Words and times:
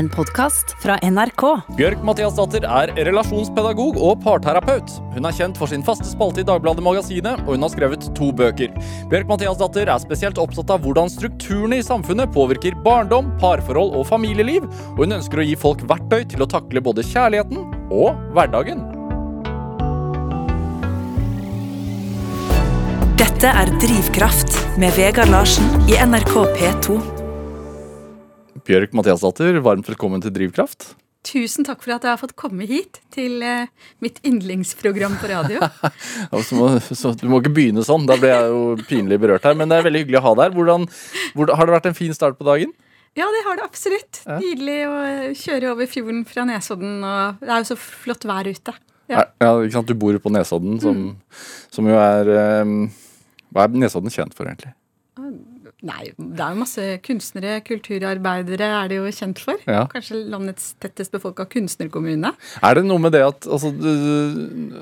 en 0.00 0.08
podkast 0.08 0.72
fra 0.80 0.96
NRK. 1.04 1.42
Bjørk 1.76 2.04
Mathiasdatter 2.06 2.64
er 2.64 2.92
relasjonspedagog 3.04 3.98
og 4.00 4.22
parterapeut. 4.24 4.94
Hun 5.12 5.28
er 5.28 5.36
kjent 5.36 5.58
for 5.60 5.68
sin 5.68 5.84
faste 5.84 6.08
spalte 6.08 6.40
i 6.40 6.46
Dagbladet 6.48 6.84
Magasinet, 6.84 7.42
og 7.44 7.52
hun 7.52 7.66
har 7.66 7.72
skrevet 7.74 8.06
to 8.16 8.30
bøker. 8.36 8.72
Bjørk 9.12 9.28
Mathiasdatter 9.28 9.90
er 9.92 10.00
spesielt 10.00 10.40
opptatt 10.40 10.72
av 10.72 10.80
hvordan 10.86 11.12
strukturene 11.12 11.82
i 11.82 11.84
samfunnet 11.84 12.32
påvirker 12.32 12.78
barndom, 12.86 13.28
parforhold 13.42 13.92
og 13.98 14.08
familieliv, 14.08 14.64
og 14.94 15.04
hun 15.04 15.18
ønsker 15.18 15.42
å 15.42 15.46
gi 15.50 15.58
folk 15.60 15.84
verktøy 15.90 16.24
til 16.32 16.46
å 16.46 16.48
takle 16.48 16.84
både 16.84 17.04
kjærligheten 17.10 17.68
og 17.92 18.16
hverdagen. 18.32 18.86
Dette 23.20 23.52
er 23.52 23.76
Drivkraft 23.84 24.56
med 24.80 24.96
Vegard 24.96 25.28
Larsen 25.32 25.68
i 25.92 26.00
NRK 26.00 26.36
P2. 26.56 27.09
Bjørk 28.70 28.92
Mathiasdatter, 28.94 29.56
varmt 29.66 29.88
velkommen 29.88 30.22
til 30.22 30.30
Drivkraft. 30.30 30.92
Tusen 31.26 31.66
takk 31.66 31.80
for 31.82 31.90
at 31.96 32.04
jeg 32.06 32.12
har 32.12 32.20
fått 32.20 32.36
komme 32.38 32.68
hit 32.68 33.00
til 33.10 33.42
eh, 33.42 33.66
mitt 34.04 34.20
yndlingsprogram 34.22 35.16
på 35.18 35.30
radio. 35.32 35.58
Ja, 36.30 36.42
så 36.46 36.54
må, 36.54 36.68
så, 36.78 37.10
du 37.18 37.24
må 37.32 37.40
ikke 37.40 37.50
begynne 37.56 37.82
sånn, 37.82 38.06
da 38.06 38.14
blir 38.20 38.30
jeg 38.30 38.52
jo 38.52 38.60
pinlig 38.86 39.18
berørt 39.24 39.48
her. 39.48 39.58
Men 39.58 39.72
det 39.72 39.80
er 39.80 39.88
veldig 39.88 40.04
hyggelig 40.04 40.20
å 40.20 40.24
ha 40.28 40.34
deg 40.38 40.44
her. 40.46 40.54
Hvordan, 40.54 40.86
hvordan, 41.34 41.58
har 41.58 41.66
det 41.66 41.74
vært 41.74 41.90
en 41.90 41.98
fin 41.98 42.14
start 42.14 42.38
på 42.38 42.46
dagen? 42.46 42.70
Ja, 43.18 43.26
det 43.34 43.42
har 43.48 43.58
det 43.58 43.66
absolutt. 43.66 44.22
Nydelig 44.38 44.78
å 44.86 44.96
kjøre 45.42 45.72
over 45.74 45.90
fjorden 45.90 46.22
fra 46.30 46.46
Nesodden. 46.46 47.00
Og 47.02 47.42
det 47.42 47.50
er 47.50 47.64
jo 47.64 47.70
så 47.72 47.78
flott 47.82 48.28
vær 48.30 48.46
ute. 48.46 48.76
Ja. 49.10 49.26
Ja, 49.42 49.54
ikke 49.56 49.80
sant? 49.80 49.90
Du 49.90 49.98
bor 49.98 50.14
på 50.22 50.30
Nesodden, 50.30 50.78
som, 50.84 51.08
som 51.74 51.90
jo 51.90 51.98
er 51.98 52.36
um, 52.62 52.84
Hva 53.50 53.66
er 53.66 53.82
Nesodden 53.82 54.14
kjent 54.14 54.38
for, 54.38 54.46
egentlig? 54.46 54.76
Nei, 55.86 56.10
det 56.12 56.42
er 56.44 56.52
jo 56.52 56.60
masse 56.60 56.86
kunstnere, 57.06 57.54
kulturarbeidere 57.64 58.66
er 58.82 58.90
det 58.90 58.98
jo 58.98 59.12
kjent 59.16 59.38
for. 59.40 59.60
Ja. 59.64 59.86
Kanskje 59.88 60.18
landets 60.28 60.74
tettest 60.82 61.14
befolka 61.14 61.46
kunstnerkommune. 61.48 62.34
Er 62.60 62.76
det 62.76 62.82
noe 62.84 63.00
med 63.00 63.14
det 63.16 63.22
at 63.24 63.48
altså, 63.48 63.70
du, 63.72 63.88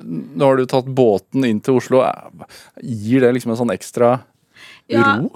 Nå 0.03 0.49
har 0.49 0.59
du 0.59 0.65
tatt 0.67 0.89
båten 0.91 1.47
inn 1.47 1.61
til 1.63 1.79
Oslo. 1.79 2.03
Gir 2.83 3.23
det 3.23 3.31
liksom 3.37 3.55
en 3.55 3.61
sånn 3.63 3.75
ekstra 3.77 4.17
Ja. 4.91 5.21
ro? 5.21 5.31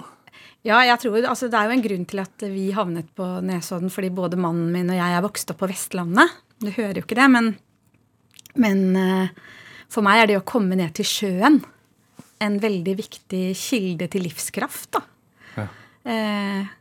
Ja, 0.63 0.81
jeg 0.87 0.99
tror, 1.03 1.17
altså 1.27 1.49
Det 1.51 1.59
er 1.59 1.67
jo 1.67 1.75
en 1.75 1.83
grunn 1.83 2.05
til 2.07 2.19
at 2.23 2.43
vi 2.51 2.69
havnet 2.75 3.07
på 3.15 3.25
Nesodden, 3.43 3.91
fordi 3.91 4.11
både 4.15 4.39
mannen 4.39 4.71
min 4.71 4.91
og 4.91 4.99
jeg 4.99 5.15
er 5.15 5.23
vokst 5.23 5.51
opp 5.51 5.59
på 5.63 5.67
Vestlandet. 5.71 6.31
Du 6.63 6.71
hører 6.71 6.99
jo 6.99 7.03
ikke 7.03 7.19
det, 7.19 7.29
men, 7.31 7.49
men 8.55 8.83
eh, 8.95 9.31
for 9.91 10.03
meg 10.03 10.21
er 10.21 10.31
det 10.31 10.37
å 10.39 10.45
komme 10.47 10.75
ned 10.79 10.95
til 10.95 11.07
sjøen 11.07 11.59
en 12.43 12.59
veldig 12.63 12.95
viktig 12.99 13.43
kilde 13.55 14.07
til 14.11 14.23
livskraft. 14.27 14.91
da. 14.95 15.03
Eh, 16.05 16.71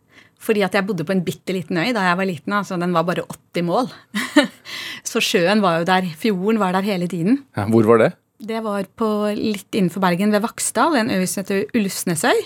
fordi 0.42 0.64
at 0.66 0.74
jeg 0.74 0.86
bodde 0.86 1.06
på 1.06 1.14
en 1.14 1.22
bitte 1.22 1.54
liten 1.54 1.78
øy 1.78 1.92
da 1.94 2.08
jeg 2.08 2.18
var 2.18 2.28
liten. 2.28 2.56
altså 2.56 2.78
Den 2.80 2.94
var 2.94 3.06
bare 3.06 3.26
80 3.54 3.66
mål. 3.68 3.92
Så 5.10 5.22
sjøen 5.22 5.62
var 5.62 5.80
jo 5.80 5.86
der. 5.88 6.08
Fjorden 6.18 6.58
var 6.62 6.74
der 6.74 6.86
hele 6.86 7.06
tiden. 7.10 7.44
Ja, 7.56 7.68
hvor 7.70 7.86
var 7.86 8.02
det? 8.02 8.12
Det 8.42 8.58
var 8.64 8.88
på 8.98 9.06
litt 9.38 9.70
innenfor 9.70 10.02
Bergen, 10.02 10.32
ved 10.34 10.42
Vaksdal, 10.42 10.96
en 10.98 11.12
øy 11.14 11.26
som 11.30 11.44
heter 11.44 11.62
Ulvsnesøy. 11.78 12.40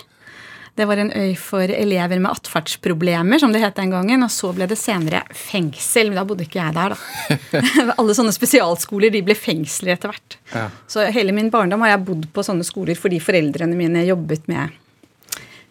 Det 0.77 0.85
var 0.85 1.01
en 1.01 1.09
øy 1.17 1.33
for 1.41 1.65
elever 1.73 2.21
med 2.21 2.35
atferdsproblemer, 2.35 3.41
som 3.41 3.53
det 3.55 3.63
het 3.63 3.79
den 3.79 3.95
gangen. 3.95 4.27
Og 4.27 4.29
så 4.33 4.51
ble 4.53 4.67
det 4.69 4.77
senere 4.77 5.23
fengsel. 5.33 6.11
Men 6.11 6.21
da 6.21 6.27
bodde 6.29 6.45
ikke 6.45 6.61
jeg 6.61 6.77
der, 6.77 6.93
da. 6.93 7.95
Alle 7.99 8.17
sånne 8.19 8.35
spesialskoler 8.37 9.15
de 9.15 9.23
ble 9.25 9.39
fengsler 9.39 9.95
etter 9.95 10.13
hvert. 10.13 10.37
Ja. 10.53 10.67
Så 10.85 11.07
hele 11.17 11.33
min 11.33 11.49
barndom 11.55 11.81
har 11.87 11.95
jeg 11.95 12.05
bodd 12.11 12.29
på 12.37 12.45
sånne 12.45 12.67
skoler 12.69 12.99
fordi 13.01 13.23
foreldrene 13.25 13.79
mine 13.79 14.05
jobbet 14.05 14.45
med 14.53 14.77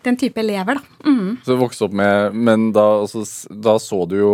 den 0.08 0.18
type 0.22 0.40
elever, 0.42 0.80
da. 0.80 1.10
Mm. 1.10 1.38
Så 1.44 1.54
du 1.56 1.60
vokste 1.62 1.86
opp 1.88 1.94
med 1.98 2.34
Men 2.36 2.70
da, 2.76 2.86
altså, 3.04 3.26
da 3.50 3.76
så 3.82 4.04
du 4.10 4.16
jo 4.20 4.32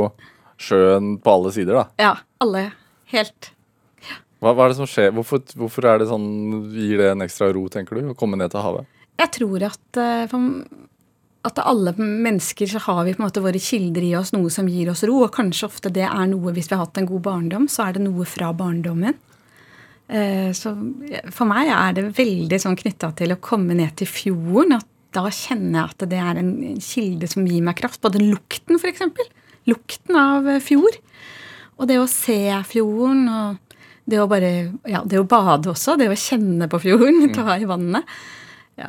sjøen 0.62 1.16
på 1.24 1.32
alle 1.34 1.52
sider, 1.56 1.74
da. 1.82 1.86
Ja, 2.02 2.12
alle 2.44 2.68
helt 3.14 3.52
Hva, 4.42 4.54
hva 4.54 4.66
er 4.68 4.72
det 4.74 4.78
som 4.80 4.88
skjer? 4.90 5.12
Hvorfor, 5.14 5.42
hvorfor 5.58 5.86
er 5.90 6.00
det 6.02 6.08
sånn, 6.10 6.30
gir 6.74 6.98
det 7.02 7.12
en 7.16 7.22
ekstra 7.26 7.52
ro, 7.54 7.68
tenker 7.70 7.98
du, 8.00 8.12
å 8.14 8.18
komme 8.18 8.38
ned 8.40 8.50
til 8.54 8.64
havet? 8.66 8.88
Jeg 9.22 9.30
tror 9.36 9.64
at, 9.68 9.98
eh, 10.02 10.24
for- 10.32 10.88
at 11.46 11.60
alle 11.66 11.94
mennesker 11.98 12.66
så 12.70 12.80
har 12.88 13.04
vi 13.06 13.14
på 13.14 13.22
en 13.22 13.28
måte 13.28 13.42
våre 13.42 13.62
kilder 13.62 14.02
i 14.06 14.16
oss, 14.18 14.32
noe 14.34 14.50
som 14.50 14.68
gir 14.70 14.90
oss 14.90 15.04
ro. 15.06 15.24
Og 15.26 15.32
kanskje 15.34 15.66
ofte 15.70 15.92
det 15.94 16.08
er 16.08 16.26
noe 16.30 16.54
hvis 16.54 16.70
vi 16.70 16.76
har 16.76 16.86
hatt 16.86 16.98
en 16.98 17.06
god 17.10 17.22
barndom, 17.26 17.68
så 17.70 17.88
er 17.88 17.94
det 17.98 18.02
noe 18.06 18.26
fra 18.26 18.50
barndommen. 18.54 19.14
Eh, 20.10 20.52
Så 20.54 20.74
for 21.32 21.46
meg 21.46 21.70
er 21.70 21.94
det 21.94 22.14
veldig 22.18 22.60
sånn 22.62 22.78
knytta 22.78 23.14
til 23.16 23.30
å 23.34 23.40
komme 23.40 23.74
ned 23.78 23.96
til 23.96 24.08
fjorden. 24.08 24.74
At 24.78 24.86
da 25.16 25.26
kjenner 25.34 25.82
jeg 25.82 25.94
at 25.94 26.06
det 26.12 26.20
er 26.22 26.40
en 26.42 26.52
kilde 26.82 27.30
som 27.32 27.48
gir 27.48 27.64
meg 27.66 27.80
kraft. 27.80 28.02
Både 28.04 28.22
lukten, 28.24 28.80
f.eks. 28.80 29.04
Lukten 29.70 30.20
av 30.20 30.48
eh, 30.50 30.62
fjord. 30.64 30.98
Og 31.82 31.90
det 31.90 31.98
å 32.02 32.08
se 32.10 32.40
fjorden 32.70 33.26
og 33.32 33.76
det 34.10 34.20
å 34.22 34.30
bare 34.30 34.52
Ja, 34.90 35.04
det 35.06 35.20
å 35.22 35.28
bade 35.28 35.72
også. 35.72 35.98
Det 36.00 36.10
å 36.12 36.18
kjenne 36.18 36.70
på 36.72 36.82
fjorden. 36.84 37.30
Ta 37.36 37.58
i 37.58 37.68
vannet. 37.70 38.08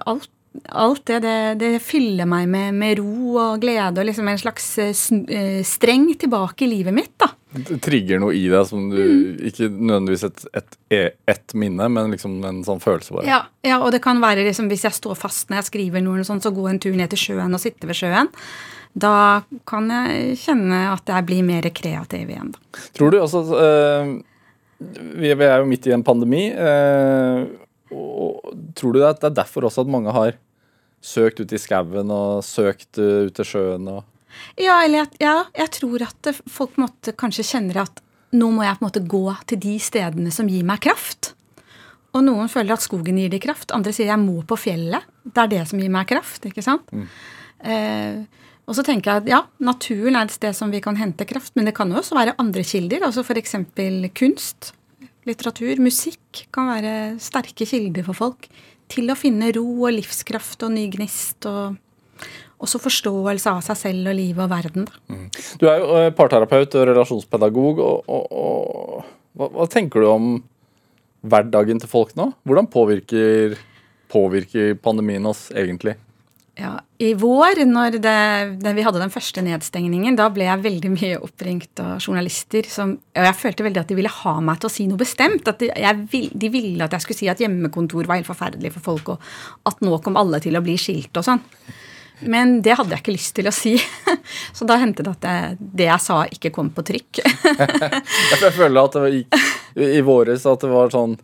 Alt, 0.06 0.30
alt 0.70 1.04
det, 1.10 1.20
det, 1.24 1.36
det 1.60 1.72
fyller 1.84 2.28
meg 2.28 2.48
med, 2.50 2.76
med 2.78 2.98
ro 3.00 3.36
og 3.36 3.62
glede 3.62 4.00
og 4.00 4.08
liksom 4.08 4.30
en 4.30 4.40
slags 4.40 4.72
eh, 4.82 4.94
eh, 5.36 5.60
streng 5.66 6.10
tilbake 6.18 6.66
i 6.66 6.72
livet 6.76 6.96
mitt. 6.96 7.14
da. 7.20 7.32
Det 7.52 7.78
trigger 7.84 8.20
noe 8.22 8.32
i 8.32 8.46
deg 8.48 8.64
som 8.64 8.86
du 8.88 9.00
Ikke 9.44 9.66
nødvendigvis 9.68 10.24
et, 10.24 10.44
et, 10.56 10.76
et 10.96 11.18
ett 11.28 11.54
minne, 11.58 11.88
men 11.92 12.12
liksom 12.14 12.38
en 12.48 12.62
sånn 12.64 12.80
følelse 12.80 13.14
bare. 13.16 13.28
Ja, 13.28 13.40
ja, 13.66 13.78
og 13.80 13.92
det 13.92 14.02
kan 14.04 14.20
være 14.22 14.44
liksom, 14.46 14.70
hvis 14.72 14.86
jeg 14.88 14.96
står 14.96 15.18
fast 15.20 15.50
når 15.50 15.60
jeg 15.60 15.68
skriver 15.70 16.04
noe, 16.04 16.24
sånt, 16.26 16.44
så 16.44 16.52
gå 16.54 16.64
en 16.68 16.80
tur 16.82 16.96
ned 16.96 17.12
til 17.12 17.20
sjøen 17.20 17.52
og 17.52 17.62
sitte 17.62 17.88
ved 17.88 17.98
sjøen. 17.98 18.30
Da 18.92 19.14
kan 19.68 19.88
jeg 19.88 20.36
kjenne 20.42 20.82
at 20.92 21.08
jeg 21.08 21.28
blir 21.28 21.46
mer 21.46 21.68
kreativ 21.72 22.32
igjen. 22.32 22.52
da. 22.52 22.84
Tror 22.96 23.12
du 23.12 23.20
altså 23.20 23.44
øh, 23.56 24.12
vi, 25.16 25.32
er 25.32 25.58
jo 25.60 25.68
midt 25.68 25.88
i 25.88 25.94
en 25.96 26.04
pandemi. 26.04 26.48
Øh, 26.52 27.46
og 27.92 28.52
tror 28.76 28.94
du 28.94 29.00
det 29.02 29.24
er 29.24 29.36
derfor 29.36 29.68
også 29.68 29.84
at 29.84 29.92
mange 29.92 30.12
har 30.12 30.38
søkt 31.02 31.40
ut 31.42 31.52
i 31.52 31.60
skauen 31.60 32.10
og 32.14 32.44
søkt 32.46 33.00
eh, 33.02 33.26
ut 33.28 33.34
til 33.36 33.48
sjøen 33.48 33.88
og 33.90 34.04
Ja, 34.60 34.80
eller 34.84 35.02
jeg, 35.02 35.20
ja, 35.24 35.36
jeg 35.56 35.72
tror 35.78 36.06
at 36.06 36.32
folk 36.50 36.78
måte 36.80 37.14
kanskje 37.18 37.46
kjenner 37.46 37.84
at 37.84 38.02
nå 38.32 38.48
må 38.54 38.64
jeg 38.64 38.78
på 38.78 38.84
en 38.84 38.88
måte 38.88 39.04
gå 39.12 39.24
til 39.50 39.60
de 39.60 39.76
stedene 39.82 40.32
som 40.32 40.48
gir 40.48 40.64
meg 40.66 40.80
kraft. 40.84 41.34
Og 42.12 42.24
noen 42.24 42.50
føler 42.52 42.76
at 42.76 42.84
skogen 42.84 43.18
gir 43.20 43.32
dem 43.32 43.40
kraft. 43.42 43.72
Andre 43.76 43.92
sier 43.96 44.10
jeg 44.10 44.20
må 44.20 44.42
på 44.48 44.58
fjellet. 44.60 45.04
Det 45.24 45.44
er 45.44 45.52
det 45.52 45.62
som 45.68 45.80
gir 45.80 45.92
meg 45.92 46.08
kraft. 46.10 46.44
ikke 46.48 46.64
sant? 46.64 46.88
Eh, 47.64 48.24
og 48.68 48.76
så 48.76 48.84
tenker 48.86 49.10
jeg 49.10 49.22
at 49.24 49.30
ja, 49.30 49.40
naturen 49.64 50.16
er 50.16 50.28
et 50.28 50.34
sted 50.34 50.56
som 50.56 50.72
vi 50.72 50.80
kan 50.84 50.96
hente 50.96 51.26
kraft, 51.28 51.54
men 51.56 51.68
det 51.68 51.74
kan 51.76 51.92
også 51.92 52.16
være 52.16 52.36
andre 52.40 52.64
kilder. 52.64 53.04
altså 53.08 53.24
F.eks. 53.24 53.56
kunst, 54.16 54.72
litteratur, 55.28 55.80
musikk 55.82 56.44
kan 56.54 56.70
være 56.70 56.94
sterke 57.22 57.66
kilder 57.68 58.06
for 58.06 58.18
folk 58.18 58.48
til 58.92 59.10
å 59.10 59.16
finne 59.18 59.50
ro 59.56 59.64
og 59.86 59.96
livskraft 59.96 60.62
og 60.66 60.74
ny 60.76 60.86
gnist. 60.92 61.48
og 61.48 61.76
også 62.62 62.80
forståelse 62.82 63.52
av 63.52 63.64
seg 63.66 63.80
selv 63.80 64.12
og 64.12 64.16
livet 64.18 64.44
og 64.44 64.52
verden. 64.52 64.86
Da. 64.88 65.18
Du 65.60 65.66
er 65.70 65.82
jo 65.82 65.90
eh, 65.98 66.12
parterapeut 66.16 66.78
og 66.78 66.86
relasjonspedagog. 66.92 67.82
Og, 67.82 68.08
og, 68.08 68.32
og 68.32 69.36
hva, 69.38 69.50
hva 69.58 69.68
tenker 69.72 70.04
du 70.04 70.10
om 70.12 70.30
hverdagen 71.22 71.82
til 71.82 71.90
folk 71.90 72.16
nå? 72.18 72.30
Hvordan 72.48 72.70
påvirker, 72.70 73.58
påvirker 74.12 74.74
pandemien 74.82 75.26
oss 75.28 75.48
egentlig? 75.54 75.98
Ja, 76.60 76.74
I 77.00 77.14
vår, 77.16 77.62
når 77.64 77.94
det, 78.04 78.16
det 78.60 78.72
vi 78.76 78.82
hadde 78.84 79.00
den 79.00 79.12
første 79.12 79.40
nedstengningen, 79.44 80.18
da 80.18 80.26
ble 80.30 80.44
jeg 80.44 80.64
veldig 80.66 80.90
mye 80.92 81.20
oppringt 81.24 81.80
av 81.80 81.94
journalister. 81.96 82.66
Som, 82.68 82.98
og 83.16 83.28
jeg 83.28 83.38
følte 83.40 83.64
veldig 83.64 83.80
at 83.80 83.88
de 83.88 83.96
ville 83.96 84.12
ha 84.12 84.34
meg 84.44 84.60
til 84.60 84.68
å 84.68 84.72
si 84.74 84.86
noe 84.90 85.00
bestemt. 85.00 85.48
At 85.48 85.62
de, 85.62 85.70
vil, 86.12 86.28
de 86.36 86.50
ville 86.52 86.84
at 86.84 86.92
jeg 86.92 87.06
skulle 87.06 87.22
si 87.22 87.30
at 87.32 87.40
hjemmekontor 87.40 88.04
var 88.10 88.20
helt 88.20 88.28
forferdelig 88.28 88.74
for 88.76 88.90
folk, 88.92 89.14
og 89.14 89.72
at 89.72 89.80
nå 89.84 89.96
kom 90.04 90.20
alle 90.20 90.42
til 90.44 90.58
å 90.58 90.64
bli 90.64 90.76
skilt 90.80 91.16
og 91.16 91.30
sånn. 91.30 91.40
Men 92.22 92.60
det 92.62 92.76
hadde 92.78 92.94
jeg 92.94 93.02
ikke 93.02 93.14
lyst 93.16 93.34
til 93.36 93.48
å 93.50 93.52
si. 93.54 93.74
Så 94.56 94.66
da 94.68 94.76
hendte 94.80 95.02
det 95.06 95.12
at 95.16 95.24
det, 95.26 95.34
det 95.82 95.88
jeg 95.88 96.00
sa, 96.04 96.22
ikke 96.30 96.52
kom 96.54 96.70
på 96.74 96.84
trykk. 96.86 97.22
Jeg 97.62 98.40
jeg 98.42 98.52
føler 98.56 98.82
at 98.84 98.92
det 98.96 99.02
var 99.02 99.12
i, 99.18 99.22
i 99.98 100.00
våres 100.06 100.46
at 100.46 100.60
det 100.64 100.70
var 100.72 100.90
sånn 100.94 101.18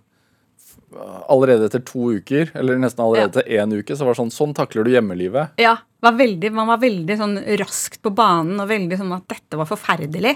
Allerede 1.29 1.67
etter 1.69 1.83
to 1.85 2.07
uker, 2.17 2.49
eller 2.57 2.79
nesten 2.81 3.03
allerede 3.05 3.27
Ja. 3.27 3.29
etter 3.29 3.59
én 3.61 3.75
uke, 3.77 3.93
så 3.97 4.07
var 4.07 4.15
det 4.15 4.21
sånn 4.23 4.31
Sånn 4.33 4.55
takler 4.57 4.87
du 4.87 4.91
hjemmelivet. 4.95 5.51
Ja, 5.61 5.75
var 6.01 6.15
veldig, 6.17 6.49
man 6.57 6.71
var 6.71 6.81
veldig 6.81 7.17
sånn 7.21 7.37
raskt 7.61 8.01
på 8.03 8.11
banen 8.17 8.57
og 8.63 8.71
veldig 8.71 8.97
sånn 8.97 9.13
at 9.13 9.27
dette 9.29 9.59
var 9.61 9.69
forferdelig. 9.69 10.33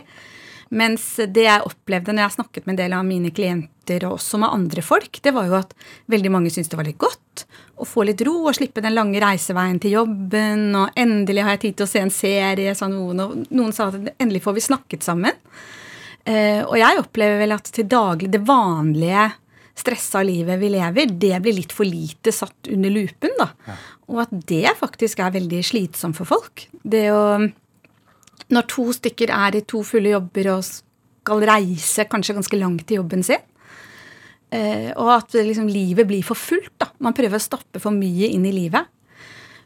Mens 0.72 1.04
det 1.28 1.44
jeg 1.44 1.68
opplevde 1.68 2.14
når 2.14 2.26
jeg 2.26 2.36
snakket 2.38 2.64
med 2.66 2.74
en 2.74 2.80
del 2.80 2.94
av 2.96 3.04
mine 3.04 3.32
klienter, 3.34 4.06
og 4.08 4.16
også 4.16 4.40
med 4.40 4.54
andre 4.54 4.84
folk, 4.84 5.18
det 5.20 5.34
var 5.36 5.50
jo 5.50 5.58
at 5.58 5.74
veldig 6.12 6.32
mange 6.32 6.52
syntes 6.52 6.72
det 6.72 6.78
var 6.80 6.88
litt 6.88 7.00
godt 7.02 7.44
å 7.82 7.86
få 7.88 8.06
litt 8.06 8.22
ro 8.26 8.34
og 8.46 8.56
slippe 8.56 8.82
den 8.84 8.94
lange 8.94 9.20
reiseveien 9.22 9.80
til 9.82 9.96
jobben, 9.98 10.70
og 10.78 10.98
endelig 10.98 11.44
har 11.44 11.56
jeg 11.56 11.62
tid 11.66 11.78
til 11.78 11.86
å 11.86 11.92
se 11.92 12.02
en 12.02 12.14
serie, 12.14 12.74
sa 12.78 12.88
noen, 12.90 13.22
og 13.24 13.52
noen 13.52 13.74
sa 13.74 13.90
at 13.90 14.12
endelig 14.22 14.44
får 14.44 14.58
vi 14.58 14.66
snakket 14.68 15.06
sammen. 15.06 15.38
Eh, 16.22 16.62
og 16.62 16.76
jeg 16.78 17.00
opplever 17.00 17.40
vel 17.42 17.56
at 17.56 17.72
til 17.74 17.88
daglig, 17.90 18.30
det 18.32 18.44
vanlige 18.46 19.30
stressa 19.82 20.20
livet 20.22 20.60
vi 20.60 20.70
lever, 20.74 21.16
det 21.18 21.40
blir 21.42 21.56
litt 21.56 21.72
for 21.74 21.88
lite 21.88 22.32
satt 22.34 22.70
under 22.70 22.92
lupen, 22.92 23.34
da. 23.40 23.48
Og 24.12 24.20
at 24.26 24.34
det 24.48 24.76
faktisk 24.78 25.22
er 25.24 25.34
veldig 25.34 25.62
slitsomt 25.64 26.18
for 26.20 26.28
folk. 26.28 26.66
Det 26.84 27.06
å 27.10 27.24
når 28.50 28.66
to 28.72 28.88
stykker 28.96 29.32
er 29.34 29.58
i 29.58 29.64
to 29.68 29.84
fulle 29.86 30.14
jobber 30.14 30.50
og 30.56 30.66
skal 30.66 31.44
reise 31.46 32.06
kanskje 32.10 32.36
ganske 32.38 32.58
langt 32.58 32.86
til 32.88 33.02
jobben 33.02 33.22
sin. 33.26 33.44
Eh, 34.52 34.90
og 35.00 35.14
at 35.14 35.38
liksom, 35.38 35.70
livet 35.70 36.08
blir 36.08 36.24
for 36.26 36.38
fullt. 36.38 36.74
da. 36.82 36.90
Man 37.00 37.16
prøver 37.16 37.38
å 37.38 37.46
stoppe 37.46 37.80
for 37.80 37.94
mye 37.94 38.32
inn 38.34 38.44
i 38.48 38.54
livet. 38.54 38.90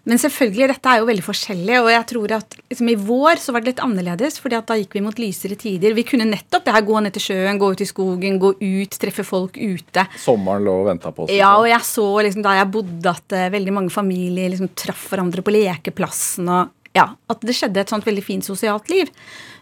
Men 0.06 0.20
selvfølgelig, 0.22 0.68
dette 0.70 0.90
er 0.92 1.00
jo 1.00 1.06
veldig 1.08 1.22
forskjellig, 1.26 1.78
og 1.82 1.88
jeg 1.90 2.06
tror 2.12 2.32
at 2.36 2.52
liksom, 2.70 2.90
i 2.92 2.94
vår 3.08 3.40
så 3.42 3.50
var 3.50 3.64
det 3.64 3.72
litt 3.72 3.80
annerledes, 3.82 4.36
fordi 4.38 4.54
at 4.54 4.68
da 4.68 4.76
gikk 4.78 4.92
vi 4.94 5.02
mot 5.02 5.18
lysere 5.18 5.56
tider. 5.58 5.96
Vi 5.98 6.04
kunne 6.06 6.28
nettopp 6.30 6.68
det 6.68 6.74
her 6.76 6.84
gå 6.86 7.00
ned 7.02 7.16
til 7.16 7.24
sjøen, 7.24 7.58
gå 7.58 7.72
ut 7.74 7.82
i 7.82 7.88
skogen, 7.90 8.38
gå 8.38 8.52
ut, 8.60 8.98
treffe 9.02 9.24
folk 9.26 9.58
ute. 9.58 10.04
Sommeren 10.22 10.62
lå 10.68 10.76
og 10.84 10.86
venta 10.92 11.10
på 11.10 11.26
oss. 11.26 11.34
Ja, 11.34 11.56
og 11.58 11.66
jeg 11.66 11.82
så 11.88 12.06
liksom 12.22 12.46
da 12.46 12.54
jeg 12.60 12.70
bodde 12.76 13.16
at 13.18 13.34
uh, 13.34 13.48
veldig 13.56 13.74
mange 13.80 13.90
familier 13.90 14.54
liksom 14.54 14.70
traff 14.78 15.08
hverandre 15.10 15.42
på 15.42 15.56
lekeplassen, 15.56 16.54
og 16.54 16.75
ja, 16.96 17.10
at 17.28 17.44
det 17.44 17.54
skjedde 17.56 17.82
et 17.82 17.92
sånt 17.92 18.06
veldig 18.06 18.24
fint 18.24 18.46
sosialt 18.46 18.88
liv. 18.92 19.10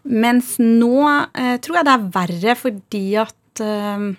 Mens 0.05 0.57
nå 0.63 0.97
eh, 1.35 1.57
tror 1.65 1.81
jeg 1.81 1.89
det 1.89 1.95
er 1.95 2.11
verre 2.15 2.57
fordi 2.59 3.07
at 3.21 3.65
eh, 3.65 4.11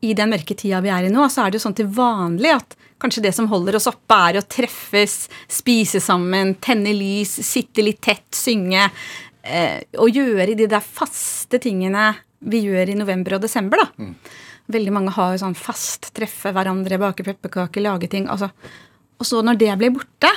i 0.00 0.14
den 0.16 0.32
mørke 0.32 0.56
tida 0.56 0.80
vi 0.84 0.92
er 0.92 1.08
i 1.08 1.12
nå, 1.12 1.26
så 1.28 1.44
er 1.44 1.52
det 1.52 1.60
jo 1.60 1.66
sånn 1.68 1.80
til 1.80 1.90
vanlig 1.94 2.54
at 2.56 2.78
Kanskje 3.00 3.22
det 3.24 3.30
som 3.32 3.46
holder 3.48 3.78
oss 3.78 3.88
oppe, 3.88 4.16
er 4.28 4.36
å 4.36 4.44
treffes, 4.44 5.22
spise 5.48 6.02
sammen, 6.04 6.52
tenne 6.60 6.92
lys, 6.92 7.32
sitte 7.48 7.80
litt 7.80 8.02
tett, 8.04 8.26
synge. 8.36 8.90
Eh, 9.40 9.80
og 9.96 10.12
gjøre 10.12 10.52
de 10.52 10.66
der 10.68 10.84
faste 10.84 11.56
tingene 11.64 12.10
vi 12.44 12.60
gjør 12.66 12.92
i 12.92 12.98
november 13.00 13.38
og 13.38 13.46
desember, 13.46 13.80
da. 13.80 14.04
Mm. 14.04 14.12
Veldig 14.76 14.92
mange 14.92 15.14
har 15.16 15.32
jo 15.32 15.40
sånn 15.46 15.56
fast 15.56 16.10
treffe 16.16 16.52
hverandre, 16.52 17.00
bake 17.00 17.24
pepperkaker, 17.24 17.86
lage 17.86 18.10
ting. 18.12 18.28
Altså. 18.28 18.50
Og 19.16 19.28
så 19.28 19.40
når 19.44 19.62
det 19.64 19.72
blir 19.80 19.96
borte, 19.96 20.34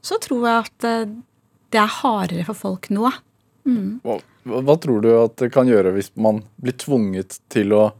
så 0.00 0.16
tror 0.24 0.48
jeg 0.48 0.64
at 0.64 0.88
eh, 0.88 1.12
det 1.70 1.80
er 1.80 1.96
hardere 2.00 2.44
for 2.48 2.58
folk 2.58 2.90
nå. 2.94 3.10
Mm. 3.68 4.00
Hva, 4.04 4.18
hva 4.64 4.76
tror 4.80 5.02
du 5.04 5.10
at 5.14 5.36
det 5.40 5.50
kan 5.54 5.68
gjøre 5.68 5.94
hvis 5.96 6.12
man 6.20 6.42
blir 6.60 6.76
tvunget 6.80 7.40
til 7.52 7.74
å 7.76 7.90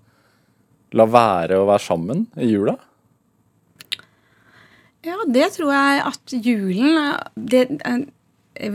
la 0.97 1.07
være 1.07 1.61
å 1.61 1.69
være 1.69 1.85
sammen 1.85 2.25
i 2.41 2.51
jula? 2.51 2.77
Ja, 5.07 5.17
det 5.25 5.53
tror 5.57 5.71
jeg 5.73 6.01
at 6.11 6.35
julen 6.45 6.99
det, 7.35 7.63
eh, 7.89 8.03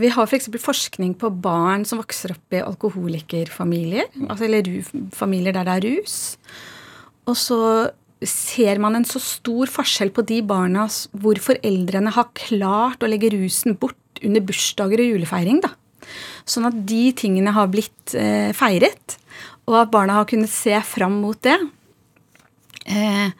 Vi 0.00 0.08
har 0.10 0.26
f.eks. 0.26 0.48
For 0.56 0.72
forskning 0.72 1.12
på 1.20 1.30
barn 1.30 1.84
som 1.86 2.00
vokser 2.00 2.34
opp 2.34 2.56
i 2.56 2.64
alkoholikerfamilier. 2.64 4.08
Altså, 4.26 4.48
eller 4.48 5.12
familier 5.14 5.54
der 5.54 5.68
det 5.68 5.76
er 5.76 5.86
rus. 5.86 6.16
Og 7.30 7.36
så 7.38 7.60
ser 8.26 8.80
man 8.82 8.96
en 8.96 9.04
så 9.06 9.20
stor 9.20 9.70
forskjell 9.70 10.10
på 10.16 10.24
de 10.26 10.40
barna 10.42 10.86
hvor 11.12 11.38
foreldrene 11.42 12.10
har 12.16 12.32
klart 12.34 13.04
å 13.04 13.10
legge 13.10 13.30
rusen 13.34 13.76
bort 13.78 13.98
under 14.24 14.44
bursdager 14.44 15.02
og 15.02 15.12
julefeiring. 15.12 15.60
da. 15.64 15.72
Sånn 16.46 16.68
at 16.68 16.76
de 16.88 17.10
tingene 17.18 17.54
har 17.56 17.70
blitt 17.72 18.14
eh, 18.14 18.52
feiret, 18.56 19.16
og 19.66 19.80
at 19.82 19.92
barna 19.92 20.20
har 20.20 20.28
kunnet 20.30 20.52
se 20.52 20.76
fram 20.86 21.18
mot 21.22 21.38
det. 21.42 21.56
Eh, 22.86 23.30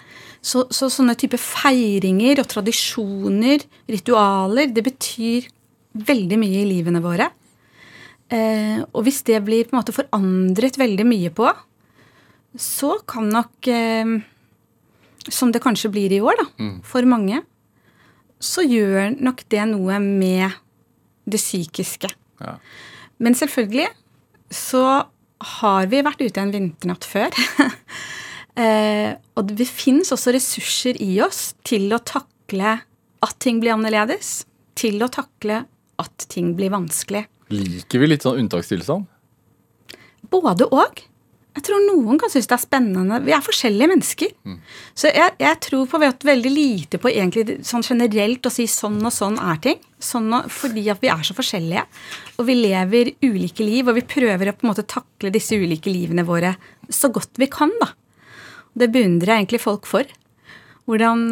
så, 0.46 0.66
så, 0.70 0.88
sånne 0.92 1.16
type 1.18 1.38
feiringer 1.42 2.42
og 2.42 2.50
tradisjoner, 2.50 3.64
ritualer, 3.90 4.70
det 4.74 4.84
betyr 4.86 5.48
veldig 6.06 6.38
mye 6.38 6.62
i 6.62 6.68
livene 6.68 7.02
våre. 7.02 7.30
Eh, 8.30 8.82
og 8.90 9.06
hvis 9.06 9.22
det 9.26 9.38
blir 9.46 9.66
på 9.66 9.74
en 9.74 9.80
måte 9.80 9.94
forandret 9.94 10.78
veldig 10.78 11.06
mye 11.06 11.32
på, 11.34 11.50
så 12.58 12.96
kan 13.06 13.28
nok 13.28 13.68
eh, 13.68 14.16
Som 15.26 15.50
det 15.52 15.58
kanskje 15.58 15.90
blir 15.90 16.12
i 16.14 16.20
år, 16.22 16.38
da, 16.38 16.44
mm. 16.62 16.74
for 16.86 17.02
mange, 17.02 17.40
så 18.38 18.62
gjør 18.62 19.16
nok 19.18 19.40
det 19.50 19.64
noe 19.66 19.98
med 19.98 20.54
det 21.26 21.40
psykiske. 21.42 22.10
Ja. 22.40 22.56
Men 23.22 23.36
selvfølgelig 23.38 23.88
så 24.52 24.84
har 25.60 25.88
vi 25.90 26.02
vært 26.06 26.22
ute 26.22 26.42
en 26.42 26.54
vinternatt 26.54 27.08
før. 27.08 27.34
Eh, 28.56 29.10
og 29.36 29.50
det 29.52 29.66
finnes 29.68 30.08
også 30.14 30.32
ressurser 30.32 30.96
i 31.04 31.18
oss 31.20 31.50
til 31.68 31.90
å 31.92 31.98
takle 32.00 32.70
at 33.20 33.34
ting 33.44 33.58
blir 33.60 33.74
annerledes. 33.74 34.46
Til 34.80 35.04
å 35.04 35.10
takle 35.12 35.58
at 36.00 36.24
ting 36.32 36.54
blir 36.56 36.72
vanskelig. 36.72 37.26
Liker 37.52 38.00
vi 38.00 38.08
litt 38.08 38.24
sånn 38.24 38.40
unntakstilstand? 38.40 39.04
Både 40.32 40.70
og. 40.72 41.04
Jeg 41.56 41.64
tror 41.64 41.84
noen 41.86 42.18
kan 42.20 42.30
synes 42.32 42.48
det 42.50 42.54
er 42.56 42.60
spennende. 42.60 43.18
Vi 43.24 43.32
er 43.32 43.44
forskjellige 43.44 43.88
mennesker. 43.88 44.32
Mm. 44.44 44.56
Så 44.92 45.08
jeg, 45.08 45.32
jeg, 45.40 45.58
tror 45.64 45.86
på 45.88 46.00
veldig 46.00 46.52
lite 46.52 47.00
på 47.00 47.08
egentlig 47.08 47.58
sånn 47.64 47.84
generelt 47.86 48.44
å 48.44 48.52
si 48.52 48.66
sånn 48.68 48.98
og 49.00 49.14
sånn 49.14 49.38
er 49.40 49.62
ting. 49.64 49.80
Sånn 50.02 50.28
og, 50.36 50.50
fordi 50.52 50.84
at 50.92 51.00
vi 51.00 51.08
er 51.12 51.24
så 51.24 51.36
forskjellige. 51.36 51.86
Og 52.36 52.48
vi 52.50 52.58
lever 52.60 53.12
ulike 53.24 53.64
liv, 53.64 53.88
og 53.88 53.96
vi 53.96 54.04
prøver 54.04 54.52
å 54.52 54.56
på 54.56 54.66
en 54.66 54.72
måte 54.74 54.84
takle 54.90 55.32
disse 55.32 55.56
ulike 55.56 55.92
livene 55.92 56.26
våre 56.28 56.52
så 56.92 57.08
godt 57.14 57.40
vi 57.40 57.48
kan. 57.48 57.72
da. 57.80 57.94
Det 58.76 58.92
beundrer 58.92 59.32
jeg 59.32 59.46
egentlig 59.46 59.64
folk 59.64 59.88
for. 59.88 60.04
Hvordan 60.84 61.24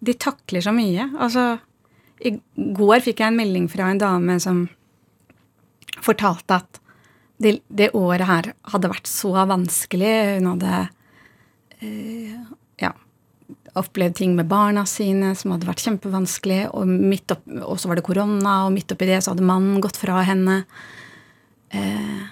de 0.00 0.16
takler 0.16 0.64
så 0.64 0.72
mye. 0.72 1.10
Altså, 1.20 1.58
i 2.24 2.38
går 2.56 3.04
fikk 3.04 3.20
jeg 3.20 3.32
en 3.32 3.40
melding 3.40 3.68
fra 3.68 3.92
en 3.92 4.00
dame 4.00 4.40
som 4.40 4.64
fortalte 6.00 6.62
at 6.62 6.80
det, 7.40 7.58
det 7.68 7.90
året 7.96 8.28
her 8.28 8.50
hadde 8.72 8.90
vært 8.92 9.10
så 9.10 9.32
vanskelig. 9.48 10.14
Hun 10.38 10.50
hadde 10.52 10.80
øh, 11.82 12.34
ja, 12.82 12.92
opplevd 13.80 14.18
ting 14.20 14.36
med 14.38 14.50
barna 14.50 14.84
sine 14.88 15.32
som 15.38 15.54
hadde 15.54 15.68
vært 15.68 15.84
kjempevanskelig. 15.86 16.60
Og, 16.76 16.92
opp, 17.32 17.48
og, 17.62 17.74
så 17.80 17.90
var 17.90 18.00
det 18.00 18.06
korona, 18.06 18.60
og 18.66 18.76
midt 18.76 18.92
oppi 18.94 19.08
det 19.08 19.22
så 19.24 19.34
hadde 19.34 19.48
mannen 19.48 19.80
gått 19.82 19.98
fra 20.00 20.20
henne. 20.28 20.62
Eh, 21.72 22.28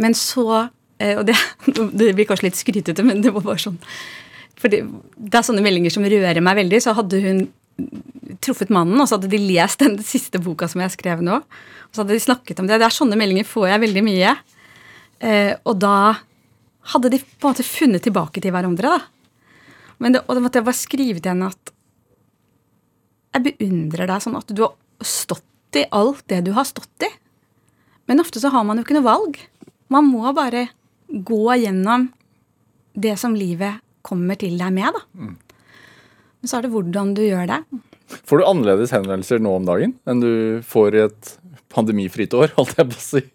men 0.00 0.14
så 0.18 0.66
Eh, 1.00 1.16
og 1.18 1.26
det, 1.28 1.36
det 1.98 2.12
blir 2.16 2.28
kanskje 2.28 2.50
litt 2.50 2.60
skrytete, 2.60 3.04
men 3.06 3.24
det 3.24 3.32
var 3.34 3.46
bare 3.46 3.62
sånn 3.62 3.80
For 4.60 4.72
det, 4.72 4.82
det, 5.16 5.32
er 5.32 5.46
sånne 5.46 5.64
meldinger 5.64 5.94
som 5.94 6.04
rører 6.04 6.42
meg 6.44 6.58
veldig. 6.60 6.82
Så 6.84 6.96
hadde 6.98 7.22
hun 7.24 7.46
truffet 8.44 8.72
mannen, 8.72 8.98
og 9.00 9.08
så 9.08 9.16
hadde 9.16 9.30
de 9.32 9.40
lest 9.42 9.82
den 9.82 9.98
siste 10.04 10.40
boka 10.42 10.68
som 10.70 10.82
jeg 10.84 10.94
skrev 10.94 11.22
nå. 11.24 11.40
Og 11.40 11.92
så 11.94 12.02
hadde 12.02 12.16
de 12.16 12.24
snakket 12.24 12.62
om 12.62 12.68
det. 12.68 12.80
Det 12.80 12.88
er 12.88 12.94
Sånne 12.94 13.18
meldinger 13.18 13.48
får 13.48 13.70
jeg 13.72 13.84
veldig 13.86 14.04
mye. 14.06 14.34
Eh, 15.20 15.52
og 15.64 15.80
da 15.82 15.96
hadde 16.94 17.12
de 17.12 17.20
på 17.20 17.48
en 17.48 17.52
måte 17.52 17.66
funnet 17.66 18.04
tilbake 18.06 18.42
til 18.42 18.54
hverandre. 18.54 18.96
da. 18.96 19.00
Men 20.00 20.16
det, 20.16 20.24
og 20.26 20.36
det 20.36 20.44
måtte 20.44 20.60
jeg 20.60 20.68
bare 20.68 20.80
skrive 20.80 21.20
til 21.20 21.34
henne 21.34 21.50
at 21.52 21.74
jeg 23.30 23.46
beundrer 23.46 24.10
deg 24.10 24.24
sånn 24.24 24.38
at 24.38 24.48
du 24.50 24.64
har 24.64 25.06
stått 25.06 25.78
i 25.78 25.86
alt 25.94 26.24
det 26.32 26.40
du 26.48 26.54
har 26.56 26.66
stått 26.66 27.06
i. 27.06 27.10
Men 28.10 28.22
ofte 28.22 28.42
så 28.42 28.50
har 28.50 28.64
man 28.66 28.80
jo 28.80 28.86
ikke 28.86 28.96
noe 28.96 29.06
valg. 29.06 29.36
Man 29.92 30.08
må 30.10 30.32
bare 30.34 30.68
gå 31.10 31.44
gjennom 31.60 32.08
det 32.98 33.14
som 33.20 33.36
livet 33.38 33.82
kommer 34.06 34.38
til 34.40 34.56
deg 34.58 34.74
med. 34.74 34.96
da. 34.96 35.04
Mm. 35.14 35.36
Men 36.40 36.50
så 36.50 36.58
er 36.58 36.66
det 36.66 36.72
hvordan 36.72 37.12
du 37.16 37.24
gjør 37.26 37.50
det. 37.50 37.60
Får 38.26 38.40
du 38.40 38.48
annerledes 38.48 38.94
henvendelser 38.94 39.42
nå 39.42 39.52
om 39.58 39.68
dagen 39.68 39.94
enn 40.08 40.22
du 40.22 40.32
får 40.66 40.96
i 40.96 41.04
et 41.08 41.34
pandemifritt 41.72 42.34
år? 42.36 42.52
holdt 42.58 42.80
jeg 42.80 42.90
på 42.90 42.98
å 42.98 43.04
si? 43.04 43.26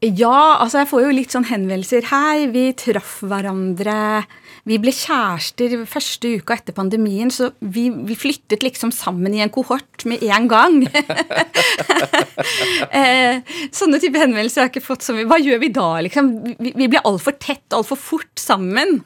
Ja, 0.00 0.56
altså 0.62 0.80
jeg 0.80 0.88
får 0.88 1.02
jo 1.04 1.08
litt 1.12 1.34
sånn 1.34 1.44
henvendelser. 1.44 2.06
Hei, 2.08 2.46
vi 2.48 2.70
traff 2.72 3.18
hverandre. 3.20 4.22
Vi 4.64 4.78
ble 4.80 4.94
kjærester 4.96 5.74
første 5.88 6.30
uka 6.40 6.56
etter 6.56 6.72
pandemien, 6.76 7.28
så 7.28 7.50
vi, 7.60 7.90
vi 8.08 8.16
flyttet 8.16 8.64
liksom 8.64 8.94
sammen 8.96 9.36
i 9.36 9.42
en 9.44 9.52
kohort 9.52 10.06
med 10.08 10.24
en 10.24 10.48
gang. 10.48 10.80
eh, 12.96 13.44
sånne 13.76 14.00
type 14.00 14.16
henvendelser 14.16 14.62
har 14.62 14.70
jeg 14.70 14.78
ikke 14.78 14.88
fått 14.88 15.04
så 15.04 15.16
mye. 15.16 15.28
Hva 15.28 15.36
gjør 15.36 15.60
vi 15.66 15.72
da, 15.76 15.90
liksom? 16.08 16.32
Vi, 16.56 16.72
vi 16.80 16.88
ble 16.88 17.04
altfor 17.04 17.36
tett, 17.36 17.66
altfor 17.76 18.00
fort 18.00 18.40
sammen. 18.40 19.02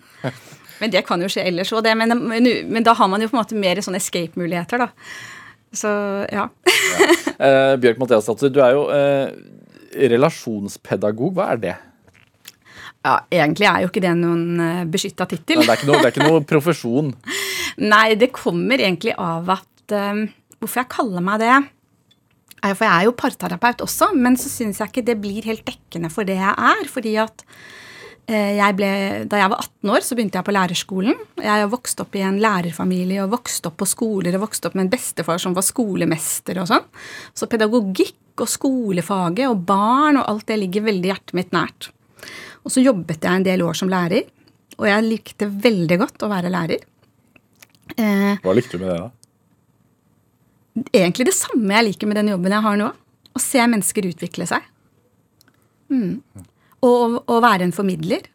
Men 0.81 0.93
det 0.93 1.05
kan 1.07 1.23
jo 1.23 1.31
skje 1.31 1.47
ellers 1.49 1.73
òg, 1.75 1.87
men, 1.99 2.17
men, 2.19 2.51
men, 2.71 2.85
da 2.87 2.97
har 2.99 3.09
man 3.11 3.23
jo 3.23 3.31
på 3.31 3.37
en 3.37 3.43
måte 3.43 3.59
mer 3.59 3.81
sånne 3.85 4.01
escape-muligheter, 4.03 4.87
da. 4.87 4.91
Så 5.75 5.91
ja. 6.31 6.47
ja. 6.47 7.09
Eh, 7.35 7.73
Bjørk 7.83 7.99
Mathias 7.99 8.29
du 8.47 8.61
er 8.63 8.77
jo 8.77 8.85
eh, 8.95 9.33
relasjonspedagog, 10.15 11.35
hva 11.35 11.49
er 11.55 11.63
det? 11.63 11.75
Ja, 13.05 13.19
Egentlig 13.29 13.69
er 13.69 13.83
jo 13.83 13.91
ikke 13.91 14.03
det 14.05 14.15
noen 14.17 14.61
eh, 14.63 14.85
beskytta 14.89 15.27
tittel. 15.29 15.61
Det, 15.61 15.77
det, 15.85 15.99
er 15.99 16.13
ikke 16.13 16.29
noe 16.29 16.45
profesjon? 16.49 17.13
Nei, 17.93 18.15
det 18.17 18.33
kommer 18.35 18.81
egentlig 18.81 19.17
av 19.19 19.51
at 19.59 19.95
um, 19.99 20.27
Hvorfor 20.63 20.81
jeg 20.81 20.93
kaller 20.95 21.25
meg 21.27 21.43
det 21.43 21.57
For 22.63 22.87
jeg 22.87 22.93
er 22.95 23.09
jo 23.09 23.17
parterapeut 23.19 23.83
også, 23.85 24.13
men 24.17 24.39
så 24.41 24.49
syns 24.49 24.79
jeg 24.81 24.93
ikke 24.93 25.05
det 25.11 25.19
blir 25.21 25.49
helt 25.51 25.67
dekkende 25.67 26.09
for 26.15 26.25
det 26.29 26.39
jeg 26.39 26.55
er. 26.55 26.87
fordi 26.89 27.17
at 27.21 27.45
jeg 28.33 28.77
ble, 28.79 28.89
da 29.29 29.37
jeg 29.37 29.51
var 29.53 29.61
18 29.61 29.91
år, 29.93 30.05
så 30.07 30.17
begynte 30.17 30.39
jeg 30.39 30.47
på 30.47 30.55
lærerskolen. 30.57 31.19
Jeg 31.43 31.51
har 31.51 31.69
vokst 31.73 31.99
opp 32.01 32.15
i 32.17 32.23
en 32.25 32.39
lærerfamilie 32.41 33.21
og 33.25 33.35
vokst 33.35 33.67
opp 33.69 33.77
på 33.83 33.89
skoler 33.89 34.39
og 34.39 34.47
vokst 34.47 34.65
opp 34.65 34.77
med 34.79 34.87
en 34.87 34.93
bestefar 34.95 35.43
som 35.43 35.57
var 35.57 35.67
skolemester 35.67 36.63
og 36.63 36.71
sånn. 36.71 36.87
Så 37.37 37.49
pedagogikk 37.53 38.41
og 38.41 38.49
skolefaget 38.51 39.45
og 39.51 39.61
barn 39.69 40.17
og 40.23 40.25
alt 40.31 40.47
det 40.49 40.57
ligger 40.63 40.87
veldig 40.89 41.11
hjertet 41.13 41.37
mitt 41.37 41.53
nært. 41.55 41.91
Og 42.65 42.73
så 42.73 42.81
jobbet 42.81 43.21
jeg 43.29 43.43
en 43.43 43.45
del 43.47 43.63
år 43.67 43.77
som 43.77 43.93
lærer, 43.93 44.25
og 44.79 44.89
jeg 44.89 45.07
likte 45.07 45.51
veldig 45.69 46.01
godt 46.01 46.25
å 46.25 46.31
være 46.33 46.53
lærer. 46.55 46.87
Eh, 48.01 48.41
Hva 48.41 48.57
likte 48.57 48.79
du 48.79 48.87
med 48.87 48.91
det, 48.95 48.99
da? 49.05 49.11
Egentlig 50.97 51.29
det 51.29 51.37
samme 51.37 51.77
jeg 51.77 51.91
liker 51.91 52.11
med 52.11 52.19
den 52.19 52.33
jobben 52.33 52.57
jeg 52.57 52.65
har 52.65 52.81
nå. 52.81 52.89
Å 53.35 53.43
se 53.43 53.61
mennesker 53.69 54.09
utvikle 54.09 54.47
seg. 54.49 54.65
Mm. 55.93 56.23
Og 56.85 57.21
å 57.31 57.43
være 57.43 57.69
en 57.69 57.75
formidler. 57.75 58.27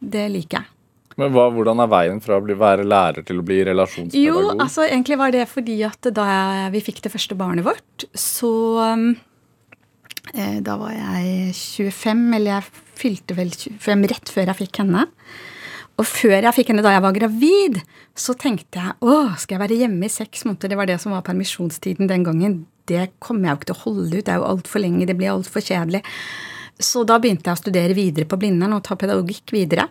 Det 0.00 0.26
liker 0.32 0.62
jeg. 0.62 0.76
Men 1.20 1.34
hva, 1.34 1.48
Hvordan 1.52 1.82
er 1.82 1.90
veien 1.90 2.20
fra 2.24 2.38
å 2.38 2.44
bli, 2.44 2.56
være 2.56 2.86
lærer 2.88 3.26
til 3.26 3.42
å 3.42 3.44
bli 3.44 3.60
relasjonspedagog? 3.68 4.22
Jo, 4.24 4.54
altså 4.56 4.86
egentlig 4.86 5.18
var 5.20 5.34
det 5.34 5.44
fordi 5.50 5.80
at 5.84 6.12
da 6.16 6.26
jeg, 6.30 6.70
vi 6.76 6.84
fikk 6.86 7.02
det 7.04 7.12
første 7.12 7.36
barnet 7.36 7.66
vårt, 7.66 8.06
så 8.16 8.52
eh, 8.86 10.58
Da 10.64 10.78
var 10.80 10.94
jeg 10.94 11.52
25, 11.58 12.26
eller 12.38 12.54
jeg 12.54 12.84
fylte 13.00 13.36
vel 13.36 13.52
25 13.52 14.06
rett 14.14 14.32
før 14.32 14.52
jeg 14.52 14.60
fikk 14.62 14.82
henne. 14.84 15.06
Og 16.00 16.06
før 16.08 16.38
jeg 16.38 16.56
fikk 16.56 16.70
henne 16.72 16.84
da 16.84 16.94
jeg 16.94 17.04
var 17.04 17.16
gravid, 17.16 17.80
så 18.16 18.32
tenkte 18.38 18.80
jeg 18.80 18.96
å, 19.04 19.16
skal 19.40 19.58
jeg 19.58 19.62
være 19.66 19.80
hjemme 19.82 20.06
i 20.06 20.12
seks 20.12 20.46
måneder? 20.46 20.72
Det 20.72 20.78
var 20.80 20.88
det 20.88 20.96
som 21.02 21.12
var 21.12 21.26
permisjonstiden 21.26 22.08
den 22.08 22.24
gangen. 22.24 22.62
Det 22.88 23.10
kommer 23.20 23.50
jeg 23.50 23.52
jo 23.52 23.58
ikke 23.58 23.68
til 23.68 23.76
å 23.76 23.82
holde 23.82 24.14
ut. 24.14 24.24
Det 24.24 24.32
er 24.32 24.40
jo 24.40 24.48
altfor 24.54 24.80
lenge. 24.80 25.08
Det 25.10 25.16
blir 25.18 25.34
altfor 25.34 25.64
kjedelig. 25.66 26.00
Så 26.80 27.04
da 27.04 27.18
begynte 27.20 27.50
jeg 27.50 27.58
å 27.58 27.60
studere 27.60 27.96
videre 27.96 28.28
på 28.28 28.38
Blindern 28.40 28.74
og 28.76 28.84
ta 28.86 28.96
pedagogikk 28.98 29.52
videre. 29.52 29.86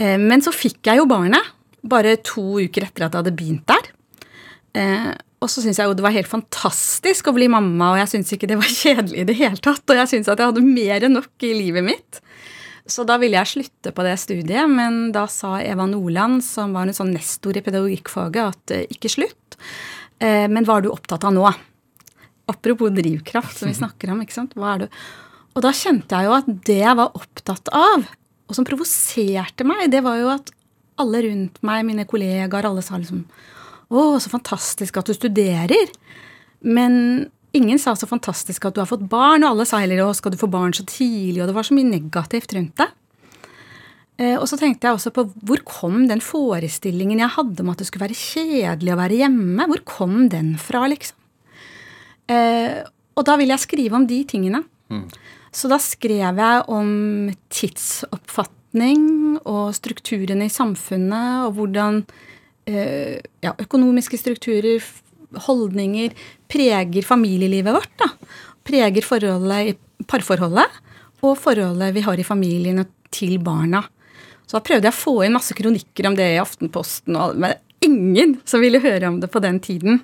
Eh, 0.00 0.18
men 0.18 0.42
så 0.44 0.52
fikk 0.54 0.90
jeg 0.90 1.00
jo 1.00 1.08
barnet 1.10 1.56
bare 1.80 2.18
to 2.24 2.60
uker 2.60 2.86
etter 2.86 3.06
at 3.06 3.14
jeg 3.14 3.22
hadde 3.22 3.36
begynt 3.36 3.66
der. 3.70 3.90
Eh, 4.80 5.10
og 5.40 5.48
så 5.48 5.62
syns 5.64 5.78
jeg 5.80 5.88
jo 5.88 5.96
det 5.96 6.04
var 6.04 6.14
helt 6.14 6.28
fantastisk 6.28 7.30
å 7.30 7.36
bli 7.36 7.48
mamma, 7.48 7.94
og 7.94 8.00
jeg 8.02 8.10
syns 8.14 8.34
ikke 8.36 8.50
det 8.50 8.58
var 8.60 8.74
kjedelig 8.82 9.22
i 9.22 9.28
det 9.28 9.38
hele 9.38 9.62
tatt. 9.62 9.84
Og 9.86 10.02
jeg 10.02 10.12
syns 10.14 10.32
at 10.32 10.42
jeg 10.42 10.52
hadde 10.52 10.66
mer 10.66 11.06
enn 11.06 11.16
nok 11.20 11.46
i 11.46 11.54
livet 11.56 11.86
mitt. 11.86 12.20
Så 12.90 13.04
da 13.06 13.20
ville 13.22 13.38
jeg 13.38 13.52
slutte 13.52 13.92
på 13.94 14.04
det 14.04 14.16
studiet, 14.18 14.66
men 14.66 15.12
da 15.14 15.26
sa 15.30 15.60
Eva 15.62 15.86
Nordland, 15.86 16.42
som 16.42 16.74
var 16.74 16.88
en 16.88 16.96
sånn 16.96 17.12
nestor 17.14 17.54
i 17.56 17.62
pedagogikkfaget, 17.62 18.56
at 18.56 18.76
eh, 18.76 18.86
ikke 18.96 19.12
slutt. 19.12 19.58
Men 20.20 20.66
hva 20.68 20.74
er 20.76 20.82
du 20.84 20.90
opptatt 20.90 21.22
av 21.24 21.32
nå? 21.32 21.46
Apropos 22.52 22.90
drivkraft, 22.92 23.54
som 23.56 23.70
vi 23.70 23.78
snakker 23.78 24.10
om. 24.12 24.18
ikke 24.20 24.36
sant? 24.36 24.52
Hva 24.52 24.74
er 24.74 24.82
du? 24.82 24.98
Og 25.56 25.64
da 25.64 25.72
kjente 25.74 26.16
jeg 26.16 26.28
jo 26.28 26.36
at 26.36 26.48
det 26.68 26.80
jeg 26.80 26.98
var 26.98 27.16
opptatt 27.18 27.70
av, 27.74 28.06
og 28.50 28.56
som 28.56 28.66
provoserte 28.66 29.66
meg, 29.66 29.88
det 29.92 30.02
var 30.06 30.18
jo 30.20 30.30
at 30.32 30.52
alle 31.00 31.22
rundt 31.24 31.60
meg, 31.66 31.84
mine 31.88 32.06
kollegaer, 32.08 32.68
alle 32.68 32.84
sa 32.84 32.98
liksom 33.00 33.24
Å, 33.90 34.02
så 34.22 34.30
fantastisk 34.30 35.00
at 35.00 35.08
du 35.10 35.14
studerer. 35.16 35.88
Men 36.62 36.92
ingen 37.56 37.80
sa 37.82 37.96
så 37.98 38.06
fantastisk 38.06 38.68
at 38.68 38.76
du 38.76 38.82
har 38.84 38.86
fått 38.86 39.02
barn, 39.10 39.42
og 39.42 39.56
alle 39.56 39.66
sa 39.66 39.80
heller 39.82 40.04
å, 40.04 40.12
skal 40.14 40.30
du 40.30 40.38
få 40.38 40.46
barn 40.50 40.74
så 40.76 40.84
tidlig, 40.86 41.40
og 41.42 41.50
det 41.50 41.56
var 41.56 41.66
så 41.66 41.74
mye 41.74 41.88
negativt 41.88 42.54
rundt 42.54 42.76
det. 42.78 42.86
Eh, 44.20 44.36
og 44.36 44.46
så 44.46 44.58
tenkte 44.60 44.86
jeg 44.86 44.98
også 44.98 45.12
på 45.16 45.24
hvor 45.48 45.64
kom 45.66 46.04
den 46.10 46.22
forestillingen 46.22 47.22
jeg 47.22 47.34
hadde 47.38 47.64
om 47.64 47.72
at 47.72 47.80
det 47.80 47.88
skulle 47.88 48.06
være 48.06 48.20
kjedelig 48.20 48.94
å 48.94 49.00
være 49.00 49.20
hjemme, 49.24 49.66
hvor 49.72 49.82
kom 49.88 50.16
den 50.32 50.54
fra, 50.60 50.84
liksom? 50.92 51.16
Eh, 52.30 52.82
og 53.18 53.26
da 53.26 53.34
vil 53.40 53.50
jeg 53.50 53.64
skrive 53.64 53.98
om 53.98 54.06
de 54.06 54.20
tingene. 54.28 54.62
Mm. 54.92 55.06
Så 55.50 55.70
da 55.70 55.80
skrev 55.82 56.38
jeg 56.38 56.64
om 56.70 56.90
tidsoppfatning 57.50 59.40
og 59.42 59.72
strukturene 59.74 60.46
i 60.46 60.52
samfunnet, 60.52 61.46
og 61.48 61.56
hvordan 61.58 62.02
eh, 62.70 63.18
ja, 63.42 63.54
økonomiske 63.58 64.20
strukturer, 64.20 64.84
holdninger, 65.46 66.14
preger 66.50 67.06
familielivet 67.06 67.74
vårt. 67.74 67.92
da. 67.98 68.10
Preger 68.66 69.06
forholdet 69.06 69.72
i 69.72 70.04
parforholdet 70.10 70.80
og 71.20 71.36
forholdet 71.38 71.94
vi 71.94 72.04
har 72.06 72.18
i 72.18 72.26
familien 72.26 72.84
til 73.12 73.38
barna. 73.42 73.82
Så 74.46 74.58
da 74.58 74.64
prøvde 74.66 74.88
jeg 74.88 74.96
å 74.96 75.02
få 75.02 75.14
inn 75.24 75.36
masse 75.36 75.54
kronikker 75.54 76.08
om 76.08 76.16
det 76.18 76.26
i 76.32 76.40
Aftenposten, 76.42 77.18
men 77.38 77.58
ingen 77.84 78.38
som 78.48 78.62
ville 78.62 78.82
høre 78.82 79.10
om 79.10 79.20
det 79.22 79.30
på 79.30 79.42
den 79.42 79.60
tiden. 79.62 80.00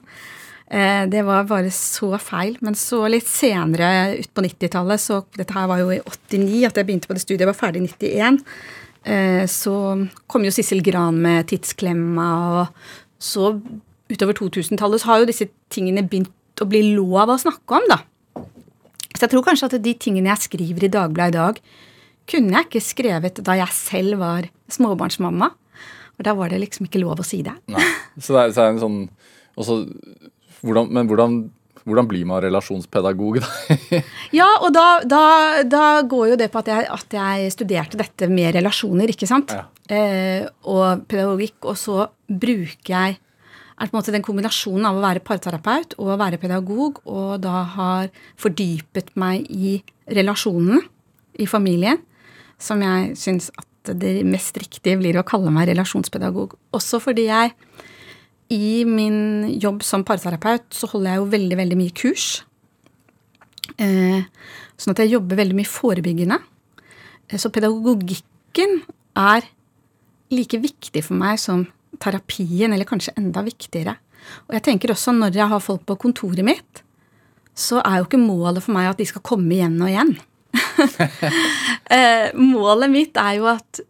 Eh, 0.66 1.04
det 1.06 1.22
var 1.22 1.46
bare 1.46 1.70
så 1.70 2.10
feil. 2.18 2.56
Men 2.64 2.74
så 2.78 3.04
litt 3.10 3.28
senere 3.30 4.16
ut 4.18 4.32
på 4.34 4.44
90-tallet, 4.46 5.02
så 5.02 5.20
dette 5.38 5.54
her 5.54 5.68
var 5.70 5.82
jo 5.82 5.92
i 5.94 6.00
89 6.02 6.66
at 6.66 6.80
jeg 6.80 6.88
begynte 6.88 7.10
på 7.10 7.16
det 7.16 7.22
studiet, 7.22 7.44
jeg 7.44 7.52
var 7.52 7.58
ferdig 7.58 7.84
i 7.84 7.90
91, 7.92 8.40
eh, 9.06 9.44
så 9.50 9.76
kom 10.26 10.46
jo 10.46 10.54
Sissel 10.54 10.82
Gran 10.82 11.20
med 11.22 11.46
'Tidsklemma', 11.46 12.30
og 12.60 13.22
så 13.22 13.54
utover 14.10 14.34
2000-tallet 14.38 15.02
så 15.02 15.06
har 15.10 15.22
jo 15.22 15.30
disse 15.30 15.48
tingene 15.70 16.06
begynt 16.06 16.62
å 16.62 16.68
bli 16.68 16.94
lov 16.94 17.30
å 17.30 17.38
snakke 17.38 17.78
om, 17.78 17.86
da. 17.90 18.02
Så 19.16 19.24
jeg 19.24 19.32
tror 19.32 19.46
kanskje 19.46 19.70
at 19.70 19.82
de 19.82 19.94
tingene 19.94 20.28
jeg 20.28 20.44
skriver 20.44 20.84
i 20.84 20.92
Dagbladet 20.92 21.34
i 21.34 21.38
dag, 21.38 21.60
kunne 22.26 22.52
jeg 22.52 22.66
ikke 22.66 22.82
skrevet 22.82 23.38
da 23.44 23.54
jeg 23.56 23.72
selv 23.72 24.18
var 24.18 24.48
småbarnsmamma. 24.68 25.48
Og 26.16 26.24
da 26.24 26.34
var 26.34 26.50
det 26.50 26.60
liksom 26.60 26.88
ikke 26.88 27.00
lov 27.00 27.20
å 27.20 27.26
si 27.26 27.42
det. 27.44 27.54
Nei. 27.70 27.82
Så 28.18 28.34
det 28.34 28.42
er, 28.42 28.52
så 28.56 28.64
er 28.64 28.72
en 28.72 28.82
sånn 28.82 28.98
også 29.56 29.76
hvordan, 30.66 30.90
men 30.92 31.10
hvordan, 31.10 31.36
hvordan, 31.86 32.08
blir 32.10 32.26
man 32.28 32.42
relasjonspedagog, 32.44 33.38
da? 33.42 33.76
ja, 34.40 34.48
og 34.60 34.72
da, 34.74 34.86
da, 35.06 35.22
da, 35.66 35.84
går 36.08 36.32
jo 36.32 36.40
det 36.40 36.50
på 36.52 36.62
at 36.62 36.72
jeg, 36.72 36.88
at 36.96 37.18
jeg, 37.18 37.52
studerte 37.54 38.00
dette 38.00 38.30
med 38.32 38.56
relasjoner, 38.58 39.12
ikke 39.14 39.28
sant? 39.30 39.54
Ja. 39.54 39.68
Eh, 39.86 40.42
og 40.66 41.06
pedagogikk. 41.10 41.60
Og 41.70 41.78
så 41.80 42.08
bruker 42.26 42.92
jeg 42.96 43.20
er 43.76 43.90
på 43.90 43.92
en 43.92 43.98
måte 43.98 44.14
den 44.14 44.24
kombinasjonen 44.24 44.88
av 44.88 44.98
å 44.98 45.04
være 45.04 45.24
parterapeut 45.24 45.96
og 46.00 46.14
å 46.14 46.18
være 46.20 46.40
pedagog, 46.40 47.02
og 47.04 47.36
da 47.44 47.62
har 47.76 48.10
fordypet 48.40 49.12
meg 49.20 49.44
i 49.52 49.76
relasjonene 50.16 50.80
i 51.42 51.48
familien, 51.50 52.00
som 52.56 52.80
jeg 52.80 53.16
syns 53.20 53.50
at 53.60 53.92
det 54.00 54.24
mest 54.26 54.56
riktige 54.58 54.96
blir 54.98 55.18
å 55.20 55.26
kalle 55.26 55.52
meg 55.54 55.68
relasjonspedagog. 55.70 56.56
Også 56.74 56.98
fordi 57.02 57.28
jeg 57.28 57.52
i 58.52 58.84
min 58.86 59.48
jobb 59.60 59.82
som 59.82 60.04
parterapeut 60.06 60.68
så 60.74 60.88
holder 60.92 61.12
jeg 61.12 61.20
jo 61.20 61.30
veldig, 61.32 61.56
veldig 61.60 61.78
mye 61.80 61.94
kurs. 61.96 62.26
Eh, 63.82 64.22
sånn 64.78 64.94
at 64.94 65.02
jeg 65.02 65.16
jobber 65.16 65.40
veldig 65.40 65.56
mye 65.58 65.70
forebyggende. 65.70 66.38
Eh, 67.28 67.38
så 67.40 67.50
pedagogikken 67.50 68.80
er 69.18 69.48
like 70.34 70.60
viktig 70.62 71.02
for 71.06 71.18
meg 71.18 71.40
som 71.42 71.66
terapien, 72.02 72.72
eller 72.72 72.88
kanskje 72.88 73.16
enda 73.18 73.42
viktigere. 73.46 73.96
Og 74.46 74.56
jeg 74.56 74.66
tenker 74.68 74.92
også 74.92 75.14
når 75.14 75.38
jeg 75.38 75.50
har 75.50 75.62
folk 75.62 75.86
på 75.86 75.98
kontoret 76.06 76.46
mitt, 76.46 76.82
så 77.56 77.80
er 77.80 78.00
jo 78.00 78.08
ikke 78.08 78.20
målet 78.20 78.64
for 78.64 78.76
meg 78.76 78.90
at 78.90 79.00
de 79.00 79.06
skal 79.08 79.24
komme 79.24 79.54
igjen 79.56 79.78
og 79.80 79.90
igjen. 79.90 80.12
eh, 81.96 82.28
målet 82.36 82.92
mitt 82.92 83.18
er 83.20 83.38
jo 83.38 83.48
at 83.50 83.80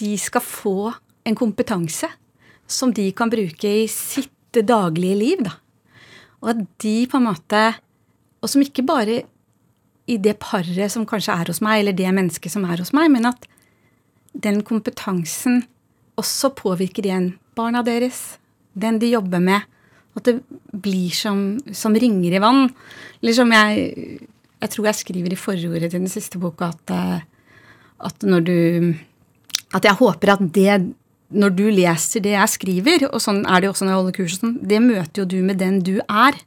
de 0.00 0.12
skal 0.20 0.44
få 0.44 0.92
en 1.26 1.36
kompetanse 1.38 2.08
som 2.66 2.92
de 2.94 3.10
kan 3.16 3.30
bruke 3.32 3.70
i 3.82 3.86
sitt 3.90 4.32
daglige 4.56 5.16
liv. 5.18 5.42
Da. 5.46 5.56
Og 6.42 6.52
at 6.52 6.62
de 6.82 6.96
på 7.10 7.20
en 7.20 7.28
måte 7.30 7.64
Og 8.44 8.50
som 8.52 8.62
ikke 8.62 8.84
bare 8.86 9.22
i 10.06 10.18
det 10.22 10.36
paret 10.38 10.92
som 10.92 11.06
kanskje 11.08 11.34
er 11.34 11.48
hos 11.50 11.58
meg, 11.64 11.80
eller 11.80 11.96
det 11.96 12.12
mennesket 12.14 12.52
som 12.52 12.66
er 12.68 12.78
hos 12.78 12.92
meg, 12.94 13.08
men 13.10 13.24
at 13.26 13.48
den 14.44 14.60
kompetansen 14.62 15.64
også 16.20 16.52
påvirker 16.54 17.08
igjen 17.08 17.30
barna 17.58 17.82
deres, 17.82 18.36
den 18.76 19.00
de 19.02 19.10
jobber 19.10 19.42
med. 19.42 19.64
At 20.14 20.28
det 20.28 20.36
blir 20.70 21.10
som, 21.16 21.56
som 21.74 21.96
ringer 21.96 22.36
i 22.36 22.42
vann. 22.44 22.70
Eller 23.20 23.36
som 23.36 23.52
jeg 23.52 24.20
Jeg 24.56 24.70
tror 24.72 24.86
jeg 24.86 24.96
skriver 24.96 25.32
i 25.32 25.36
forordet 25.36 25.90
til 25.90 26.00
den 26.00 26.08
siste 26.08 26.38
boka 26.40 26.70
at, 26.72 26.90
eh, 26.90 27.20
at 28.00 28.22
når 28.22 28.40
du 28.40 28.94
At 29.74 29.84
jeg 29.84 29.98
håper 29.98 30.32
at 30.32 30.40
det 30.54 30.94
når 31.34 31.54
du 31.58 31.64
leser 31.74 32.22
det 32.22 32.36
jeg 32.36 32.52
skriver, 32.52 33.06
og 33.10 33.18
sånn 33.22 33.42
er 33.50 33.60
det 33.60 33.68
jo 33.68 33.72
også 33.74 33.86
når 33.86 33.92
jeg 33.92 34.00
holder 34.00 34.16
kursen, 34.20 34.52
det 34.62 34.82
møter 34.84 35.22
jo 35.22 35.30
du 35.30 35.38
med 35.42 35.58
den 35.58 35.80
du 35.82 35.96
er. 36.06 36.38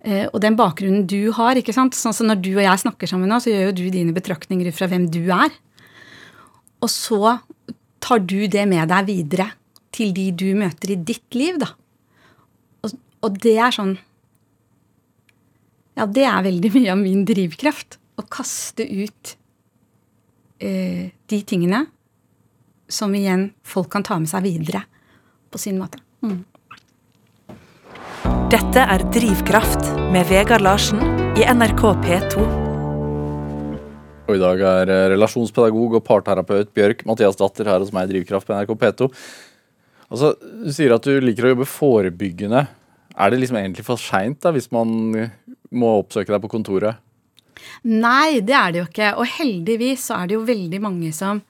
Eh, 0.00 0.26
og 0.30 0.38
den 0.40 0.56
bakgrunnen 0.56 1.04
du 1.08 1.32
har. 1.36 1.58
ikke 1.60 1.74
sant? 1.76 1.96
Sånn 1.96 2.16
som 2.16 2.30
Når 2.30 2.40
du 2.40 2.52
og 2.54 2.64
jeg 2.64 2.82
snakker 2.84 3.10
sammen 3.10 3.28
nå, 3.28 3.40
så 3.40 3.52
gjør 3.52 3.68
jo 3.68 3.76
du 3.82 3.86
dine 3.92 4.16
betraktninger 4.16 4.72
fra 4.72 4.88
hvem 4.88 5.10
du 5.12 5.26
er. 5.28 5.52
Og 6.80 6.88
så 6.88 7.36
tar 8.00 8.24
du 8.24 8.48
det 8.48 8.64
med 8.68 8.88
deg 8.88 9.10
videre 9.10 9.50
til 9.92 10.14
de 10.16 10.30
du 10.32 10.48
møter 10.56 10.94
i 10.94 10.96
ditt 10.96 11.36
liv, 11.36 11.58
da. 11.60 11.74
Og, 12.86 12.96
og 13.26 13.36
det 13.44 13.58
er 13.58 13.74
sånn 13.76 13.98
Ja, 15.98 16.06
det 16.08 16.24
er 16.24 16.46
veldig 16.48 16.72
mye 16.78 16.92
av 16.94 17.02
min 17.02 17.26
drivkraft. 17.28 18.00
Å 18.16 18.24
kaste 18.24 18.88
ut 18.88 19.36
eh, 20.64 21.12
de 21.12 21.44
tingene 21.44 21.84
som 22.92 23.14
igjen 23.14 23.50
folk 23.66 23.90
kan 23.92 24.04
ta 24.06 24.18
med 24.20 24.30
seg 24.30 24.44
videre 24.46 24.84
på 25.50 25.58
sin 25.58 25.78
måte. 25.80 26.02
Mm. 26.22 26.42
Dette 28.50 28.82
er 28.82 29.04
Drivkraft 29.14 29.92
med 30.10 30.26
Vegard 30.30 30.64
Larsen 30.66 30.98
i 31.38 31.46
NRK 31.46 31.84
P2. 32.04 32.46
Og 34.30 34.36
I 34.36 34.42
dag 34.42 34.62
er 34.62 34.90
eh, 34.90 35.06
relasjonspedagog 35.14 35.96
og 35.98 36.04
parterapeut 36.06 36.70
Bjørk 36.74 37.04
Mathias 37.08 37.38
Datter 37.38 37.70
her 37.70 37.82
hos 37.82 37.92
meg 37.94 38.08
i 38.08 38.14
Drivkraft 38.14 38.46
på 38.46 38.54
NRK 38.54 38.74
P2. 38.78 39.10
Altså, 40.10 40.34
Du 40.38 40.70
sier 40.74 40.94
at 40.94 41.06
du 41.06 41.22
liker 41.22 41.46
å 41.46 41.54
jobbe 41.54 41.68
forebyggende. 41.70 42.64
Er 43.14 43.30
det 43.30 43.40
liksom 43.40 43.58
egentlig 43.58 43.86
for 43.86 44.02
seint 44.02 44.46
hvis 44.54 44.70
man 44.74 44.90
må 45.70 45.94
oppsøke 46.00 46.34
deg 46.34 46.42
på 46.42 46.50
kontoret? 46.50 46.98
Nei, 47.86 48.40
det 48.40 48.56
er 48.56 48.72
det 48.72 48.82
jo 48.82 48.88
ikke. 48.88 49.12
Og 49.20 49.30
heldigvis 49.38 50.08
så 50.10 50.20
er 50.20 50.30
det 50.30 50.38
jo 50.38 50.46
veldig 50.46 50.80
mange 50.82 51.10
som 51.16 51.42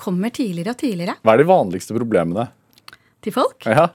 kommer 0.00 0.32
tidligere 0.34 0.74
og 0.74 0.80
tidligere. 0.80 1.16
Hva 1.24 1.34
er 1.34 1.42
de 1.42 1.48
vanligste 1.50 1.96
problemene? 1.96 2.48
Til 3.20 3.34
folk? 3.36 3.66
Ja. 3.68 3.90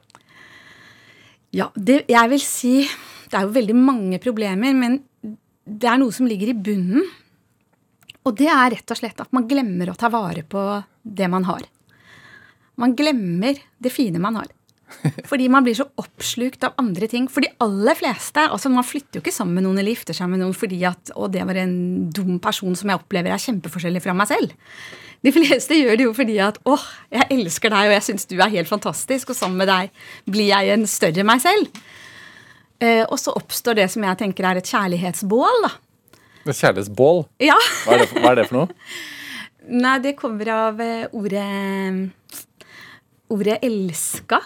Ja, 1.55 1.69
det, 1.75 2.01
jeg 2.11 2.31
vil 2.33 2.41
si 2.43 2.73
Det 3.29 3.37
er 3.39 3.45
jo 3.45 3.53
veldig 3.55 3.75
mange 3.77 4.17
problemer, 4.21 4.73
men 4.75 4.99
det 5.65 5.87
er 5.89 5.97
noe 5.97 6.13
som 6.13 6.27
ligger 6.29 6.51
i 6.51 6.57
bunnen. 6.67 7.05
Og 8.25 8.35
det 8.37 8.49
er 8.49 8.75
rett 8.75 8.91
og 8.93 8.99
slett 8.99 9.21
at 9.21 9.31
man 9.35 9.47
glemmer 9.49 9.89
å 9.91 9.97
ta 9.97 10.11
vare 10.13 10.43
på 10.45 10.61
det 11.01 11.27
man 11.31 11.45
har. 11.49 11.65
Man 12.81 12.93
glemmer 12.97 13.57
det 13.81 13.91
fine 13.93 14.21
man 14.21 14.37
har. 14.39 14.51
Fordi 15.29 15.47
man 15.51 15.65
blir 15.65 15.75
så 15.77 15.87
oppslukt 15.99 16.63
av 16.67 16.75
andre 16.81 17.07
ting. 17.11 17.25
For 17.31 17.43
de 17.45 17.51
aller 17.63 17.97
fleste 17.97 18.43
altså 18.45 18.69
Man 18.71 18.85
flytter 18.85 19.19
jo 19.19 19.23
ikke 19.23 19.33
sammen 19.33 19.57
med 19.57 19.65
noen 19.65 19.79
eller 19.81 19.95
gifter 19.95 20.17
seg 20.17 20.29
med 20.31 20.43
noen 20.43 20.55
fordi 20.55 20.81
at 20.87 21.11
å, 21.17 21.29
det 21.31 21.41
var 21.47 21.57
en 21.61 21.75
dum 22.13 22.37
person 22.43 22.77
som 22.77 22.91
jeg 22.91 23.01
opplever 23.01 23.33
er 23.33 23.41
kjempeforskjellig 23.41 24.03
fra 24.05 24.15
meg 24.17 24.29
selv. 24.29 24.53
De 25.25 25.33
fleste 25.33 25.77
gjør 25.77 25.97
det 25.97 26.05
jo 26.05 26.13
fordi 26.13 26.37
at 26.43 26.59
åh, 26.69 26.83
jeg 27.13 27.25
elsker 27.33 27.73
deg, 27.73 27.89
og 27.89 27.95
jeg 27.95 28.05
syns 28.09 28.27
du 28.29 28.35
er 28.37 28.51
helt 28.53 28.69
fantastisk, 28.69 29.31
og 29.33 29.37
sammen 29.37 29.57
med 29.63 29.71
deg 29.71 30.05
blir 30.29 30.51
jeg 30.51 30.73
en 30.75 30.85
større 30.89 31.25
meg 31.25 31.41
selv. 31.41 31.81
Eh, 32.83 33.01
og 33.07 33.17
så 33.17 33.33
oppstår 33.33 33.79
det 33.79 33.87
som 33.93 34.05
jeg 34.05 34.19
tenker 34.19 34.45
er 34.45 34.59
et 34.59 34.69
kjærlighetsbål, 34.69 35.65
da. 35.65 35.71
Et 36.45 36.59
kjærlighetsbål? 36.59 37.23
Ja. 37.41 37.57
Hva 37.87 37.95
er, 37.95 38.03
det, 38.03 38.21
hva 38.21 38.33
er 38.33 38.41
det 38.41 38.47
for 38.51 38.59
noe? 38.59 38.91
Nei, 39.85 39.95
det 40.03 40.13
kommer 40.19 40.51
av 40.53 40.83
eh, 40.83 41.07
ordet 41.15 41.47
Ordet 43.33 43.57
elska. 43.65 44.37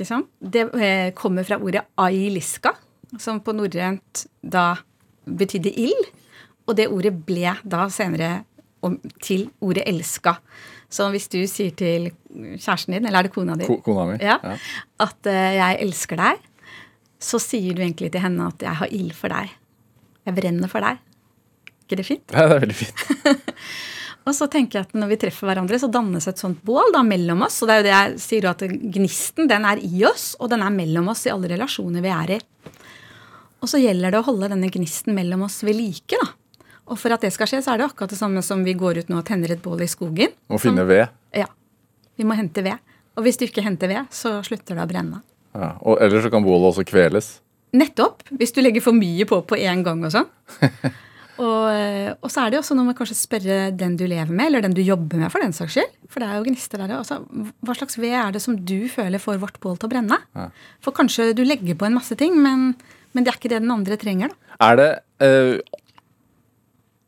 Ikke 0.00 0.08
sant? 0.08 0.30
Det 0.40 0.62
eh, 0.80 1.10
kommer 1.12 1.44
fra 1.44 1.58
ordet 1.60 1.82
ailiska, 2.00 2.72
som 3.20 3.42
på 3.44 3.52
norrønt 3.52 4.22
da 4.40 4.70
betydde 5.28 5.74
ild. 5.76 6.06
Og 6.64 6.78
det 6.78 6.86
ordet 6.88 7.12
ble 7.26 7.52
da 7.68 7.82
senere 7.92 8.30
om, 8.80 8.96
til 9.20 9.50
ordet 9.60 9.84
elska. 9.90 10.38
Så 10.88 11.10
hvis 11.12 11.28
du 11.28 11.38
sier 11.44 11.74
til 11.76 12.08
kjæresten 12.32 12.96
din, 12.96 13.04
eller 13.04 13.20
er 13.20 13.28
det 13.28 13.34
kona 13.34 13.58
di, 13.60 13.68
Ko 13.68 13.76
kona 13.84 14.06
mi? 14.08 14.16
ja, 14.24 14.38
at 14.40 15.28
uh, 15.28 15.50
'jeg 15.58 15.76
elsker 15.84 16.16
deg', 16.16 16.40
så 17.20 17.38
sier 17.38 17.76
du 17.76 17.82
egentlig 17.82 18.10
til 18.10 18.24
henne 18.24 18.46
at 18.48 18.56
'jeg 18.62 18.76
har 18.80 18.88
ild 18.90 19.12
for 19.12 19.28
deg'. 19.28 19.52
Jeg 20.24 20.34
brenner 20.34 20.68
for 20.68 20.80
deg. 20.80 20.96
ikke 21.84 21.96
det 22.00 22.06
fint? 22.06 22.32
Ja, 22.32 22.48
det 22.48 22.56
er 22.56 22.60
veldig 22.60 22.74
fint. 22.74 23.04
Og 24.28 24.34
så 24.36 24.46
tenker 24.52 24.78
jeg 24.78 24.88
at 24.88 24.98
når 24.98 25.12
vi 25.14 25.18
treffer 25.22 25.48
hverandre, 25.48 25.78
så 25.80 25.88
dannes 25.90 26.26
et 26.28 26.40
sånt 26.40 26.60
bål 26.66 26.92
da 26.94 27.00
mellom 27.06 27.46
oss. 27.46 27.56
Og 27.62 27.70
det 27.70 27.74
er 27.74 27.80
jo 27.80 27.86
det 27.86 27.94
jeg 27.94 28.18
sier 28.24 28.48
at 28.50 28.64
gnisten 28.68 29.48
den 29.50 29.64
er 29.66 29.80
i 29.80 30.04
oss, 30.06 30.34
og 30.38 30.52
den 30.52 30.64
er 30.64 30.74
mellom 30.74 31.08
oss 31.12 31.24
i 31.26 31.32
alle 31.32 31.50
relasjoner 31.50 32.04
vi 32.04 32.12
er 32.12 32.34
i. 32.36 32.40
Og 33.60 33.68
så 33.68 33.80
gjelder 33.80 34.12
det 34.12 34.20
å 34.20 34.28
holde 34.28 34.50
denne 34.52 34.70
gnisten 34.72 35.16
mellom 35.16 35.46
oss 35.48 35.60
ved 35.66 35.76
like. 35.78 36.20
da. 36.20 36.30
Og 36.90 36.98
for 36.98 37.14
at 37.14 37.22
det 37.22 37.30
skal 37.34 37.48
skje, 37.48 37.62
så 37.64 37.74
er 37.74 37.80
det 37.80 37.88
akkurat 37.90 38.12
det 38.12 38.18
samme 38.18 38.42
som 38.42 38.64
vi 38.66 38.74
går 38.78 39.02
ut 39.02 39.10
nå 39.12 39.20
og 39.20 39.26
tenner 39.28 39.52
et 39.54 39.62
bål 39.62 39.84
i 39.84 39.90
skogen. 39.90 40.32
Og 40.50 40.62
finne 40.62 40.84
ved. 40.88 41.12
Ja. 41.36 41.46
Vi 42.18 42.26
må 42.26 42.36
hente 42.38 42.64
ved. 42.66 42.80
Og 43.16 43.24
hvis 43.26 43.38
du 43.38 43.46
ikke 43.46 43.64
henter 43.64 43.90
ved, 43.90 44.08
så 44.14 44.38
slutter 44.46 44.76
det 44.76 44.84
å 44.84 44.90
brenne. 44.90 45.22
Ja. 45.54 45.74
Og 45.86 46.00
ellers 46.02 46.26
så 46.26 46.32
kan 46.32 46.44
bålet 46.44 46.72
også 46.72 46.86
kveles. 46.88 47.38
Nettopp. 47.76 48.24
Hvis 48.34 48.52
du 48.56 48.60
legger 48.64 48.82
for 48.82 48.96
mye 48.96 49.26
på 49.28 49.38
på 49.46 49.58
én 49.60 49.84
gang 49.86 50.02
og 50.06 50.12
sånn. 50.14 50.28
Og, 51.40 51.66
eh, 51.72 52.10
og 52.20 52.28
så 52.28 52.42
er 52.42 52.50
det 52.50 52.58
jo 52.58 52.62
også 52.64 52.76
noe 52.76 52.90
med 52.90 52.96
kanskje 52.98 53.16
spørre 53.16 53.58
den 53.72 53.96
du 53.96 54.04
lever 54.04 54.28
med, 54.28 54.50
eller 54.50 54.64
den 54.64 54.76
du 54.76 54.82
jobber 54.84 55.22
med, 55.22 55.30
for 55.32 55.42
den 55.42 55.54
saks 55.56 55.76
skyld. 55.76 55.94
For 56.12 56.20
det 56.20 56.28
er 56.28 56.38
jo 56.38 56.46
gnister 56.50 56.82
der. 56.82 56.98
også. 56.98 57.20
hva 57.64 57.76
slags 57.78 57.96
ved 58.00 58.16
er 58.20 58.34
det 58.34 58.42
som 58.44 58.58
du 58.58 58.88
føler 58.92 59.22
får 59.22 59.40
vårt 59.40 59.60
bål 59.62 59.78
til 59.80 59.88
å 59.88 59.92
brenne? 59.94 60.20
Ja. 60.36 60.50
For 60.84 60.96
kanskje 60.96 61.30
du 61.36 61.44
legger 61.46 61.78
på 61.80 61.88
en 61.88 61.96
masse 61.96 62.16
ting, 62.20 62.36
men, 62.44 62.74
men 63.14 63.24
det 63.24 63.32
er 63.32 63.40
ikke 63.40 63.52
det 63.54 63.62
den 63.64 63.72
andre 63.72 63.96
trenger. 64.00 64.34
da. 64.34 64.58
Er 64.70 64.80
det 64.80 64.90
eh, 65.24 65.78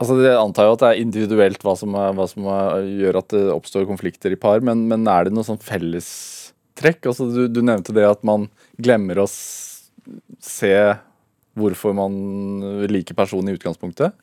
Altså, 0.02 0.16
Jeg 0.18 0.34
antar 0.34 0.66
jo 0.66 0.72
at 0.74 0.80
det 0.82 0.88
er 0.88 0.98
individuelt 1.04 1.62
hva 1.62 1.76
som, 1.78 1.92
hva 1.94 2.24
som 2.26 2.48
gjør 2.82 3.20
at 3.20 3.28
det 3.30 3.42
oppstår 3.54 3.84
konflikter 3.86 4.34
i 4.34 4.38
par, 4.40 4.58
men, 4.64 4.88
men 4.90 5.06
er 5.06 5.28
det 5.28 5.34
noe 5.36 5.46
sånn 5.46 5.60
fellestrekk? 5.62 7.06
Altså, 7.06 7.28
du, 7.30 7.44
du 7.46 7.60
nevnte 7.62 7.94
det 7.94 8.08
at 8.08 8.24
man 8.26 8.48
glemmer 8.82 9.20
å 9.22 9.28
se 9.28 10.72
hvorfor 11.58 11.94
man 11.96 12.14
liker 12.88 13.16
personen 13.18 13.52
i 13.52 13.56
utgangspunktet. 13.58 14.14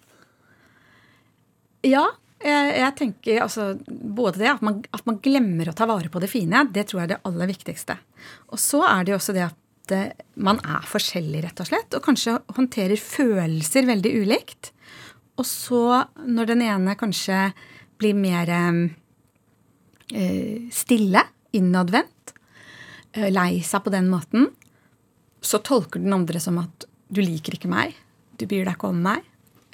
Ja, 1.85 2.07
jeg, 2.39 2.67
jeg 2.79 2.95
tenker 2.95 3.41
altså 3.43 3.73
både 3.87 4.39
det 4.41 4.51
at 4.53 4.61
man, 4.63 4.81
at 4.95 5.05
man 5.07 5.19
glemmer 5.23 5.69
å 5.69 5.75
ta 5.75 5.87
vare 5.89 6.11
på 6.11 6.21
det 6.23 6.31
fine, 6.31 6.65
det 6.71 6.87
tror 6.87 7.01
jeg 7.01 7.09
er 7.09 7.13
det 7.13 7.23
aller 7.27 7.51
viktigste. 7.51 7.97
Og 8.53 8.61
så 8.61 8.83
er 8.87 9.03
det 9.03 9.13
jo 9.13 9.19
også 9.19 9.35
det 9.35 9.45
at 9.47 9.95
eh, 9.95 10.13
man 10.39 10.61
er 10.63 10.87
forskjellig, 10.87 11.43
rett 11.45 11.59
og 11.59 11.69
slett, 11.69 11.95
og 11.95 12.05
kanskje 12.05 12.37
håndterer 12.55 12.99
følelser 12.99 13.89
veldig 13.89 14.13
ulikt. 14.23 14.71
Og 15.39 15.47
så, 15.47 15.83
når 16.27 16.53
den 16.53 16.63
ene 16.67 16.95
kanskje 16.99 17.49
blir 17.99 18.15
mer 18.15 18.51
eh, 18.55 18.79
stille, 20.71 21.25
innadvendt, 21.55 22.35
eh, 23.15 23.29
lei 23.35 23.59
seg 23.67 23.83
på 23.83 23.93
den 23.95 24.07
måten, 24.11 24.47
så 25.43 25.59
tolker 25.63 25.99
den 26.03 26.15
andre 26.15 26.39
som 26.43 26.59
at 26.61 26.88
du 27.09 27.21
liker 27.23 27.57
ikke 27.57 27.71
meg, 27.71 27.97
du 28.39 28.45
bryr 28.45 28.67
deg 28.67 28.77
ikke 28.77 28.91
om 28.91 29.01
meg. 29.03 29.25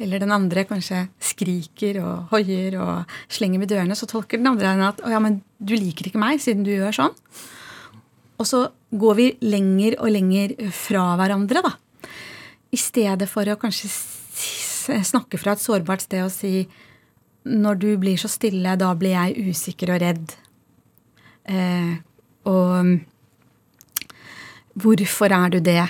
Eller 0.01 0.19
den 0.19 0.33
andre 0.35 0.65
kanskje 0.67 1.05
skriker 1.23 2.01
og 2.03 2.33
hoier 2.33 2.75
og 2.83 3.13
slenger 3.31 3.61
med 3.61 3.69
dørene. 3.71 3.95
Så 3.95 4.09
tolker 4.11 4.41
den 4.41 4.49
andre 4.49 4.73
henne 4.73 4.89
at 4.91 4.99
å 4.99 5.11
ja, 5.11 5.21
men 5.23 5.39
du 5.55 5.71
liker 5.77 6.09
ikke 6.09 6.19
meg 6.19 6.41
siden 6.43 6.65
du 6.67 6.73
gjør 6.73 6.97
sånn. 6.97 7.15
Og 8.35 8.49
så 8.49 8.65
går 8.91 9.15
vi 9.15 9.27
lenger 9.47 9.95
og 10.01 10.11
lenger 10.11 10.55
fra 10.75 11.13
hverandre, 11.19 11.63
da. 11.63 11.71
I 12.75 12.79
stedet 12.79 13.29
for 13.31 13.47
å 13.47 13.55
kanskje 13.59 13.87
snakke 15.07 15.39
fra 15.39 15.55
et 15.55 15.63
sårbart 15.63 16.03
sted 16.03 16.25
og 16.25 16.33
si 16.33 16.65
når 17.45 17.77
du 17.79 17.89
blir 18.01 18.17
så 18.17 18.29
stille, 18.31 18.75
da 18.75 18.89
blir 18.97 19.13
jeg 19.13 19.51
usikker 19.53 19.93
og 19.93 20.01
redd. 20.01 20.33
Eh, 21.45 21.93
og 22.49 22.95
hvorfor 24.81 25.35
er 25.37 25.53
du 25.53 25.59
det? 25.63 25.85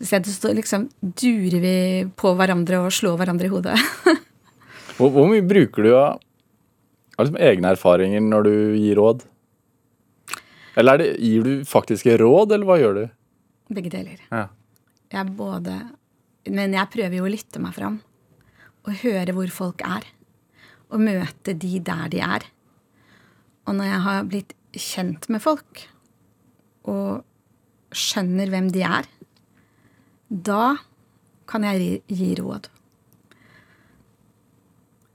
I 0.00 0.08
stedet 0.08 0.32
så 0.32 0.52
liksom 0.56 0.88
durer 1.00 1.60
vi 1.60 1.76
på 2.16 2.32
hverandre 2.38 2.80
og 2.80 2.94
slår 2.94 3.18
hverandre 3.20 3.48
i 3.48 3.52
hodet. 3.52 3.76
Hvor, 5.00 5.08
hvor 5.14 5.30
mye 5.30 5.40
bruker 5.40 5.86
du 5.86 5.94
av, 5.96 6.18
av 7.16 7.24
liksom 7.24 7.38
egne 7.40 7.70
erfaringer 7.72 8.20
når 8.20 8.42
du 8.44 8.54
gir 8.76 8.98
råd? 8.98 9.22
Eller 10.76 10.92
er 10.92 11.00
det, 11.00 11.06
gir 11.24 11.46
du 11.46 11.64
faktiske 11.64 12.18
råd, 12.20 12.52
eller 12.52 12.68
hva 12.68 12.76
gjør 12.76 12.98
du? 12.98 13.04
Begge 13.72 13.92
deler. 13.94 14.18
Ja. 14.28 14.42
Jeg 15.10 15.32
både 15.38 15.78
Men 16.52 16.76
jeg 16.76 16.92
prøver 16.92 17.16
jo 17.16 17.24
å 17.24 17.32
lytte 17.32 17.62
meg 17.64 17.72
fram. 17.78 17.96
Og 18.84 19.00
høre 19.00 19.32
hvor 19.36 19.54
folk 19.54 19.80
er. 19.88 20.04
Og 20.92 21.00
møte 21.00 21.54
de 21.56 21.80
der 21.86 22.12
de 22.12 22.20
er. 22.24 22.44
Og 23.64 23.76
når 23.78 23.88
jeg 23.88 24.04
har 24.04 24.28
blitt 24.28 24.54
kjent 24.76 25.28
med 25.32 25.42
folk, 25.44 25.84
og 26.88 27.24
skjønner 27.96 28.52
hvem 28.52 28.70
de 28.74 28.84
er, 28.86 29.08
da 30.30 30.76
kan 31.50 31.64
jeg 31.66 32.02
gi, 32.06 32.34
råd. 32.38 32.68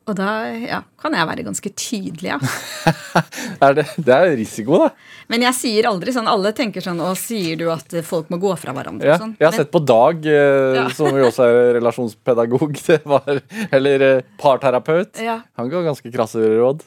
Og 0.05 0.13
da 0.19 0.29
ja, 0.53 0.83
kan 1.01 1.15
jeg 1.17 1.25
være 1.31 1.43
ganske 1.47 1.69
tydelig, 1.73 2.35
ja. 2.35 2.39
Det, 3.73 3.85
det 4.05 4.13
er 4.13 4.33
risiko, 4.37 4.77
da. 4.83 4.89
Men 5.31 5.41
jeg 5.47 5.55
sier 5.57 5.87
aldri 5.89 6.11
sånn 6.13 6.27
Alle 6.29 6.51
tenker 6.53 6.83
sånn 6.83 6.99
Å, 7.01 7.13
sier 7.17 7.55
du 7.57 7.63
at 7.73 7.95
folk 8.05 8.27
må 8.29 8.37
gå 8.43 8.51
fra 8.59 8.75
hverandre? 8.75 9.07
Ja, 9.07 9.15
og 9.15 9.23
sånn. 9.23 9.31
jeg 9.39 9.47
har 9.47 9.55
Men- 9.55 9.61
sett 9.63 9.71
på 9.73 9.81
Dag, 9.87 10.27
eh, 10.29 10.75
Ja. 10.77 10.83
som 10.99 11.09
jo 11.17 11.29
også 11.31 11.47
er 11.47 11.71
relasjonspedagog, 11.79 12.75
det 12.91 12.99
var, 13.09 13.39
eller 13.73 14.05
eh, 14.09 14.21
parterapeut. 14.41 15.23
Han 15.57 15.71
ga 15.71 15.81
ganske 15.87 16.11
krasse 16.13 16.43
råd. 16.59 16.83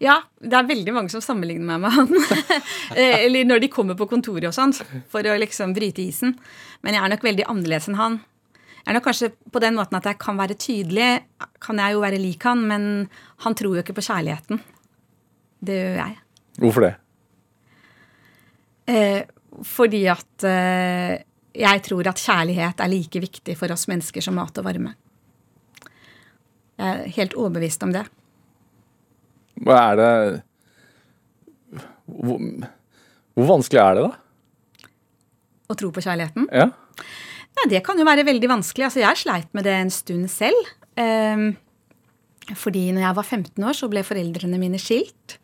Ja, 0.00 0.16
det 0.40 0.56
er 0.56 0.68
veldig 0.68 0.94
mange 0.96 1.12
som 1.12 1.20
sammenligner 1.20 1.66
meg 1.68 1.82
med 1.84 1.92
han. 1.92 2.10
Eh, 2.96 3.26
Eller 3.26 3.44
når 3.46 3.60
de 3.62 3.68
kommer 3.70 3.94
på 3.94 4.08
kontoret 4.10 4.48
og 4.48 4.54
sånn, 4.56 4.72
for 5.12 5.22
å 5.22 5.36
liksom 5.38 5.74
bryte 5.76 6.02
isen. 6.02 6.32
Men 6.82 6.96
jeg 6.96 7.04
er 7.04 7.12
nok 7.12 7.26
veldig 7.26 7.44
annerledes 7.46 7.86
enn 7.90 7.98
han. 8.00 8.16
Jeg 8.80 8.88
er 8.90 8.96
nok 8.96 9.06
kanskje 9.06 9.28
på 9.52 9.60
den 9.62 9.76
måten 9.76 9.98
at 9.98 10.08
jeg 10.08 10.18
kan 10.18 10.40
være 10.40 10.56
tydelig, 10.58 11.10
kan 11.62 11.78
jeg 11.78 11.94
jo 11.94 12.02
være 12.02 12.18
lik 12.18 12.46
han, 12.48 12.64
men 12.66 12.86
han 13.44 13.54
tror 13.54 13.76
jo 13.76 13.84
ikke 13.84 13.94
på 14.00 14.06
kjærligheten. 14.08 14.62
Det 15.60 15.76
gjør 15.76 15.98
jeg. 16.00 16.16
Hvorfor 16.64 16.86
det? 16.86 16.94
Eh, 18.90 19.20
fordi 19.68 20.00
at 20.10 20.48
eh, 20.48 21.14
jeg 21.60 21.84
tror 21.86 22.08
at 22.10 22.24
kjærlighet 22.24 22.80
er 22.80 22.90
like 22.90 23.22
viktig 23.22 23.56
for 23.60 23.70
oss 23.74 23.86
mennesker 23.90 24.24
som 24.24 24.40
mat 24.40 24.58
og 24.58 24.66
varme. 24.66 24.96
Jeg 26.80 26.88
er 26.88 27.14
helt 27.20 27.36
overbevist 27.36 27.84
om 27.84 27.92
det. 27.94 28.06
Hva 29.60 29.80
er 29.90 29.98
det 30.00 30.12
hvor, 32.10 32.40
hvor 33.36 33.48
vanskelig 33.54 33.80
er 33.82 33.98
det, 33.98 34.06
da? 34.08 34.90
Å 35.70 35.76
tro 35.78 35.90
på 35.94 36.02
kjærligheten. 36.02 36.48
Ja? 36.50 36.70
Nei, 37.60 37.66
det 37.70 37.82
kan 37.86 37.98
jo 38.00 38.06
være 38.08 38.26
veldig 38.26 38.50
vanskelig. 38.50 38.88
Altså, 38.88 39.02
jeg 39.04 39.20
sleit 39.20 39.50
med 39.56 39.66
det 39.66 39.76
en 39.76 39.92
stund 39.94 40.30
selv. 40.32 40.72
Um, 40.98 41.52
fordi 42.58 42.88
når 42.94 43.04
jeg 43.04 43.18
var 43.20 43.28
15 43.28 43.66
år, 43.68 43.76
så 43.78 43.88
ble 43.90 44.02
foreldrene 44.06 44.58
mine 44.60 44.80
skilt. 44.82 45.36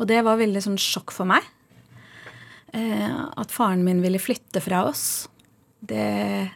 Og 0.00 0.08
det 0.10 0.20
var 0.26 0.40
veldig 0.40 0.62
sånn 0.64 0.80
sjokk 0.80 1.14
for 1.14 1.28
meg. 1.28 1.46
Uh, 2.72 3.30
at 3.40 3.52
faren 3.52 3.84
min 3.86 4.02
ville 4.04 4.20
flytte 4.20 4.62
fra 4.64 4.84
oss. 4.88 5.28
Det 5.82 6.50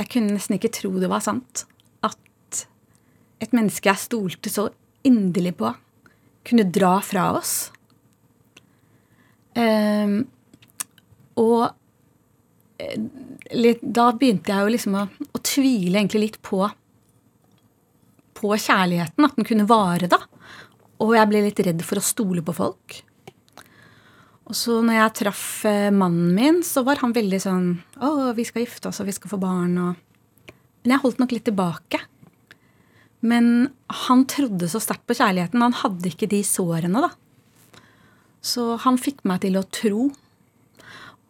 Jeg 0.00 0.08
kunne 0.12 0.34
nesten 0.34 0.56
ikke 0.56 0.72
tro 0.72 0.90
det 0.98 1.10
var 1.12 1.22
sant. 1.24 1.66
At 2.06 2.64
et 3.40 3.54
menneske 3.56 3.90
jeg 3.90 4.00
stolte 4.00 4.52
så 4.52 4.70
inderlig 5.06 5.54
på, 5.60 5.70
kunne 6.46 6.66
dra 6.72 6.96
fra 7.04 7.30
oss. 7.38 7.54
Ehm, 9.58 10.22
og 11.40 11.70
litt, 13.56 13.82
da 13.82 14.10
begynte 14.16 14.52
jeg 14.52 14.64
jo 14.64 14.74
liksom 14.74 14.96
å, 14.96 15.06
å 15.06 15.42
tvile 15.44 16.00
egentlig 16.00 16.26
litt 16.26 16.38
på 16.44 16.64
på 18.40 18.56
kjærligheten, 18.56 19.26
at 19.26 19.36
den 19.36 19.44
kunne 19.44 19.68
vare, 19.68 20.08
da. 20.08 20.16
Og 21.04 21.14
jeg 21.16 21.28
ble 21.28 21.42
litt 21.44 21.60
redd 21.64 21.82
for 21.84 22.00
å 22.00 22.04
stole 22.04 22.44
på 22.44 22.54
folk. 22.56 23.00
Og 24.50 24.56
så 24.56 24.80
når 24.82 24.96
jeg 24.96 25.16
traff 25.20 25.42
eh, 25.68 25.90
mannen 25.94 26.32
min, 26.34 26.62
så 26.66 26.82
var 26.86 27.02
han 27.04 27.12
veldig 27.14 27.38
sånn 27.38 27.66
Å, 28.02 28.32
vi 28.34 28.46
skal 28.48 28.64
gifte 28.64 28.90
oss, 28.90 28.98
og 29.02 29.06
vi 29.06 29.14
skal 29.14 29.30
få 29.34 29.38
barn, 29.40 29.76
og 29.78 30.54
Men 30.82 30.94
jeg 30.94 31.02
holdt 31.02 31.20
nok 31.20 31.34
litt 31.36 31.44
tilbake. 31.44 32.00
Men 33.20 33.68
han 34.06 34.24
trodde 34.30 34.68
så 34.70 34.80
sterkt 34.80 35.04
på 35.08 35.16
kjærligheten. 35.18 35.60
Han 35.60 35.76
hadde 35.82 36.08
ikke 36.08 36.30
de 36.30 36.40
sårene, 36.46 37.04
da. 37.04 37.10
Så 38.40 38.78
han 38.80 38.96
fikk 39.00 39.20
meg 39.28 39.42
til 39.44 39.58
å 39.60 39.66
tro. 39.68 40.06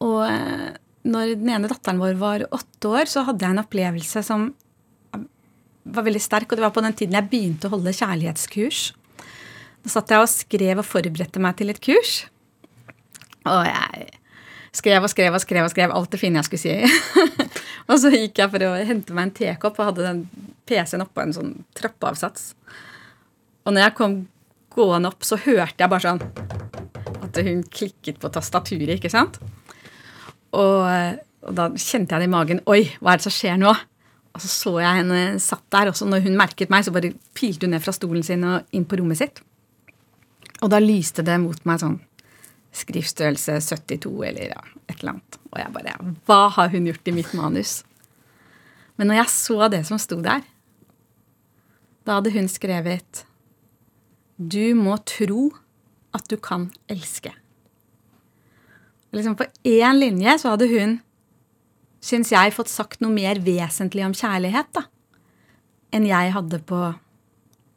Og 0.06 0.20
eh, 0.28 0.70
når 1.10 1.34
den 1.40 1.50
ene 1.50 1.70
datteren 1.70 2.00
vår 2.00 2.18
var 2.20 2.46
åtte 2.54 2.92
år, 2.92 3.10
så 3.10 3.24
hadde 3.26 3.44
jeg 3.44 3.56
en 3.56 3.64
opplevelse 3.64 4.22
som 4.26 4.50
var 5.90 6.06
veldig 6.06 6.22
sterk, 6.22 6.50
og 6.50 6.58
det 6.58 6.66
var 6.66 6.74
på 6.76 6.84
den 6.84 6.96
tiden 6.96 7.16
jeg 7.16 7.30
begynte 7.30 7.66
å 7.66 7.74
holde 7.74 7.96
kjærlighetskurs. 7.96 8.82
Da 9.80 9.92
satt 9.94 10.12
jeg 10.12 10.22
og 10.22 10.30
skrev 10.30 10.82
og 10.82 10.86
forberedte 10.86 11.42
meg 11.42 11.56
til 11.58 11.72
et 11.72 11.80
kurs. 11.82 12.24
Og 13.48 13.64
jeg 13.66 14.10
skrev 14.76 15.02
og 15.02 15.10
skrev 15.10 15.34
og 15.34 15.42
skrev 15.42 15.66
og 15.66 15.72
skrev 15.72 15.94
alt 15.96 16.12
det 16.12 16.20
fine 16.20 16.38
jeg 16.42 16.50
skulle 16.50 16.62
si. 16.62 16.76
og 17.90 17.98
så 17.98 18.12
gikk 18.14 18.38
jeg 18.40 18.52
for 18.52 18.66
å 18.66 18.74
hente 18.86 19.14
meg 19.16 19.28
en 19.28 19.36
tekopp 19.36 19.80
og 19.80 19.90
hadde 19.90 20.06
den 20.06 20.20
PC-en 20.70 21.04
oppå 21.04 21.24
en 21.24 21.34
sånn 21.34 21.54
trappeavsats. 21.78 22.52
Og 23.66 23.74
når 23.74 23.88
jeg 23.88 23.96
kom 23.98 24.16
gående 24.74 25.10
opp, 25.10 25.26
så 25.26 25.38
hørte 25.40 25.82
jeg 25.82 25.90
bare 25.90 26.04
sånn 26.06 26.22
at 27.20 27.40
hun 27.46 27.64
klikket 27.66 28.20
på 28.22 28.30
tastaturet, 28.32 28.96
ikke 28.96 29.12
sant? 29.12 29.40
Og, 30.56 30.86
og 31.46 31.56
da 31.56 31.68
kjente 31.74 32.14
jeg 32.14 32.24
det 32.24 32.28
i 32.28 32.32
magen. 32.32 32.62
Oi, 32.70 32.82
hva 32.98 33.14
er 33.14 33.20
det 33.20 33.26
som 33.26 33.34
skjer 33.34 33.58
nå? 33.60 33.74
Og 34.30 34.42
så 34.44 34.50
så 34.50 34.72
jeg 34.78 35.00
henne 35.02 35.22
satt 35.42 35.66
der, 35.74 35.90
og 35.90 35.98
så 35.98 36.06
når 36.06 36.22
hun 36.26 36.38
merket 36.38 36.70
meg, 36.70 36.86
så 36.86 36.94
bare 36.94 37.12
pilte 37.34 37.66
hun 37.66 37.74
ned 37.74 37.82
fra 37.82 37.94
stolen 37.94 38.22
sin 38.26 38.46
og 38.46 38.76
inn 38.76 38.86
på 38.86 39.00
rommet 39.00 39.18
sitt. 39.18 39.42
Og 40.60 40.70
da 40.70 40.78
lyste 40.82 41.24
det 41.26 41.38
mot 41.42 41.58
meg 41.66 41.82
sånn 41.82 41.98
skriftstørrelse 42.76 43.58
72 43.66 44.12
eller 44.28 44.52
ja, 44.52 44.62
et 44.86 45.00
eller 45.00 45.16
annet. 45.16 45.38
Og 45.50 45.58
jeg 45.58 45.74
bare 45.74 45.96
Hva 46.28 46.40
har 46.56 46.70
hun 46.72 46.86
gjort 46.86 47.10
i 47.10 47.14
mitt 47.16 47.32
manus? 47.34 47.80
Men 48.96 49.10
når 49.10 49.22
jeg 49.22 49.34
så 49.34 49.68
det 49.72 49.84
som 49.88 49.98
sto 49.98 50.20
der, 50.22 50.44
da 52.04 52.18
hadde 52.18 52.32
hun 52.34 52.48
skrevet 52.48 53.24
Du 54.36 54.74
må 54.76 54.96
tro 55.04 55.50
at 56.16 56.26
du 56.30 56.36
kan 56.40 56.70
elske. 56.90 57.32
Liksom 59.14 59.36
på 59.36 59.46
én 59.66 59.98
linje 59.98 60.38
så 60.38 60.54
hadde 60.54 60.68
hun 60.70 60.98
syns 62.00 62.30
jeg, 62.32 62.54
fått 62.56 62.70
sagt 62.72 63.02
noe 63.04 63.12
mer 63.12 63.40
vesentlig 63.44 64.06
om 64.06 64.14
kjærlighet 64.16 64.70
da, 64.72 64.86
enn 65.92 66.06
jeg 66.08 66.32
hadde 66.32 66.62
på 66.64 66.78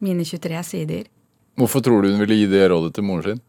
mine 0.03 0.23
23 0.23 0.61
sider. 0.67 1.09
Hvorfor 1.59 1.83
tror 1.83 2.03
du 2.03 2.13
hun 2.13 2.21
ville 2.23 2.37
gi 2.37 2.47
det 2.49 2.69
rådet 2.71 2.93
til 2.95 3.05
moren 3.05 3.25
sin? 3.27 3.41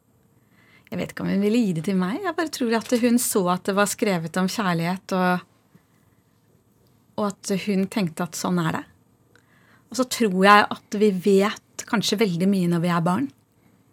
Jeg 0.91 1.01
vet 1.01 1.13
ikke 1.13 1.25
om 1.25 1.31
hun 1.33 1.43
ville 1.43 1.61
gi 1.63 1.77
det 1.77 1.85
til 1.89 1.99
meg. 1.99 2.21
Jeg 2.23 2.37
bare 2.37 2.53
tror 2.55 2.77
at 2.79 2.97
hun 3.03 3.21
så 3.23 3.45
at 3.55 3.65
det 3.69 3.75
var 3.77 3.91
skrevet 3.91 4.37
om 4.41 4.51
kjærlighet, 4.51 5.15
og, 5.17 5.47
og 7.19 7.25
at 7.31 7.55
hun 7.65 7.87
tenkte 7.91 8.27
at 8.27 8.39
sånn 8.39 8.61
er 8.63 8.79
det. 8.79 8.85
Og 9.91 9.99
så 10.01 10.07
tror 10.11 10.39
jeg 10.45 10.69
at 10.75 10.99
vi 11.01 11.11
vet 11.25 11.85
kanskje 11.89 12.21
veldig 12.21 12.47
mye 12.51 12.69
når 12.73 12.85
vi 12.85 12.93
er 12.93 13.03
barn, 13.07 13.27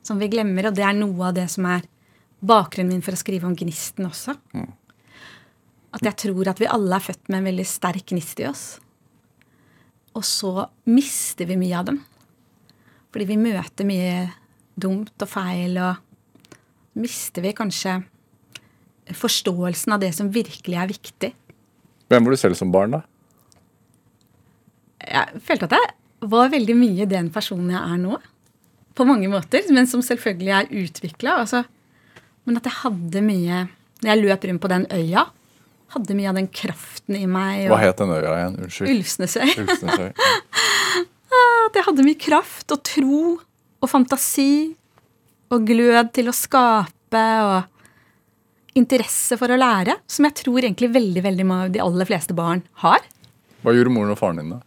som 0.05 0.21
vi 0.21 0.29
glemmer. 0.31 0.69
Og 0.69 0.77
det 0.77 0.85
er 0.85 0.97
noe 0.97 1.29
av 1.29 1.35
det 1.37 1.47
som 1.53 1.67
er 1.69 1.87
bakgrunnen 2.41 2.95
min 2.95 3.03
for 3.05 3.13
å 3.13 3.21
skrive 3.21 3.45
om 3.49 3.57
Gnisten 3.57 4.07
også. 4.07 4.35
Mm. 4.57 4.71
At 5.91 6.07
jeg 6.07 6.17
tror 6.23 6.49
at 6.49 6.61
vi 6.61 6.69
alle 6.71 6.97
er 6.97 7.03
født 7.03 7.29
med 7.29 7.41
en 7.41 7.49
veldig 7.51 7.67
sterk 7.67 8.13
gnist 8.13 8.39
i 8.41 8.47
oss. 8.47 8.63
Og 10.15 10.23
så 10.27 10.65
mister 10.91 11.47
vi 11.49 11.59
mye 11.59 11.77
av 11.79 11.89
dem. 11.89 11.99
Fordi 13.11 13.27
vi 13.27 13.39
møter 13.39 13.87
mye 13.87 14.15
dumt 14.79 15.21
og 15.21 15.29
feil, 15.29 15.75
og 15.83 15.99
mister 16.97 17.45
vi 17.45 17.53
kanskje 17.55 18.01
forståelsen 19.17 19.93
av 19.93 20.01
det 20.03 20.11
som 20.15 20.29
virkelig 20.31 20.77
er 20.77 20.91
viktig. 20.91 21.31
Hvem 22.11 22.25
var 22.27 22.35
du 22.35 22.39
selv 22.39 22.59
som 22.59 22.71
barn, 22.73 22.97
da? 22.97 23.01
Jeg 25.01 25.41
følte 25.45 25.69
at 25.69 25.75
jeg 25.77 26.29
var 26.31 26.51
veldig 26.53 26.75
mye 26.77 27.07
den 27.09 27.31
personen 27.33 27.71
jeg 27.73 27.81
er 27.81 28.01
nå. 28.01 28.17
På 28.95 29.07
mange 29.07 29.29
måter, 29.31 29.63
men 29.73 29.87
som 29.87 30.03
selvfølgelig 30.03 30.51
er 30.57 30.73
utvikla. 30.83 31.39
Altså. 31.43 31.63
Men 32.45 32.59
at 32.59 32.67
jeg 32.67 32.79
hadde 32.81 33.21
mye 33.23 33.67
Når 34.01 34.09
jeg 34.09 34.21
løp 34.23 34.45
rundt 34.49 34.61
på 34.63 34.69
den 34.71 34.85
øya, 34.89 35.27
hadde 35.93 36.15
mye 36.17 36.29
av 36.31 36.37
den 36.39 36.47
kraften 36.49 37.13
i 37.19 37.27
meg. 37.29 37.67
Hva 37.69 37.77
het 37.77 37.99
den 38.01 38.09
øya 38.15 38.31
igjen? 38.33 38.55
Unnskyld. 38.65 38.89
Ulvsnesøy. 38.95 39.51
Ulvsnesøy. 39.61 40.07
At 41.67 41.77
jeg 41.77 41.85
hadde 41.85 42.05
mye 42.07 42.17
kraft 42.17 42.73
og 42.73 42.81
tro 42.87 43.19
og 43.37 43.91
fantasi 43.91 44.73
og 45.51 45.67
glød 45.67 46.11
til 46.15 46.31
å 46.31 46.35
skape 46.35 47.23
og 47.45 48.77
interesse 48.79 49.35
for 49.39 49.51
å 49.51 49.59
lære, 49.59 49.97
som 50.07 50.27
jeg 50.27 50.37
tror 50.45 50.63
egentlig 50.63 50.91
veldig 50.93 51.23
veldig 51.25 51.47
de 51.75 51.81
aller 51.83 52.07
fleste 52.07 52.35
barn 52.35 52.63
har. 52.85 53.03
Hva 53.61 53.73
gjorde 53.75 53.93
moren 53.93 54.13
og 54.13 54.19
faren 54.19 54.39
din, 54.39 54.53
da? 54.55 54.61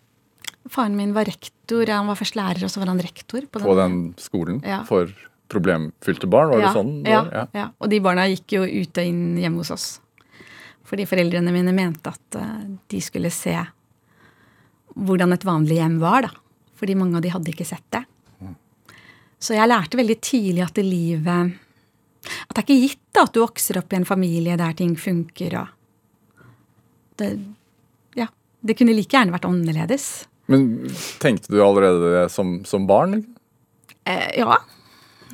Faren 0.71 0.97
min 0.97 1.15
var 1.17 1.29
rektor. 1.29 1.89
Han 1.89 2.09
var 2.11 2.19
først 2.21 2.37
lærer, 2.37 2.65
og 2.67 2.73
så 2.73 2.83
var 2.83 2.93
han 2.93 3.01
rektor. 3.03 3.47
På 3.49 3.61
den, 3.61 3.67
på 3.67 3.77
den 3.81 3.99
skolen? 4.21 4.61
Ja. 4.65 4.83
For 4.89 5.11
problemfylte 5.53 6.29
barn? 6.31 6.53
Var 6.53 6.63
ja, 6.63 6.69
det 6.69 6.77
sånn? 6.77 6.95
Ja, 7.09 7.25
ja. 7.33 7.45
ja. 7.57 7.67
Og 7.81 7.91
de 7.93 8.01
barna 8.05 8.29
gikk 8.31 8.57
jo 8.59 8.65
ut 8.65 9.01
og 9.01 9.11
inn 9.11 9.37
hjemme 9.41 9.65
hos 9.65 9.73
oss. 9.75 9.89
Fordi 10.85 11.07
foreldrene 11.09 11.53
mine 11.53 11.73
mente 11.77 12.13
at 12.13 12.39
eh, 12.41 12.65
de 12.93 13.01
skulle 13.05 13.33
se 13.33 13.57
hvordan 14.95 15.35
et 15.35 15.47
vanlig 15.47 15.81
hjem 15.81 15.99
var. 16.03 16.29
da. 16.29 16.33
Fordi 16.81 16.97
mange 16.99 17.19
av 17.19 17.25
de 17.25 17.33
hadde 17.33 17.53
ikke 17.53 17.67
sett 17.69 17.87
det. 17.95 18.05
Så 19.45 19.57
jeg 19.57 19.69
lærte 19.69 19.99
veldig 20.01 20.17
tidlig 20.25 20.65
at 20.65 20.77
det 20.79 20.87
livet 20.87 21.55
At 22.25 22.55
det 22.55 22.63
er 22.63 22.65
ikke 22.65 22.83
gitt 22.87 23.21
at 23.21 23.35
du 23.35 23.43
vokser 23.43 23.79
opp 23.81 23.93
i 23.93 23.99
en 23.99 24.09
familie 24.09 24.57
der 24.57 24.77
ting 24.79 24.95
funker. 24.97 25.59
og 25.61 25.69
det, 27.21 27.29
ja, 28.19 28.27
det 28.65 28.77
kunne 28.79 28.95
like 28.97 29.13
gjerne 29.13 29.35
vært 29.35 29.47
annerledes. 29.47 30.07
Men 30.51 30.87
tenkte 31.23 31.53
du 31.53 31.61
allerede 31.63 32.11
det 32.15 32.25
som, 32.33 32.57
som 32.69 32.89
barn? 32.89 33.21
Eh, 34.09 34.41
ja. 34.41 34.57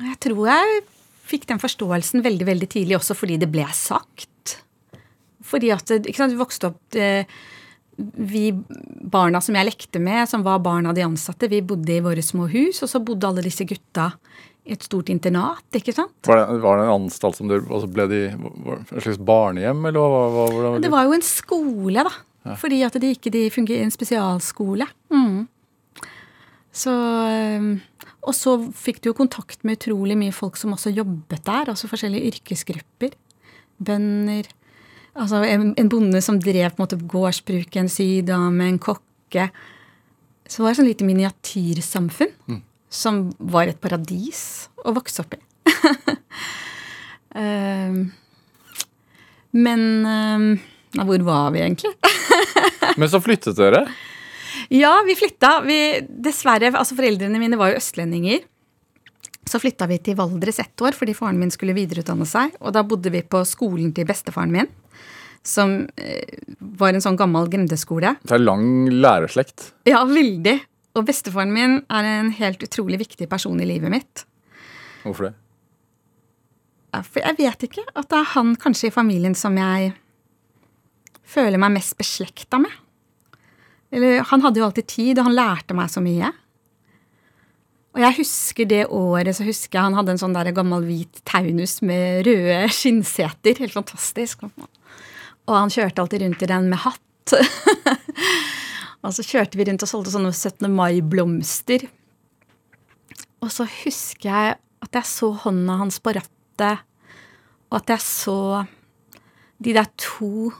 Jeg 0.01 0.19
tror 0.27 0.43
jeg 0.51 0.83
fikk 1.31 1.47
den 1.49 1.61
forståelsen 1.63 2.23
veldig 2.25 2.47
veldig 2.47 2.69
tidlig, 2.69 2.97
også 2.99 3.15
fordi 3.17 3.39
det 3.41 3.49
ble 3.51 3.65
sagt. 3.75 4.57
Fordi 5.47 5.71
at 5.73 5.87
sant, 5.87 6.31
du 6.31 6.39
vokste 6.39 6.71
opp 6.71 6.99
eh, 6.99 7.23
Vi 8.13 8.45
barna 9.11 9.41
som 9.43 9.57
jeg 9.57 9.67
lekte 9.67 10.01
med, 10.03 10.23
som 10.29 10.45
var 10.45 10.61
barna 10.63 10.93
de 10.95 11.03
ansatte, 11.05 11.49
vi 11.51 11.61
bodde 11.65 11.93
i 11.93 12.03
våre 12.03 12.23
små 12.25 12.47
hus, 12.51 12.81
og 12.83 12.89
så 12.91 13.01
bodde 13.03 13.27
alle 13.27 13.43
disse 13.45 13.67
gutta 13.67 14.11
i 14.63 14.75
et 14.75 14.83
stort 14.85 15.09
internat. 15.09 15.65
ikke 15.73 15.93
sant? 15.95 16.13
Var 16.27 16.37
det, 16.37 16.59
var 16.61 16.77
det 16.77 16.85
en 16.85 16.95
anstalt 16.99 17.39
som 17.39 17.49
dere 17.49 17.65
altså 17.65 17.89
Ble 17.89 18.05
de 18.11 18.19
et 18.29 19.05
slags 19.05 19.21
barnehjem, 19.25 19.81
eller 19.89 20.01
hva? 20.01 20.25
hva, 20.35 20.45
hva 20.53 20.75
det 20.83 20.91
var 20.93 21.07
jo 21.07 21.15
en 21.17 21.25
skole, 21.25 22.05
da. 22.05 22.13
Ja. 22.45 22.57
Fordi 22.57 22.81
at 22.85 22.97
de 23.01 23.11
ikke 23.13 23.33
de 23.33 23.47
fungerer 23.53 23.85
en 23.85 23.93
spesialskole. 23.93 24.87
Mm. 25.13 25.43
Så 26.73 26.93
eh, 27.29 27.67
Og 28.21 28.33
så 28.37 28.55
fikk 28.77 29.01
du 29.01 29.11
jo 29.11 29.17
kontakt 29.17 29.65
med 29.65 29.79
utrolig 29.79 30.15
mye 30.17 30.33
folk 30.33 30.57
som 30.57 30.73
også 30.75 30.93
jobbet 30.93 31.43
der. 31.45 31.69
Altså 31.73 31.89
forskjellige 31.89 32.31
yrkesgrupper. 32.31 33.17
Bønder, 33.81 34.45
Altså 35.19 35.41
en, 35.43 35.71
en 35.75 35.91
bonde 35.91 36.21
som 36.23 36.39
drev 36.39 36.71
på 36.71 36.79
en 36.79 36.85
måte 36.85 36.99
gårdsbruk, 37.11 37.75
en 37.75 37.91
sydame, 37.91 38.67
en 38.69 38.79
kokke. 38.81 39.49
Så 40.47 40.61
det 40.61 40.65
var 40.65 40.71
et 40.71 40.79
sånn 40.79 40.89
lite 40.91 41.07
miniatyrsamfunn 41.07 42.33
mm. 42.47 42.61
som 42.91 43.23
var 43.51 43.71
et 43.71 43.81
paradis 43.83 44.69
å 44.83 44.93
vokse 44.95 45.23
opp 45.23 45.35
i. 45.35 45.41
uh, 47.35 48.01
men 49.65 49.87
Nei, 50.91 51.05
hvor 51.07 51.23
var 51.23 51.51
vi 51.55 51.61
egentlig? 51.63 51.93
men 52.99 53.07
så 53.11 53.21
flyttet 53.23 53.55
dere? 53.55 53.85
Ja, 54.71 54.97
vi 55.07 55.15
flytta. 55.15 55.61
Vi, 55.63 55.77
dessverre, 56.23 56.71
altså 56.75 56.97
Foreldrene 56.97 57.39
mine 57.39 57.59
var 57.59 57.71
jo 57.71 57.79
østlendinger. 57.79 58.43
Så 59.47 59.59
flytta 59.59 59.87
vi 59.89 59.97
til 60.03 60.17
Valdres 60.19 60.59
ett 60.63 60.83
år 60.83 60.95
fordi 60.95 61.15
faren 61.17 61.39
min 61.39 61.51
skulle 61.51 61.75
videreutdanne 61.75 62.27
seg. 62.27 62.55
Og 62.59 62.75
da 62.75 62.83
bodde 62.87 63.11
vi 63.13 63.23
på 63.23 63.43
skolen 63.47 63.93
til 63.95 64.07
bestefaren 64.09 64.51
min 64.53 64.69
som 65.47 65.87
eh, 65.97 66.41
var 66.59 66.93
en 66.93 67.03
sånn 67.03 67.17
gammel 67.19 67.49
grendeskole. 67.51 68.15
Det 68.21 68.35
er 68.35 68.43
lang 68.43 68.89
lærerslekt. 68.93 69.71
Ja, 69.89 70.03
veldig. 70.07 70.59
Og 70.97 71.07
bestefaren 71.07 71.53
min 71.55 71.79
er 71.89 72.09
en 72.17 72.33
helt 72.35 72.63
utrolig 72.65 72.99
viktig 73.01 73.29
person 73.31 73.59
i 73.63 73.67
livet 73.67 73.93
mitt. 73.93 74.25
Hvorfor 75.05 75.29
det? 75.29 75.33
For 77.07 77.23
jeg 77.23 77.37
vet 77.39 77.65
ikke. 77.69 77.85
At 77.95 78.09
det 78.11 78.19
er 78.19 78.31
han 78.33 78.53
kanskje 78.59 78.89
i 78.89 78.93
familien 78.93 79.35
som 79.37 79.55
jeg 79.57 79.93
føler 81.31 81.61
meg 81.61 81.77
mest 81.77 81.95
beslekta 81.99 82.59
med. 82.61 82.73
Eller, 83.91 84.21
han 84.27 84.43
hadde 84.43 84.59
jo 84.59 84.67
alltid 84.67 84.87
tid, 84.87 85.19
og 85.19 85.29
han 85.29 85.35
lærte 85.35 85.75
meg 85.75 85.91
så 85.91 86.03
mye. 86.03 86.31
Og 87.91 87.99
jeg 87.99 88.17
husker 88.21 88.67
det 88.71 88.85
året 88.95 89.35
så 89.35 89.43
husker 89.43 89.77
jeg 89.77 89.83
han 89.89 89.97
hadde 89.97 90.13
en 90.13 90.21
sånn 90.21 90.35
der 90.35 90.53
gammel 90.55 90.85
hvit 90.87 91.19
taunus 91.27 91.79
med 91.83 92.23
røde 92.27 92.61
skinnseter. 92.71 93.59
Helt 93.59 93.75
fantastisk. 93.75 94.45
Og 95.49 95.55
han 95.57 95.73
kjørte 95.73 96.03
alltid 96.03 96.25
rundt 96.25 96.43
i 96.43 96.49
den 96.51 96.69
med 96.71 96.81
hatt. 96.83 97.33
og 99.03 99.15
så 99.15 99.25
kjørte 99.25 99.59
vi 99.59 99.65
rundt 99.67 99.85
og 99.85 99.89
solgte 99.89 100.13
sånne 100.13 100.33
17. 100.33 100.67
mai-blomster. 100.73 101.87
Og 103.41 103.49
så 103.53 103.65
husker 103.65 104.29
jeg 104.29 104.57
at 104.81 104.97
jeg 104.97 105.09
så 105.09 105.31
hånda 105.43 105.77
hans 105.81 105.99
på 106.01 106.13
rattet, 106.17 106.85
og 107.71 107.77
at 107.79 107.93
jeg 107.93 108.03
så 108.03 108.39
de 109.61 109.73
der 109.77 109.87
to 109.99 110.51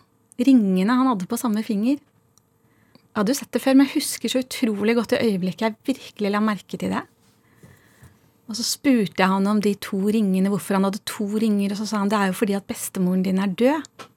ringene 0.41 0.93
han 0.93 1.09
hadde 1.09 1.27
på 1.29 1.39
samme 1.39 1.63
finger. 1.65 1.97
Jeg 1.97 3.19
hadde 3.19 3.33
jo 3.33 3.39
sett 3.41 3.51
det 3.53 3.61
før, 3.63 3.75
men 3.75 3.89
jeg 3.89 3.99
husker 3.99 4.31
så 4.31 4.41
utrolig 4.41 4.95
godt 4.97 5.13
det 5.13 5.23
øyeblikket 5.25 5.65
jeg 5.65 5.79
virkelig 5.89 6.31
la 6.31 6.41
merke 6.43 6.79
til 6.79 6.93
det. 6.93 7.01
Og 8.47 8.57
så 8.57 8.65
spurte 8.67 9.19
jeg 9.19 9.31
han 9.31 9.47
om 9.47 9.59
de 9.63 9.73
to 9.79 9.99
ringene, 10.11 10.51
hvorfor 10.51 10.77
han 10.77 10.87
hadde 10.87 11.03
to 11.07 11.27
ringer, 11.39 11.73
og 11.73 11.81
så 11.81 11.89
sa 11.89 12.01
han 12.01 12.11
det 12.11 12.19
er 12.19 12.31
jo 12.31 12.39
fordi 12.39 12.55
at 12.57 12.67
bestemoren 12.67 13.25
din 13.27 13.41
er 13.41 13.51
død. 13.51 14.07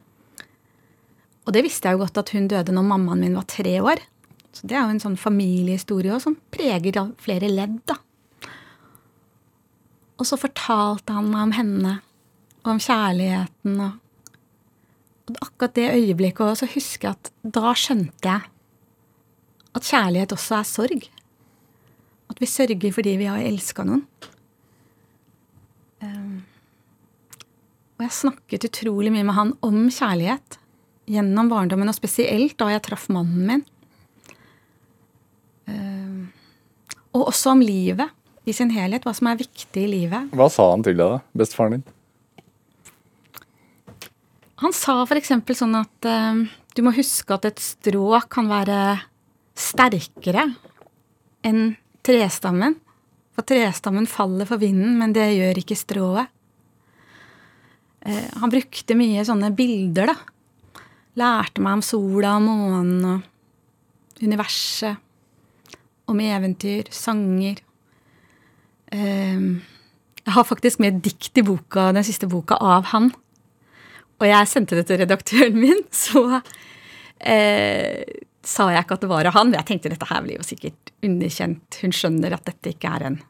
Og 1.45 1.53
det 1.53 1.65
visste 1.67 1.89
jeg 1.89 1.99
jo 1.99 2.05
godt 2.05 2.21
at 2.23 2.33
hun 2.35 2.49
døde 2.49 2.73
når 2.73 2.87
mammaen 2.89 3.21
min 3.21 3.37
var 3.37 3.47
tre 3.51 3.77
år. 3.83 4.01
Så 4.55 4.69
det 4.71 4.77
er 4.77 4.87
jo 4.87 4.95
en 4.95 5.03
sånn 5.03 5.19
familiehistorie 5.19 6.15
også, 6.15 6.31
som 6.31 6.39
preger 6.55 7.01
flere 7.21 7.51
ledd, 7.51 7.81
da. 7.91 7.99
Og 10.15 10.29
så 10.29 10.39
fortalte 10.39 11.17
han 11.17 11.29
meg 11.33 11.43
om 11.43 11.55
henne, 11.57 11.95
og 12.63 12.77
om 12.77 12.81
kjærligheten 12.81 13.79
og 13.83 14.01
og 15.25 15.39
akkurat 15.41 15.77
det 15.77 15.93
øyeblikket 15.95 16.45
òg, 16.45 16.57
så 16.61 16.67
husker 16.69 17.09
jeg 17.09 17.17
at 17.17 17.31
da 17.57 17.71
skjønte 17.79 18.29
jeg 18.29 18.51
at 19.75 19.87
kjærlighet 19.89 20.35
også 20.37 20.59
er 20.59 20.67
sorg. 20.69 21.07
At 22.31 22.41
vi 22.43 22.49
sørger 22.49 22.93
fordi 22.93 23.15
vi 23.21 23.29
har 23.31 23.41
elska 23.41 23.87
noen. 23.89 24.05
Um, 26.05 26.45
og 27.97 28.05
jeg 28.05 28.17
snakket 28.19 28.69
utrolig 28.69 29.15
mye 29.15 29.25
med 29.25 29.39
han 29.39 29.55
om 29.65 29.87
kjærlighet 29.89 30.59
gjennom 31.11 31.51
barndommen, 31.51 31.90
og 31.90 31.97
spesielt 31.97 32.57
da 32.61 32.71
jeg 32.73 32.85
traff 32.87 33.09
mannen 33.12 33.49
min. 33.49 33.64
Um, 35.69 36.29
og 37.14 37.31
også 37.31 37.55
om 37.55 37.62
livet 37.64 38.11
i 38.49 38.53
sin 38.57 38.73
helhet, 38.75 39.05
hva 39.05 39.14
som 39.17 39.31
er 39.31 39.40
viktig 39.40 39.85
i 39.87 39.90
livet. 39.90 40.33
Hva 40.37 40.49
sa 40.53 40.69
han 40.73 40.85
til 40.85 40.97
deg, 40.99 41.17
da, 41.17 41.23
bestefaren 41.37 41.79
din? 41.79 41.87
Han 44.64 44.73
sa 44.77 45.01
f.eks. 45.05 45.33
sånn 45.59 45.77
at 45.77 46.09
uh, 46.09 46.45
du 46.75 46.85
må 46.85 46.95
huske 46.97 47.37
at 47.37 47.49
et 47.49 47.62
strå 47.62 48.21
kan 48.33 48.49
være 48.51 48.79
sterkere 49.59 50.49
enn 51.45 51.75
trestammen. 52.05 52.79
For 53.35 53.47
trestammen 53.47 54.07
faller 54.07 54.47
for 54.47 54.62
vinden, 54.62 54.95
men 55.01 55.12
det 55.17 55.33
gjør 55.35 55.61
ikke 55.64 55.79
strået. 55.79 56.31
Uh, 58.05 58.29
han 58.40 58.53
brukte 58.53 58.97
mye 58.99 59.25
sånne 59.27 59.51
bilder, 59.57 60.12
da. 60.12 60.34
Lærte 61.20 61.62
meg 61.62 61.79
om 61.79 61.85
sola 61.85 62.37
og 62.38 62.46
månen 62.46 63.05
og 63.09 64.22
universet. 64.24 65.00
Om 66.11 66.20
eventyr, 66.20 66.90
sanger. 66.92 67.62
Uh, 68.92 69.61
jeg 70.24 70.33
har 70.37 70.44
faktisk 70.48 70.81
med 70.81 71.00
dikt 71.05 71.38
i 71.40 71.44
boka, 71.44 71.90
den 71.96 72.05
siste 72.05 72.29
boka 72.31 72.59
av 72.61 72.90
han 72.92 73.12
og 74.20 74.31
jeg 74.31 74.50
sendte 74.50 74.79
det 74.79 74.87
til 74.88 75.00
redaktøren 75.03 75.59
min, 75.59 75.83
så 76.05 76.40
eh, 77.20 78.05
sa 78.44 78.68
jeg 78.72 78.85
ikke 78.85 78.98
at 78.98 79.05
det 79.05 79.12
var 79.12 79.31
av 79.31 79.38
han. 79.38 79.50
Men 79.50 79.61
Jeg 79.61 79.70
tenkte 79.72 79.92
dette 79.92 80.11
her 80.11 80.24
blir 80.24 80.40
jo 80.40 80.46
sikkert 80.46 80.94
underkjent. 81.05 81.81
Hun 81.83 81.94
skjønner 81.96 82.37
at 82.37 82.46
dette 82.48 82.74
ikke 82.74 82.94
er 82.96 83.09
en 83.11 83.20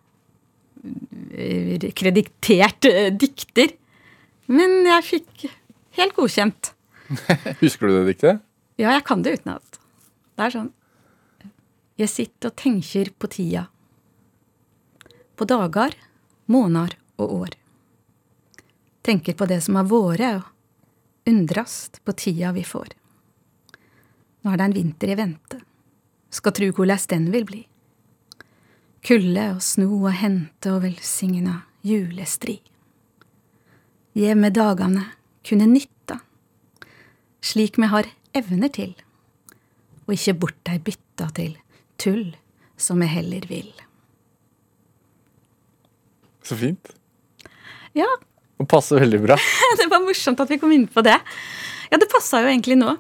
eh, 1.32 1.90
kreditert 1.96 2.90
eh, 2.90 3.10
dikter. 3.14 3.74
Men 4.52 4.82
jeg 4.90 5.08
fikk 5.08 5.46
helt 5.98 6.16
godkjent. 6.16 6.74
Husker 7.62 7.88
du 7.88 7.98
det 7.98 8.06
diktet? 8.12 8.42
Ja, 8.80 8.94
jeg 8.94 9.04
kan 9.06 9.22
det 9.22 9.38
utenat. 9.40 9.78
Det 10.34 10.46
er 10.46 10.54
sånn 10.54 10.72
Jeg 12.00 12.10
sitter 12.10 12.50
og 12.50 12.58
tenker 12.58 13.12
på 13.18 13.30
tida. 13.30 13.68
På 15.38 15.46
dager, 15.46 15.94
måneder 16.50 16.96
og 17.22 17.36
år. 17.42 17.54
Tenker 19.04 19.36
på 19.38 19.46
det 19.50 19.60
som 19.62 19.76
er 19.78 19.86
våre, 19.86 20.30
og 20.40 21.30
undrast 21.30 22.00
på 22.04 22.14
tida 22.18 22.52
vi 22.56 22.64
får. 22.66 22.94
Nå 24.42 24.52
er 24.52 24.60
det 24.60 24.66
en 24.68 24.76
vinter 24.76 25.12
i 25.12 25.16
vente, 25.18 25.60
skal 26.34 26.54
tru 26.56 26.70
korleis 26.76 27.06
den 27.10 27.30
vil 27.32 27.46
bli. 27.48 27.62
Kulde 29.04 29.46
og 29.54 29.62
sno 29.62 29.88
og 30.00 30.14
hente 30.16 30.72
og 30.72 30.82
velsigna 30.84 31.60
julestri. 31.84 32.58
Gjev 34.16 34.38
med 34.40 34.54
dagane 34.56 35.04
kunne 35.44 35.68
nytta, 35.68 36.20
slik 37.44 37.78
me 37.80 37.90
har 37.92 38.08
evner 38.36 38.72
til, 38.72 38.94
og 40.06 40.16
ikkje 40.16 40.36
bort 40.40 40.58
deg 40.66 40.82
bytta 40.86 41.28
til 41.36 41.54
tull 42.00 42.32
som 42.80 42.98
me 43.00 43.08
heller 43.08 43.44
vil. 43.48 43.70
Så 46.44 46.56
fint. 46.60 46.92
Ja, 47.96 48.08
Og 48.60 48.68
passer 48.70 49.00
veldig 49.02 49.18
bra. 49.24 49.36
det 49.80 49.88
var 49.90 50.02
morsomt 50.04 50.40
at 50.40 50.50
vi 50.50 50.58
kom 50.62 50.72
inn 50.74 50.86
på 50.90 51.02
det. 51.02 51.16
Ja, 51.90 51.98
det 51.98 52.06
passa 52.12 52.40
jo 52.42 52.50
egentlig 52.50 52.76
nå. 52.78 52.92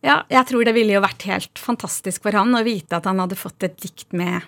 Ja, 0.00 0.22
jeg 0.32 0.46
tror 0.48 0.64
det 0.64 0.72
ville 0.72 0.94
jo 0.96 1.02
vært 1.04 1.26
helt 1.28 1.60
fantastisk 1.60 2.24
for 2.24 2.36
han 2.36 2.56
å 2.56 2.62
vite 2.64 2.96
at 2.96 3.08
han 3.08 3.20
hadde 3.20 3.36
fått 3.36 3.66
et 3.66 3.76
dikt 3.82 4.14
med 4.16 4.46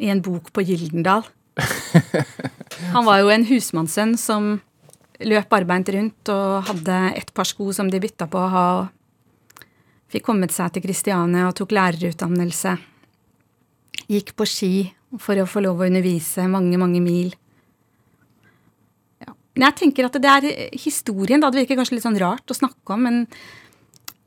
i 0.00 0.08
en 0.12 0.22
bok 0.24 0.48
på 0.56 0.64
Gyldendal. 0.64 1.26
Han 2.94 3.04
var 3.04 3.20
jo 3.20 3.28
en 3.28 3.44
husmannssønn 3.44 4.14
som 4.16 4.54
løp 5.28 5.54
arbeid 5.56 5.92
rundt 5.94 6.32
og 6.32 6.70
hadde 6.70 6.98
et 7.18 7.30
par 7.34 7.48
sko 7.48 7.70
som 7.74 7.90
de 7.90 8.00
bytta 8.02 8.28
på 8.30 8.40
å 8.40 8.50
ha. 8.52 8.64
og 8.80 9.68
Fikk 10.12 10.26
kommet 10.28 10.52
seg 10.52 10.74
til 10.74 10.84
Kristiania 10.84 11.46
og 11.48 11.56
tok 11.56 11.72
lærerutdannelse. 11.72 12.74
Gikk 14.12 14.34
på 14.36 14.48
ski 14.48 14.74
for 15.20 15.38
å 15.40 15.48
få 15.48 15.62
lov 15.64 15.80
å 15.80 15.88
undervise 15.88 16.44
mange, 16.50 16.76
mange 16.80 17.00
mil. 17.04 17.32
Men 19.52 19.66
jeg 19.68 19.78
tenker 19.82 20.08
at 20.08 20.16
det 20.16 20.30
er 20.32 20.46
historien, 20.80 21.40
da. 21.40 21.50
Det 21.52 21.62
virker 21.62 21.80
kanskje 21.80 21.98
litt 21.98 22.06
sånn 22.06 22.20
rart 22.20 22.48
å 22.48 22.56
snakke 22.56 22.94
om, 22.94 23.02
men 23.04 23.18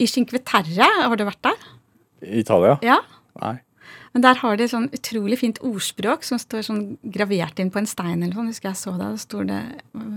i 0.02 0.08
Cinque 0.10 0.42
Terre, 0.46 0.86
har 0.86 1.18
du 1.18 1.26
vært 1.26 1.42
der? 1.46 1.70
I 2.26 2.42
Italia? 2.44 2.76
Ja. 2.86 3.00
Nei. 3.42 3.56
Men 4.16 4.24
der 4.24 4.40
har 4.40 4.56
de 4.56 4.66
sånn 4.72 4.88
utrolig 4.96 5.42
fint 5.42 5.58
ordspråk 5.60 6.24
som 6.24 6.40
står 6.40 6.64
sånn 6.64 6.84
gravert 7.12 7.60
inn 7.60 7.68
på 7.68 7.82
en 7.82 7.90
stein 7.90 8.22
eller 8.22 8.32
sånn. 8.38 8.48
Husker 8.48 8.72
jeg 8.72 8.80
så 8.80 8.94
det. 8.96 9.10
Da 9.12 9.20
står 9.20 9.48
det 9.50 9.62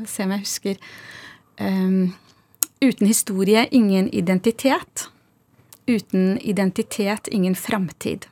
Se 0.07 0.23
om 0.23 0.35
jeg 0.37 0.45
husker. 0.45 0.85
Um, 1.59 2.13
uten 2.79 3.11
historie, 3.11 3.67
ingen 3.75 4.07
identitet. 4.15 5.09
Uten 5.91 6.39
identitet, 6.47 7.27
ingen 7.35 7.59
framtid. 7.59 8.29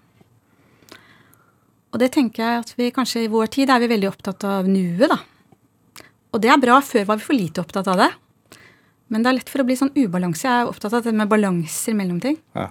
Og 1.90 1.98
det 1.98 2.12
tenker 2.14 2.44
jeg 2.44 2.62
at 2.62 2.72
vi 2.79 2.92
kanskje 2.94 3.24
i 3.24 3.33
vår 3.35 3.50
tid 3.59 3.74
er 3.74 3.83
vi 3.83 3.90
veldig 3.90 4.12
opptatt 4.12 4.46
av 4.46 4.70
nuet, 4.70 5.11
da. 5.11 5.18
Og 6.31 6.42
det 6.46 6.55
er 6.55 6.62
bra. 6.62 6.79
Før 6.85 7.11
var 7.11 7.18
vi 7.18 7.26
for 7.26 7.40
lite 7.42 7.66
opptatt 7.66 7.90
av 7.90 8.05
det. 8.05 8.12
Men 9.11 9.26
det 9.26 9.33
er 9.33 9.40
lett 9.40 9.50
for 9.50 9.62
å 9.62 9.66
bli 9.66 9.74
sånn 9.83 9.94
ubalanse. 9.98 10.46
Jeg 10.46 10.62
er 10.62 10.70
opptatt 10.70 10.94
av 10.94 11.07
det 11.07 11.14
med 11.16 11.31
balanser 11.31 11.98
mellom 11.98 12.22
ting. 12.22 12.38
Ja. 12.55 12.70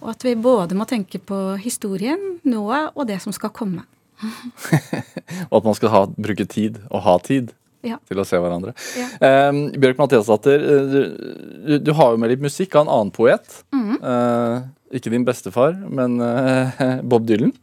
Og 0.00 0.10
at 0.14 0.24
vi 0.24 0.34
både 0.40 0.76
må 0.78 0.86
tenke 0.88 1.18
på 1.20 1.38
historien, 1.60 2.18
nået 2.48 2.92
og 2.96 3.06
det 3.10 3.18
som 3.22 3.32
skal 3.36 3.52
komme. 3.52 3.84
Og 5.50 5.58
at 5.60 5.64
man 5.66 5.76
skal 5.76 5.92
ha, 5.94 6.02
bruke 6.12 6.44
tid, 6.48 6.78
og 6.90 7.02
ha 7.06 7.18
tid, 7.24 7.52
Ja. 7.82 7.96
til 8.08 8.18
å 8.20 8.24
se 8.28 8.36
hverandre. 8.36 8.74
Ja. 8.98 9.06
Eh, 9.24 9.58
Bjørk 9.80 9.96
Mathiasdatter, 10.02 10.60
eh, 10.60 10.90
du, 10.92 11.78
du 11.80 11.92
har 11.96 12.12
jo 12.12 12.20
med 12.20 12.28
litt 12.34 12.42
musikk 12.44 12.74
av 12.76 12.84
en 12.84 12.90
annen 12.92 13.12
poet. 13.16 13.62
Mm. 13.72 13.94
eh, 13.96 14.56
ikke 15.00 15.12
din 15.14 15.24
bestefar, 15.24 15.72
men 15.88 16.18
eh, 16.20 17.00
Bob 17.08 17.24
Dylan. 17.28 17.54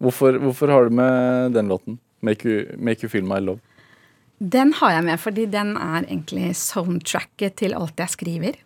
Hvorfor, 0.00 0.38
hvorfor 0.40 0.72
har 0.72 0.88
du 0.88 0.96
med 0.96 1.52
den 1.52 1.68
låten? 1.68 1.98
Make 2.24 2.48
you, 2.48 2.64
make 2.80 3.04
you 3.04 3.12
Feel 3.12 3.24
My 3.28 3.36
Love. 3.40 3.60
Den 4.40 4.72
har 4.80 4.94
jeg 4.96 5.04
med 5.10 5.20
fordi 5.20 5.44
den 5.52 5.74
er 5.76 6.06
egentlig 6.06 6.54
soundtracket 6.56 7.58
til 7.60 7.76
alt 7.76 8.00
jeg 8.00 8.14
skriver. 8.16 8.56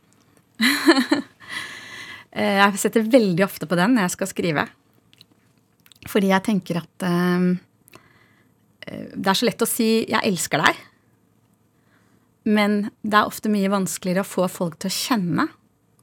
Eh, 2.34 2.58
jeg 2.58 2.80
setter 2.82 3.06
veldig 3.06 3.44
ofte 3.46 3.68
på 3.70 3.78
den 3.78 3.94
når 3.94 4.08
jeg 4.08 4.16
skal 4.16 4.30
skrive. 4.30 4.66
Fordi 6.10 6.32
jeg 6.32 6.44
tenker 6.44 6.82
at 6.82 7.06
eh, 7.06 7.46
det 9.14 9.30
er 9.30 9.38
så 9.38 9.46
lett 9.48 9.64
å 9.64 9.70
si 9.70 10.04
'jeg 10.04 10.20
elsker 10.20 10.60
deg'. 10.60 10.82
Men 12.44 12.90
det 13.00 13.16
er 13.16 13.24
ofte 13.24 13.48
mye 13.48 13.72
vanskeligere 13.72 14.20
å 14.20 14.28
få 14.28 14.48
folk 14.52 14.76
til 14.78 14.90
å 14.90 14.98
kjenne 14.98 15.48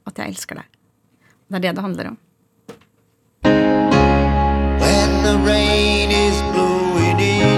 at 0.06 0.18
jeg 0.18 0.32
elsker 0.32 0.58
deg. 0.58 0.66
Det 1.46 1.56
er 1.56 1.60
det 1.60 1.74
det 1.76 1.84
handler 1.84 2.08
om. 2.10 2.18
when 4.82 5.22
the 5.22 5.36
rain 5.46 6.10
is 6.10 6.36
blowing 6.52 7.20
in 7.20 7.51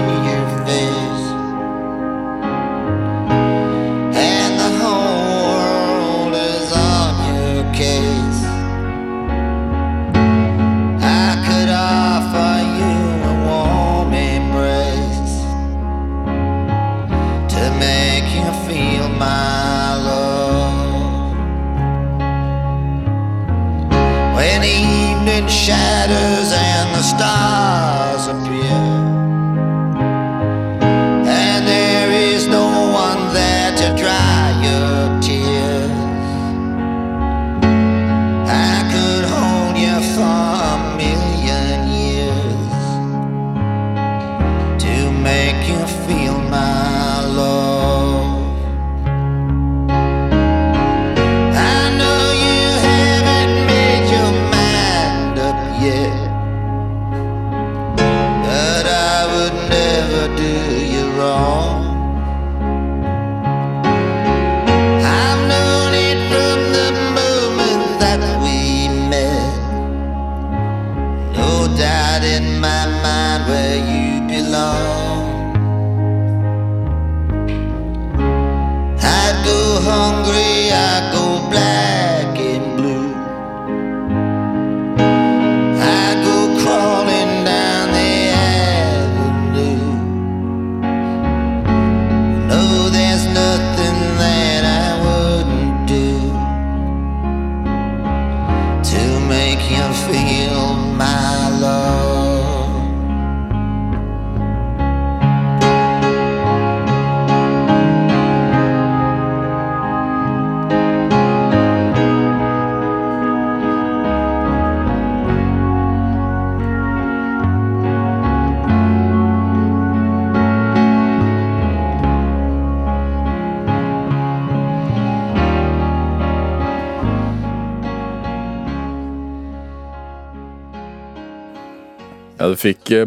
Shatters 25.65 26.51
and 26.53 26.93
the 26.93 27.01
stars. 27.01 27.54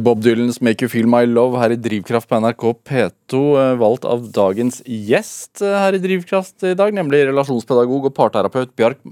Bob 0.08 0.22
Dylans 0.24 0.56
'Make 0.64 0.80
You 0.86 0.88
Feel 0.88 1.04
My 1.10 1.26
Love' 1.28 1.58
her 1.60 1.74
i 1.74 1.76
Drivkraft 1.76 2.28
på 2.30 2.38
NRK 2.40 2.62
P2, 2.88 3.40
eh, 3.60 3.74
valgt 3.76 4.06
av 4.08 4.22
dagens 4.32 4.80
gjest 4.88 5.60
eh, 5.60 5.74
her 5.84 5.92
i 5.98 6.00
Drivkraft 6.00 6.64
i 6.64 6.72
dag, 6.78 6.94
nemlig 6.96 7.26
relasjonspedagog 7.28 8.06
og 8.08 8.14
parterapeut 8.16 8.72
Bjørk, 8.78 9.02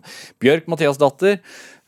Bjørk 0.41 0.71
Mathias 0.73 0.97
Datter. 1.03 1.37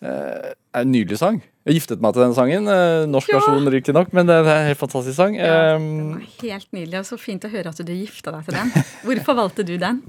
Eh, 0.05 0.53
en 0.77 0.93
nydelig 0.93 1.17
sang. 1.23 1.41
Jeg 1.67 1.79
giftet 1.81 2.01
meg 2.05 2.13
til 2.15 2.23
den 2.27 2.37
sangen. 2.37 2.69
Eh, 2.69 3.07
norsk 3.09 3.33
Ja. 3.33 3.41
versjon 3.41 3.73
riktignok, 3.73 4.13
men 4.13 4.27
det 4.29 4.37
er 4.37 4.45
en 4.45 4.69
helt 4.69 4.79
fantastisk 4.79 5.17
sang. 5.17 5.35
Ja, 5.41 5.79
den 5.79 6.13
var 6.13 6.21
helt 6.45 6.69
nydelig, 6.77 6.99
og 7.01 7.09
så 7.09 7.19
fint 7.19 7.45
å 7.49 7.51
høre 7.51 7.73
at 7.73 7.81
du 7.81 7.93
gifta 7.97 8.31
deg 8.37 8.45
til 8.45 8.55
den. 8.61 8.71
Hvorfor 9.09 9.35
valgte 9.41 9.65
du 9.65 9.77
den? 9.79 10.03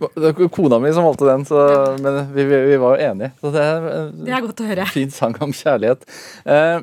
det 0.00 0.34
var 0.38 0.48
kona 0.48 0.78
mi 0.80 0.90
som 0.96 1.04
valgte 1.04 1.26
den, 1.28 1.44
så, 1.44 1.62
men 2.00 2.32
vi, 2.34 2.44
vi, 2.50 2.60
vi 2.72 2.76
var 2.82 2.96
jo 2.98 3.10
enige. 3.12 3.32
Så 3.40 3.52
det 3.54 3.62
er 3.62 4.10
Det 4.10 4.32
er 4.34 4.40
godt 4.48 4.60
å 4.64 4.66
høre. 4.74 4.86
fin 4.90 5.10
sang 5.10 5.36
om 5.40 5.52
kjærlighet. 5.52 6.02
Eh, 6.46 6.80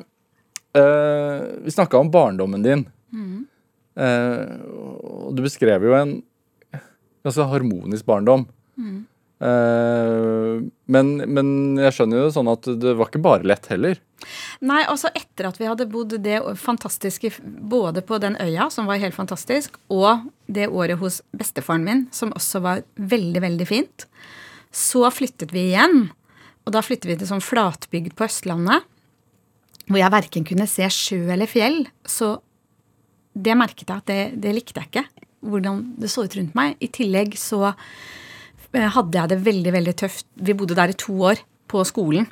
eh, 0.78 1.44
vi 1.64 1.74
snakka 1.74 2.00
om 2.00 2.10
barndommen 2.14 2.64
din. 2.64 2.86
Eh, 3.98 4.56
og 5.02 5.34
du 5.34 5.42
beskrev 5.42 5.84
jo 5.84 5.94
en 5.98 6.18
ganske 7.26 7.46
harmonisk 7.50 8.06
barndom. 8.08 8.46
Eh, 9.38 10.58
men, 10.90 11.10
men 11.30 11.48
jeg 11.78 11.94
skjønner 11.94 12.24
jo 12.24 12.34
sånn 12.34 12.50
at 12.50 12.66
det 12.82 12.94
var 12.98 13.10
ikke 13.10 13.22
bare 13.22 13.46
lett 13.46 13.68
heller. 13.70 13.98
Nei, 14.66 14.80
altså 14.90 15.12
etter 15.14 15.46
at 15.50 15.60
vi 15.60 15.68
hadde 15.70 15.86
bodd 15.90 16.16
det 16.24 16.40
fantastiske 16.58 17.30
både 17.42 18.02
på 18.06 18.18
den 18.22 18.38
øya, 18.42 18.68
som 18.74 18.90
var 18.90 19.00
helt 19.02 19.16
fantastisk, 19.16 19.78
og 19.94 20.26
det 20.46 20.68
året 20.70 20.98
hos 21.02 21.20
bestefaren 21.36 21.86
min, 21.86 22.06
som 22.14 22.34
også 22.34 22.62
var 22.64 22.84
veldig, 22.98 23.42
veldig 23.46 23.68
fint, 23.68 24.08
så 24.74 25.06
flyttet 25.14 25.54
vi 25.54 25.68
igjen. 25.70 26.08
Og 26.66 26.74
da 26.74 26.82
flyttet 26.84 27.08
vi 27.08 27.18
til 27.20 27.30
sånn 27.30 27.44
flatbygd 27.44 28.18
på 28.18 28.26
Østlandet, 28.26 28.86
hvor 29.88 30.00
jeg 30.00 30.12
verken 30.12 30.46
kunne 30.48 30.68
se 30.70 30.88
sjø 30.92 31.22
eller 31.32 31.50
fjell. 31.50 31.82
Så 32.08 32.36
det 33.38 33.56
merket 33.58 33.88
jeg 33.88 33.96
at 33.96 34.10
det, 34.10 34.20
det 34.44 34.54
likte 34.56 34.82
jeg 34.82 34.90
ikke. 34.90 35.24
Hvordan 35.48 35.82
det 36.00 36.10
så 36.12 36.26
ut 36.26 36.36
rundt 36.38 36.56
meg. 36.58 36.76
I 36.82 36.90
tillegg 36.92 37.36
så 37.40 37.62
eh, 37.70 38.88
hadde 38.94 39.20
jeg 39.20 39.32
det 39.32 39.40
veldig, 39.46 39.74
veldig 39.78 39.94
tøft. 40.04 40.28
Vi 40.34 40.56
bodde 40.58 40.76
der 40.78 40.92
i 40.92 40.98
to 40.98 41.16
år 41.30 41.40
på 41.70 41.84
skolen. 41.88 42.28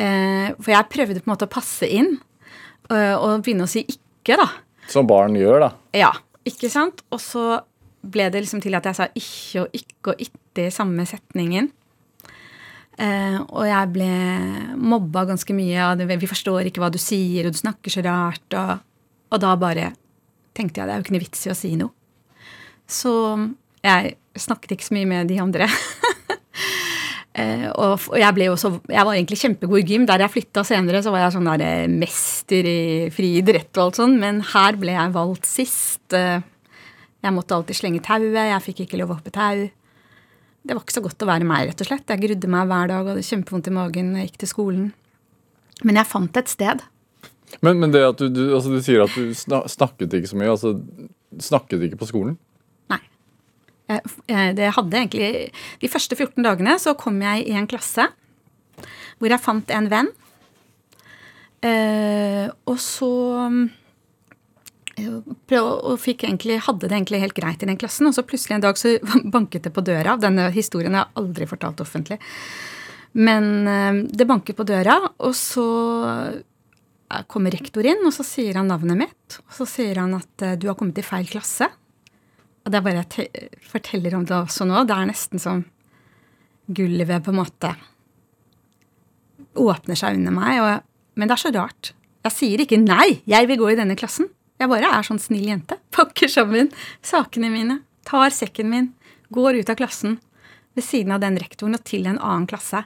Eh, 0.00 0.50
for 0.60 0.74
jeg 0.74 0.90
prøvde 0.92 1.22
på 1.22 1.28
en 1.28 1.34
måte 1.34 1.48
å 1.48 1.52
passe 1.52 1.88
inn 1.88 2.14
eh, 2.90 3.16
og 3.16 3.42
begynne 3.44 3.66
å 3.66 3.70
si 3.70 3.84
ikke, 3.86 4.38
da. 4.40 4.48
Som 4.90 5.08
barn 5.10 5.36
gjør, 5.38 5.66
da. 5.66 5.72
Ja, 5.96 6.12
ikke 6.46 6.70
sant? 6.72 7.02
Og 7.14 7.22
så 7.22 7.60
ble 8.00 8.30
det 8.32 8.44
liksom 8.44 8.62
til 8.64 8.76
at 8.78 8.86
jeg 8.88 8.96
sa 8.96 9.08
ikke 9.12 9.64
og 9.64 9.76
ikke 9.76 10.14
og 10.14 10.22
ikke 10.24 10.66
i 10.66 10.72
samme 10.74 11.04
setningen. 11.08 11.68
Eh, 13.00 13.38
og 13.48 13.64
jeg 13.64 13.92
ble 13.94 14.08
mobba 14.76 15.24
ganske 15.30 15.54
mye. 15.56 15.78
av 15.80 15.96
det, 15.98 16.08
Vi 16.20 16.28
forstår 16.28 16.68
ikke 16.68 16.82
hva 16.82 16.90
du 16.92 16.98
sier, 17.00 17.46
og 17.48 17.54
du 17.56 17.60
snakker 17.62 17.90
så 17.94 18.04
rart. 18.04 18.44
Og, 18.52 18.82
og 19.32 19.40
da 19.40 19.54
bare 19.56 19.92
tenkte 20.56 20.80
jeg 20.82 20.88
det 20.88 20.92
er 20.94 20.98
jo 21.00 21.06
ikke 21.06 21.16
noe 21.16 21.24
vits 21.24 21.46
i 21.46 21.52
å 21.52 21.56
si 21.56 21.72
noe. 21.80 21.94
Så 22.90 23.12
jeg 23.86 24.16
snakket 24.36 24.74
ikke 24.76 24.88
så 24.90 24.96
mye 24.98 25.08
med 25.08 25.30
de 25.32 25.40
andre. 25.42 25.70
Eh, 27.40 27.68
og, 27.78 28.00
og 28.10 28.16
jeg 28.18 28.34
ble 28.34 28.48
jo 28.48 28.56
så, 28.58 28.72
jeg 28.90 29.06
var 29.06 29.14
egentlig 29.14 29.36
kjempegod 29.38 29.78
i 29.78 29.84
gym. 29.86 30.02
Der 30.04 30.24
jeg 30.24 30.32
flytta 30.34 30.64
senere, 30.66 30.98
så 31.00 31.12
var 31.14 31.22
jeg 31.22 31.34
sånn 31.36 31.46
der 31.46 31.62
eh, 31.62 31.84
mester 31.88 32.66
i 32.66 32.80
fri 33.14 33.28
idrett 33.38 33.70
og 33.78 33.84
alt 33.84 34.00
sånn. 34.00 34.16
Men 34.20 34.40
her 34.50 34.74
ble 34.80 34.96
jeg 34.96 35.12
valgt 35.14 35.46
sist. 35.48 36.02
Eh, 36.10 36.42
Jeg 37.22 37.36
måtte 37.36 37.54
alltid 37.54 37.78
slenge 37.78 38.02
tauet. 38.02 38.34
Jeg 38.34 38.64
fikk 38.66 38.82
ikke 38.84 38.98
lov 38.98 39.12
å 39.14 39.18
hoppe 39.20 39.30
tau. 39.32 39.62
Det 40.60 40.76
var 40.76 40.84
ikke 40.84 40.98
så 40.98 41.02
godt 41.04 41.24
å 41.24 41.28
være 41.30 41.46
meg, 41.48 41.70
rett 41.70 41.82
og 41.82 41.88
slett. 41.88 42.10
Jeg 42.10 42.20
grudde 42.20 42.50
meg 42.52 42.68
hver 42.68 42.90
dag 42.90 43.04
og 43.06 43.14
hadde 43.14 43.26
kjempevondt 43.26 43.70
i 43.70 43.74
magen 43.74 44.10
når 44.12 44.20
jeg 44.20 44.30
gikk 44.30 44.40
til 44.42 44.50
skolen. 44.50 44.88
Men 45.86 45.96
jeg 45.96 46.10
fant 46.10 46.36
et 46.36 46.52
sted. 46.52 46.84
Men, 47.64 47.80
men 47.80 47.94
det 47.94 48.04
at 48.06 48.20
du, 48.20 48.28
du, 48.28 48.42
altså, 48.54 48.72
du 48.74 48.84
sier 48.84 49.02
at 49.04 49.16
du 49.16 49.32
snakket 49.34 50.18
ikke 50.20 50.30
så 50.30 50.38
mye. 50.38 50.52
Altså, 50.52 50.74
snakket 51.40 51.86
ikke 51.88 52.02
på 52.02 52.10
skolen? 52.10 52.36
Nei. 52.92 53.00
Jeg, 53.90 54.54
det 54.54 54.68
hadde 54.76 55.00
egentlig 55.00 55.30
De 55.82 55.88
første 55.90 56.14
14 56.14 56.44
dagene 56.46 56.76
så 56.78 56.94
kom 56.98 57.16
jeg 57.24 57.48
i 57.48 57.56
en 57.58 57.66
klasse 57.70 58.06
hvor 59.20 59.28
jeg 59.28 59.44
fant 59.44 59.72
en 59.76 59.88
venn. 59.92 60.06
Eh, 61.60 62.46
og 62.64 62.78
så 62.80 63.10
og 64.98 65.94
fikk 66.00 66.24
egentlig, 66.26 66.58
hadde 66.66 66.88
det 66.88 66.96
egentlig 66.96 67.22
helt 67.22 67.36
greit 67.36 67.62
i 67.62 67.68
den 67.68 67.78
klassen. 67.80 68.08
Og 68.08 68.16
så 68.16 68.24
plutselig 68.26 68.56
en 68.56 68.64
dag 68.64 68.78
så 68.78 68.96
banket 69.36 69.66
det 69.66 69.74
på 69.76 69.84
døra. 69.86 70.16
Denne 70.20 70.50
historien 70.54 70.96
har 70.96 71.08
jeg 71.08 71.22
aldri 71.22 71.48
fortalt 71.50 71.82
offentlig. 71.84 72.20
Men 73.12 73.66
eh, 73.66 74.04
det 74.10 74.28
banket 74.28 74.58
på 74.58 74.66
døra, 74.68 74.98
og 75.18 75.34
så 75.38 75.66
eh, 76.10 77.22
kommer 77.30 77.54
rektor 77.54 77.86
inn, 77.86 78.04
og 78.06 78.14
så 78.14 78.26
sier 78.26 78.60
han 78.60 78.70
navnet 78.70 79.00
mitt. 79.06 79.40
Og 79.48 79.60
så 79.60 79.68
sier 79.68 80.02
han 80.02 80.14
at 80.18 80.46
eh, 80.46 80.56
du 80.60 80.68
har 80.70 80.78
kommet 80.78 81.00
i 81.00 81.06
feil 81.06 81.28
klasse. 81.30 81.70
Og 82.60 82.70
det 82.70 82.78
er 82.78 82.86
bare 82.86 83.04
jeg 83.04 83.54
forteller 83.66 84.18
om 84.18 84.26
det 84.28 84.36
også 84.36 84.66
nå. 84.68 84.84
Det 84.86 84.96
er 84.96 85.08
nesten 85.08 85.42
som 85.42 85.64
gulvet 86.70 87.24
på 87.24 87.32
en 87.32 87.40
måte 87.40 87.72
åpner 89.58 89.98
seg 89.98 90.20
under 90.20 90.34
meg. 90.34 90.60
Og, 90.62 90.84
men 91.18 91.30
det 91.30 91.36
er 91.36 91.42
så 91.42 91.54
rart. 91.56 91.94
Jeg 92.20 92.36
sier 92.36 92.62
ikke 92.62 92.78
'nei, 92.78 93.22
jeg 93.24 93.48
vil 93.48 93.58
gå 93.58 93.72
i 93.72 93.78
denne 93.80 93.96
klassen'. 93.96 94.28
Jeg 94.60 94.68
bare 94.68 94.90
er 94.92 95.06
sånn 95.06 95.20
snill 95.22 95.46
jente. 95.48 95.78
Pakker 95.94 96.28
sammen 96.28 96.68
sakene 97.06 97.48
mine, 97.52 97.78
tar 98.08 98.32
sekken 98.34 98.68
min, 98.72 98.90
går 99.32 99.60
ut 99.62 99.70
av 99.72 99.78
klassen 99.80 100.18
ved 100.76 100.84
siden 100.84 101.14
av 101.16 101.22
den 101.22 101.38
rektoren 101.40 101.74
og 101.78 101.84
til 101.88 102.06
en 102.10 102.18
annen 102.20 102.46
klasse. 102.50 102.82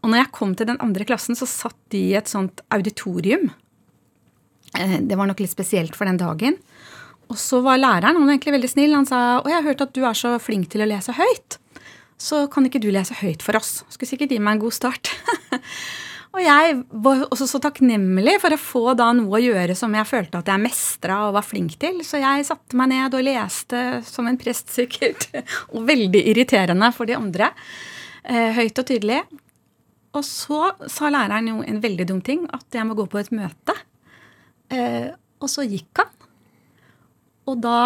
Og 0.00 0.08
når 0.12 0.22
jeg 0.22 0.32
kom 0.36 0.54
til 0.56 0.70
den 0.70 0.78
andre 0.80 1.04
klassen, 1.08 1.36
så 1.36 1.48
satt 1.50 1.76
de 1.92 1.98
i 2.12 2.14
et 2.16 2.30
sånt 2.30 2.62
auditorium. 2.72 3.50
Eh, 4.78 5.00
Det 5.00 5.16
var 5.18 5.26
nok 5.28 5.40
litt 5.42 5.52
spesielt 5.52 5.96
for 5.96 6.06
den 6.08 6.16
dagen. 6.20 6.56
Og 7.28 7.36
så 7.38 7.60
var 7.62 7.78
læreren 7.78 8.16
han 8.16 8.24
var 8.26 8.32
egentlig 8.34 8.54
veldig 8.56 8.70
snill. 8.70 8.94
Han 8.94 9.06
sa 9.06 9.40
å, 9.40 9.46
jeg 9.46 9.58
har 9.58 9.66
hørt 9.66 9.82
at 9.84 9.92
du 9.94 10.04
er 10.04 10.14
så 10.18 10.38
flink 10.42 10.70
til 10.70 10.82
å 10.82 10.88
lese 10.88 11.12
høyt. 11.14 11.58
Så 12.20 12.46
kan 12.52 12.66
ikke 12.66 12.80
du 12.82 12.90
lese 12.92 13.14
høyt 13.20 13.42
for 13.42 13.56
oss? 13.56 13.82
Skulle 13.88 14.08
sikkert 14.10 14.32
gi 14.34 14.38
meg 14.40 14.56
en 14.58 14.64
god 14.64 14.74
start. 14.76 15.10
Og 16.30 16.38
jeg 16.44 16.74
var 17.02 17.24
også 17.26 17.46
så 17.50 17.58
takknemlig 17.62 18.36
for 18.38 18.54
å 18.54 18.60
få 18.60 18.82
da 18.98 19.08
noe 19.18 19.34
å 19.34 19.42
gjøre 19.42 19.74
som 19.78 19.94
jeg 19.96 20.06
følte 20.06 20.38
at 20.38 20.50
jeg 20.52 20.62
mestra 20.62 21.16
og 21.26 21.34
var 21.34 21.46
flink 21.46 21.74
til. 21.82 21.98
Så 22.06 22.20
jeg 22.22 22.46
satte 22.46 22.78
meg 22.78 22.92
ned 22.92 23.16
og 23.18 23.24
leste 23.26 23.80
som 24.06 24.28
en 24.30 24.38
prest, 24.38 24.70
sikkert. 24.70 25.26
Og 25.74 25.82
veldig 25.88 26.22
irriterende 26.30 26.92
for 26.94 27.10
de 27.10 27.16
andre. 27.18 27.50
Eh, 28.22 28.54
høyt 28.54 28.78
og 28.78 28.86
tydelig. 28.86 29.24
Og 30.14 30.22
så 30.26 30.70
sa 30.90 31.10
læreren 31.10 31.50
jo 31.50 31.64
en 31.66 31.82
veldig 31.82 32.06
dum 32.06 32.22
ting, 32.22 32.46
at 32.54 32.78
jeg 32.78 32.86
må 32.86 32.94
gå 32.98 33.08
på 33.10 33.18
et 33.18 33.32
møte. 33.34 33.74
Eh, 34.70 35.10
og 35.42 35.50
så 35.50 35.66
gikk 35.66 36.02
han. 36.02 36.14
Og 37.50 37.58
da 37.64 37.80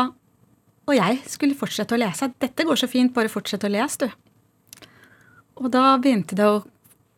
Og 0.85 0.93
jeg 0.93 1.23
skulle 1.33 1.57
fortsette 1.57 1.97
å 1.97 1.97
lese. 1.97 2.27
Dette 2.37 2.67
går 2.69 2.77
så 2.77 2.85
fint, 2.93 3.15
bare 3.17 3.31
fortsett 3.33 3.63
å 3.65 3.71
lese, 3.73 4.05
du. 4.05 4.89
Og 5.57 5.71
da 5.73 5.95
begynte 5.97 6.37
det 6.37 6.45
å 6.45 6.59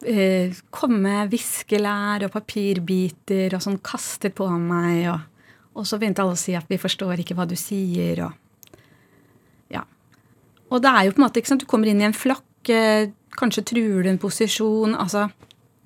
eh, 0.07 0.57
komme 0.71 1.25
viskelær 1.31 2.27
og 2.27 2.33
papirbiter 2.35 3.57
og 3.57 3.65
sånn 3.65 3.81
kastet 3.85 4.37
på 4.39 4.49
meg. 4.61 5.07
Og, 5.13 5.51
og, 5.77 5.87
så 5.89 6.01
begynte 6.01 6.25
alle 6.25 6.37
å 6.37 6.41
si 6.41 6.57
at 6.59 6.69
vi 6.71 6.81
forstår 6.81 7.23
ikke 7.23 7.37
hva 7.39 7.49
du 7.49 7.57
sier. 7.59 8.25
Og, 8.27 8.79
ja. 9.75 9.83
og 10.71 10.85
det 10.85 10.93
er 10.93 11.09
jo 11.09 11.17
på 11.17 11.23
en 11.23 11.27
måte 11.27 11.43
ikke 11.43 11.55
sant, 11.55 11.67
Du 11.67 11.71
kommer 11.71 11.91
inn 11.91 12.03
i 12.03 12.09
en 12.09 12.17
flokk, 12.17 12.73
eh, 12.73 13.11
kanskje 13.37 13.67
truer 13.73 14.07
du 14.07 14.13
en 14.13 14.23
posisjon. 14.23 14.95
altså 14.95 15.29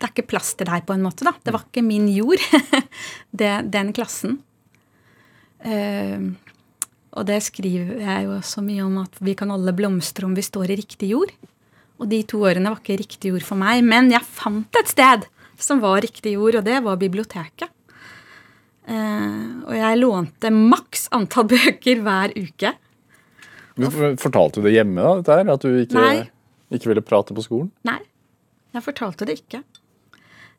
det 0.01 0.07
er 0.07 0.13
ikke 0.15 0.31
plass 0.33 0.55
til 0.57 0.65
deg, 0.65 0.87
på 0.89 0.95
en 0.97 1.03
måte. 1.05 1.27
da. 1.29 1.35
Det 1.45 1.53
var 1.53 1.67
ikke 1.67 1.85
min 1.85 2.07
jord, 2.09 2.41
det, 3.41 3.51
den 3.69 3.93
klassen. 3.93 4.39
Uh, 5.61 6.33
og 7.13 7.27
det 7.29 7.37
skriver 7.45 8.01
jeg 8.01 8.25
jo 8.25 8.39
så 8.49 8.63
mye 8.65 8.87
om 8.87 8.95
at 9.03 9.19
vi 9.21 9.35
kan 9.37 9.53
alle 9.53 9.75
blomstre 9.77 10.25
om 10.25 10.33
vi 10.33 10.47
står 10.47 10.73
i 10.73 10.79
riktig 10.81 11.11
jord. 11.13 11.35
Og 12.01 12.09
de 12.09 12.23
to 12.29 12.41
årene 12.49 12.73
var 12.73 12.81
ikke 12.81 12.99
riktig 13.03 13.35
jord 13.35 13.45
for 13.45 13.61
meg, 13.61 13.83
men 13.85 14.09
jeg 14.13 14.25
fant 14.25 14.81
et 14.81 14.89
sted 14.89 15.27
som 15.61 15.83
var 15.83 16.01
riktig 16.01 16.35
jord, 16.39 16.57
og 16.61 16.65
det 16.65 16.79
var 16.85 17.01
biblioteket. 17.01 17.69
Uh, 18.91 19.61
og 19.69 19.75
jeg 19.77 19.99
lånte 20.01 20.51
maks 20.55 21.11
antall 21.15 21.47
bøker 21.53 22.01
hver 22.05 22.33
uke. 22.39 22.73
Fortalte 24.21 24.61
du 24.61 24.67
det 24.67 24.79
hjemme, 24.79 25.05
da, 25.05 25.13
dette 25.21 25.37
her? 25.37 25.53
At 25.53 25.67
du 25.67 25.77
ikke, 25.83 26.07
ikke 26.73 26.91
ville 26.91 27.05
prate 27.05 27.37
på 27.37 27.45
skolen? 27.45 27.69
Nei, 27.87 28.01
jeg 28.75 28.85
fortalte 28.87 29.29
det 29.29 29.39
ikke. 29.43 29.63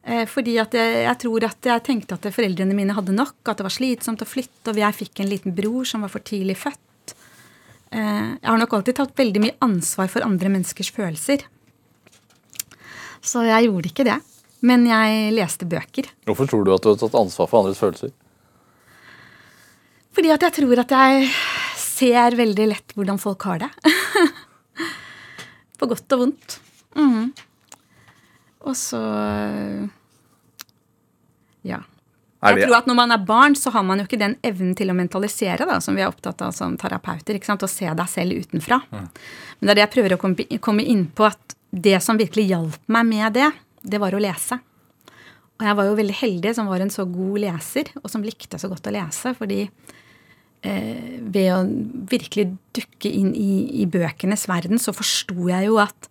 Uh, 0.06 0.24
fordi 0.30 0.56
at 0.62 0.78
jeg, 0.78 1.02
jeg, 1.08 1.18
tror 1.26 1.50
at 1.50 1.72
jeg 1.74 1.86
tenkte 1.90 2.18
at 2.18 2.30
foreldrene 2.38 2.78
mine 2.78 2.96
hadde 2.98 3.18
nok, 3.18 3.42
at 3.50 3.58
det 3.58 3.68
var 3.68 3.74
slitsomt 3.74 4.22
å 4.22 4.30
flytte, 4.30 4.72
og 4.72 4.80
jeg 4.86 5.00
fikk 5.02 5.26
en 5.26 5.34
liten 5.34 5.58
bror 5.58 5.90
som 5.90 6.06
var 6.06 6.14
for 6.14 6.24
tidlig 6.26 6.60
født. 6.62 6.86
Eh, 7.92 8.28
jeg 8.40 8.48
har 8.48 8.60
nok 8.62 8.74
alltid 8.78 8.98
tatt 8.98 9.18
veldig 9.20 9.42
mye 9.44 9.58
ansvar 9.66 10.10
for 10.12 10.24
andre 10.26 10.52
menneskers 10.54 10.92
følelser. 10.96 11.44
Så 13.22 13.44
jeg 13.46 13.68
gjorde 13.68 13.92
ikke 13.92 14.08
det. 14.08 14.18
Men 14.66 14.86
jeg 14.86 15.32
leste 15.34 15.66
bøker. 15.66 16.08
Hvorfor 16.30 16.50
tror 16.50 16.66
du 16.66 16.74
at 16.74 16.84
du 16.86 16.92
har 16.92 17.00
tatt 17.02 17.18
ansvar 17.18 17.50
for 17.50 17.64
andres 17.64 17.82
følelser? 17.82 18.14
Fordi 20.14 20.32
at 20.34 20.44
jeg 20.46 20.56
tror 20.60 20.82
at 20.84 20.94
jeg 20.94 21.30
ser 21.82 22.38
veldig 22.38 22.68
lett 22.70 22.94
hvordan 22.98 23.22
folk 23.22 23.46
har 23.50 23.64
det. 23.64 23.72
på 25.82 25.90
godt 25.90 26.16
og 26.16 26.24
vondt. 26.26 26.60
Mm. 26.96 27.32
Og 28.70 28.78
så 28.78 29.02
Ja. 31.66 31.82
Jeg 32.42 32.66
tror 32.66 32.80
at 32.80 32.88
Når 32.90 32.98
man 32.98 33.14
er 33.14 33.22
barn, 33.22 33.56
så 33.56 33.70
har 33.70 33.84
man 33.86 34.02
jo 34.02 34.08
ikke 34.08 34.18
den 34.18 34.34
evnen 34.46 34.74
til 34.78 34.90
å 34.90 34.98
mentalisere, 34.98 35.68
da, 35.70 35.78
som 35.84 35.98
vi 35.98 36.02
er 36.02 36.10
opptatt 36.10 36.42
av 36.42 36.56
som 36.58 36.74
terapeuter. 36.80 37.38
ikke 37.38 37.52
sant, 37.52 37.64
Å 37.64 37.70
se 37.70 37.86
deg 37.86 38.10
selv 38.10 38.42
utenfra. 38.42 38.82
Mm. 38.90 39.08
Men 39.60 39.68
det 39.68 39.74
er 39.74 39.80
det 39.80 39.86
jeg 39.86 39.94
prøver 39.96 40.16
å 40.18 40.22
komme 40.66 40.86
inn 40.86 41.06
på, 41.14 41.30
at 41.30 41.56
det 41.72 42.00
som 42.04 42.20
virkelig 42.20 42.50
hjalp 42.50 42.82
meg 42.92 43.08
med 43.08 43.38
det, 43.38 43.52
det 43.82 44.02
var 44.02 44.18
å 44.18 44.22
lese. 44.22 44.58
Og 45.62 45.68
jeg 45.68 45.78
var 45.78 45.88
jo 45.88 45.98
veldig 46.00 46.18
heldig 46.18 46.56
som 46.58 46.70
var 46.72 46.82
en 46.82 46.94
så 46.94 47.06
god 47.06 47.42
leser, 47.46 47.94
og 48.02 48.10
som 48.10 48.26
likte 48.26 48.58
så 48.58 48.70
godt 48.72 48.90
å 48.90 48.96
lese. 48.96 49.36
fordi 49.38 49.62
eh, 50.66 51.20
ved 51.22 51.50
å 51.54 51.62
virkelig 52.10 52.50
dukke 52.74 53.10
inn 53.10 53.36
i, 53.38 53.84
i 53.84 53.86
bøkenes 53.86 54.48
verden, 54.50 54.82
så 54.82 54.96
forsto 54.98 55.52
jeg 55.54 55.70
jo 55.70 55.78
at 55.82 56.11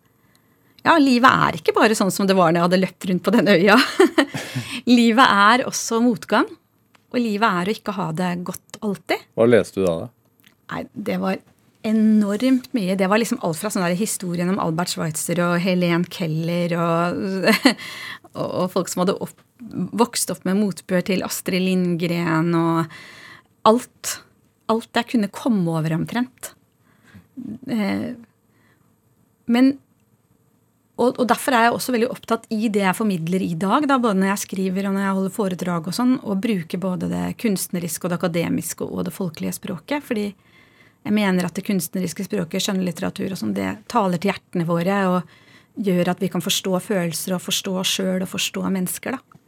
ja, 0.86 0.96
livet 1.00 1.44
er 1.46 1.58
ikke 1.58 1.74
bare 1.76 1.96
sånn 1.98 2.12
som 2.14 2.28
det 2.28 2.36
var 2.38 2.52
når 2.52 2.60
jeg 2.60 2.68
hadde 2.68 2.80
løpt 2.84 3.06
rundt 3.10 3.24
på 3.26 3.34
den 3.34 3.50
øya. 3.52 3.76
livet 4.98 5.26
er 5.26 5.66
også 5.68 6.00
motgang. 6.04 6.48
Og 7.10 7.18
livet 7.18 7.46
er 7.46 7.68
å 7.68 7.74
ikke 7.74 7.94
ha 7.96 8.08
det 8.16 8.30
godt 8.46 8.78
alltid. 8.86 9.24
Hva 9.36 9.46
leste 9.48 9.80
du 9.80 9.86
da? 9.86 9.94
da? 10.04 10.44
Nei, 10.70 10.84
Det 10.94 11.18
var 11.20 11.40
enormt 11.90 12.70
mye. 12.76 12.96
Det 12.96 13.08
var 13.10 13.20
liksom 13.20 13.40
alt 13.46 13.58
fra 13.60 13.72
sånn 13.72 13.86
historien 13.98 14.52
om 14.52 14.60
Albert 14.62 14.92
Schweitzer 14.94 15.40
og 15.44 15.58
Helen 15.64 16.04
Keller 16.12 16.76
og, 16.80 17.50
og 18.36 18.66
folk 18.74 18.90
som 18.92 19.04
hadde 19.04 19.18
opp, 19.24 19.36
vokst 20.00 20.32
opp 20.32 20.44
med 20.48 20.60
motbør 20.60 21.04
til 21.10 21.24
Astrid 21.26 21.64
Lindgren 21.66 22.54
og 22.56 23.00
alt. 23.68 24.16
Alt 24.70 25.00
jeg 25.00 25.12
kunne 25.16 25.32
komme 25.34 25.66
over 25.72 25.96
omtrent. 25.96 26.52
Eh, 27.66 28.12
men 29.50 29.72
og, 31.00 31.16
og, 31.16 31.26
derfor 31.30 31.56
er 31.56 31.66
jeg 31.66 31.74
også 31.76 31.94
veldig 31.94 32.10
opptatt 32.12 32.46
i 32.52 32.68
det 32.72 32.82
jeg 32.84 32.96
formidler 32.98 33.42
i 33.44 33.54
dag, 33.58 33.86
da, 33.88 33.96
både 34.02 34.20
når 34.20 34.32
jeg 34.32 34.42
skriver 34.44 34.88
og 34.88 34.94
når 34.96 35.06
jeg 35.06 35.16
holder 35.18 35.34
foredrag 35.34 35.90
og 35.90 35.96
sånn, 35.96 36.14
å 36.20 36.36
bruke 36.36 36.80
både 36.80 37.08
det 37.10 37.24
kunstneriske 37.40 38.06
og 38.06 38.12
det 38.12 38.20
akademiske 38.20 38.86
og 38.86 39.06
det 39.08 39.14
folkelige 39.16 39.56
språket. 39.56 40.04
Fordi 40.06 40.26
jeg 40.28 41.16
mener 41.16 41.48
at 41.48 41.56
det 41.56 41.64
kunstneriske 41.66 42.26
språket, 42.28 42.66
skjønnlitteratur 42.66 43.30
og 43.32 43.40
sånn, 43.40 43.56
det 43.56 43.70
taler 43.90 44.20
til 44.20 44.34
hjertene 44.34 44.68
våre 44.68 45.02
og 45.10 45.36
gjør 45.80 46.12
at 46.12 46.20
vi 46.20 46.28
kan 46.32 46.44
forstå 46.44 46.80
følelser 46.84 47.36
og 47.36 47.44
forstå 47.46 47.76
oss 47.80 47.94
sjøl 47.96 48.26
og 48.26 48.30
forstå 48.30 48.66
mennesker, 48.68 49.16
da. 49.16 49.40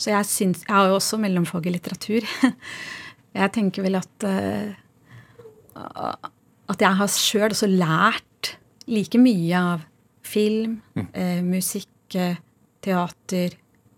Så 0.00 0.14
jeg 0.14 0.24
syns 0.24 0.62
Jeg 0.64 0.72
har 0.72 0.86
jo 0.88 0.96
også 0.96 1.18
mellomfag 1.20 1.66
i 1.68 1.74
litteratur. 1.74 2.24
Jeg 3.36 3.52
tenker 3.54 3.84
vel 3.84 3.98
at 3.98 4.24
uh, 4.26 4.72
at 6.70 6.82
jeg 6.82 6.98
har 7.00 7.10
sjøl 7.12 7.54
også 7.54 7.68
lært 7.70 8.54
like 8.90 9.18
mye 9.20 9.58
av 9.58 9.86
film, 10.30 10.78
mm. 10.96 11.08
eh, 11.12 11.42
musikk, 11.46 12.14
eh, 12.14 12.38
teater, 12.84 13.56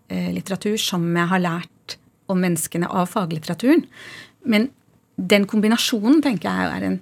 eh, 0.09 0.29
litteratur 0.33 0.77
som 0.81 1.05
jeg 1.15 1.29
har 1.31 1.43
lært 1.43 1.97
om 2.31 2.39
menneskene 2.41 2.89
av 2.89 3.09
faglitteraturen. 3.11 3.85
Men 4.49 4.69
den 5.15 5.47
kombinasjonen 5.49 6.21
tenker 6.25 6.49
jeg 6.49 6.77
er 6.77 6.87
en, 6.89 7.01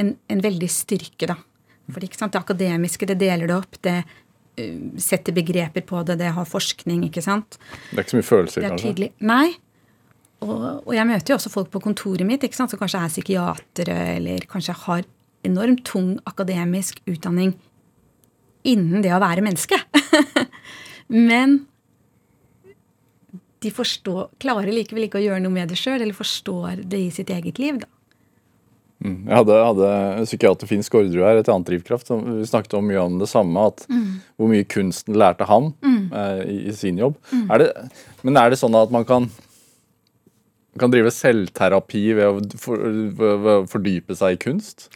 en, 0.00 0.14
en 0.32 0.44
veldig 0.44 0.70
styrke, 0.72 1.28
da. 1.30 1.38
For 1.86 2.02
det 2.02 2.40
akademiske, 2.40 3.06
det 3.06 3.18
deler 3.20 3.46
det 3.46 3.54
opp. 3.54 3.76
Det 3.84 4.00
uh, 4.02 4.80
setter 4.98 5.36
begreper 5.36 5.84
på 5.86 6.00
det, 6.08 6.16
det 6.18 6.32
har 6.34 6.48
forskning, 6.50 7.04
ikke 7.06 7.22
sant. 7.22 7.60
Det 7.92 8.00
er 8.00 8.02
ikke 8.02 8.16
så 8.16 8.18
mye 8.18 8.26
følelser, 8.26 8.66
kanskje? 8.66 8.90
Tydelig. 8.90 9.10
Nei. 9.22 9.52
Og, 10.42 10.64
og, 10.82 10.90
jeg 10.96 11.08
møter 11.08 11.32
jo 11.32 11.36
også 11.38 11.52
folk 11.52 11.70
på 11.72 11.80
kontoret 11.84 12.26
mitt 12.28 12.42
ikke 12.44 12.58
sant, 12.58 12.72
som 12.72 12.80
kanskje 12.80 13.04
er 13.04 13.12
psykiatere, 13.14 14.00
eller 14.16 14.48
kanskje 14.50 14.74
har 14.82 15.06
enormt 15.46 15.84
tung 15.86 16.16
akademisk 16.26 16.98
utdanning 17.06 17.54
innen 18.66 19.04
det 19.04 19.14
å 19.14 19.22
være 19.22 19.44
menneske. 19.44 19.78
Men 21.30 21.60
de 23.64 23.72
forstår, 23.74 24.30
klarer 24.42 24.74
likevel 24.74 25.06
ikke 25.06 25.20
å 25.20 25.24
gjøre 25.24 25.42
noe 25.44 25.54
med 25.54 25.72
det 25.72 25.78
sjøl, 25.80 26.00
eller 26.00 26.16
forstår 26.16 26.82
det 26.86 27.00
i 27.06 27.12
sitt 27.14 27.30
eget 27.32 27.60
liv. 27.62 27.80
da. 27.82 27.90
Mm. 29.04 29.26
Jeg 29.28 29.36
hadde, 29.36 29.56
hadde 29.68 29.88
psykiater 30.24 30.68
Finn 30.70 30.84
Skårderud 30.84 31.24
her, 31.24 31.40
et 31.40 31.50
annet 31.52 31.68
drivkraft. 31.68 32.08
Som, 32.08 32.22
vi 32.38 32.46
snakket 32.48 32.78
om 32.78 32.86
mye 32.88 33.02
om 33.02 33.18
det 33.20 33.28
samme. 33.30 33.66
at 33.72 33.84
mm. 33.90 34.06
Hvor 34.36 34.52
mye 34.52 34.68
kunsten 34.68 35.18
lærte 35.20 35.48
han 35.48 35.72
mm. 35.84 36.00
eh, 36.10 36.40
i, 36.44 36.56
i, 36.70 36.76
sin 36.76 37.00
jobb. 37.00 37.18
Mm. 37.32 37.44
Er 37.52 37.62
det, 37.62 37.68
men 38.26 38.40
er 38.40 38.52
det 38.52 38.60
sånn 38.60 38.76
at 38.78 38.94
man 38.94 39.06
kan, 39.08 39.28
kan 40.80 40.92
drive 40.92 41.12
selvterapi 41.14 42.04
ved 42.18 42.26
å, 42.26 42.60
for, 42.60 42.82
ved 43.20 43.52
å 43.52 43.62
fordype 43.70 44.16
seg 44.18 44.36
i 44.36 44.42
kunst? 44.48 44.90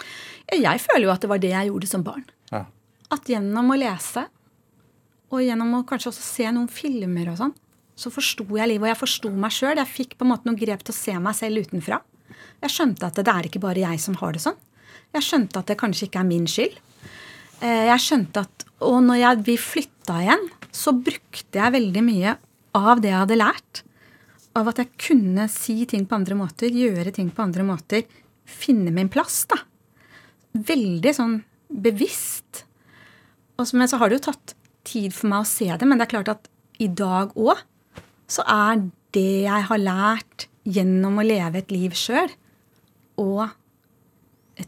Jeg 0.50 0.82
føler 0.82 1.06
jo 1.06 1.14
at 1.14 1.22
det 1.22 1.30
var 1.30 1.42
det 1.42 1.52
jeg 1.52 1.70
gjorde 1.70 1.90
som 1.90 2.04
barn 2.06 2.24
at 3.10 3.30
gjennom 3.30 3.72
å 3.72 3.78
lese, 3.78 4.26
og 5.30 5.42
gjennom 5.44 5.76
å 5.78 5.86
kanskje 5.86 6.10
også 6.10 6.24
se 6.26 6.46
noen 6.50 6.70
filmer 6.70 7.30
og 7.32 7.38
sånn, 7.38 7.52
så 8.00 8.10
forsto 8.12 8.46
jeg 8.56 8.70
livet, 8.70 8.86
og 8.86 8.90
jeg 8.90 9.00
forsto 9.02 9.30
meg 9.30 9.52
sjøl. 9.54 9.76
Jeg 9.78 9.92
fikk 9.92 10.16
på 10.16 10.24
en 10.24 10.32
måte 10.32 10.48
noen 10.48 10.58
grep 10.58 10.82
til 10.86 10.94
å 10.94 10.96
se 10.96 11.16
meg 11.20 11.36
selv 11.36 11.66
utenfra. 11.66 12.00
Jeg 12.64 12.72
skjønte 12.72 13.08
at 13.10 13.18
det 13.20 13.32
er 13.32 13.48
ikke 13.48 13.62
bare 13.62 13.82
jeg 13.82 14.00
som 14.00 14.16
har 14.20 14.32
det 14.34 14.42
sånn. 14.44 14.56
Jeg 15.14 15.26
skjønte 15.26 15.60
at 15.60 15.68
det 15.68 15.76
kanskje 15.80 16.06
ikke 16.08 16.22
er 16.22 16.28
min 16.28 16.46
skyld. 16.48 16.78
Eh, 17.60 17.86
jeg 17.90 18.04
skjønte 18.06 18.46
at, 18.46 18.66
Og 18.80 19.02
når 19.04 19.18
jeg, 19.20 19.40
vi 19.44 19.56
flytta 19.60 20.22
igjen, 20.22 20.46
så 20.72 20.94
brukte 20.96 21.60
jeg 21.60 21.74
veldig 21.74 22.02
mye 22.06 22.36
av 22.78 23.02
det 23.02 23.10
jeg 23.10 23.18
hadde 23.18 23.36
lært. 23.36 23.82
Av 24.56 24.70
at 24.70 24.80
jeg 24.80 24.94
kunne 24.96 25.44
si 25.52 25.84
ting 25.84 26.06
på 26.08 26.16
andre 26.16 26.38
måter, 26.38 26.72
gjøre 26.72 27.12
ting 27.12 27.28
på 27.28 27.44
andre 27.44 27.66
måter. 27.68 28.06
Finne 28.48 28.94
min 28.94 29.12
plass, 29.12 29.44
da. 29.50 29.60
Veldig 30.56 31.12
sånn 31.14 31.36
bevisst. 31.68 32.64
Men 33.76 33.90
så 33.90 34.00
har 34.00 34.08
det 34.10 34.20
jo 34.20 34.26
tatt 34.30 34.54
tid 34.88 35.12
for 35.12 35.28
meg 35.30 35.44
å 35.44 35.48
se 35.48 35.68
det, 35.68 35.86
men 35.86 36.00
det 36.00 36.06
er 36.06 36.14
klart 36.14 36.32
at 36.32 36.48
i 36.80 36.88
dag 36.88 37.34
òg 37.36 37.60
så 38.30 38.44
er 38.48 38.86
det 39.12 39.44
jeg 39.44 39.66
har 39.68 39.82
lært 39.82 40.46
gjennom 40.64 41.18
å 41.20 41.26
leve 41.26 41.60
et 41.60 41.72
liv 41.74 41.96
sjøl, 41.98 42.30
og 43.20 43.50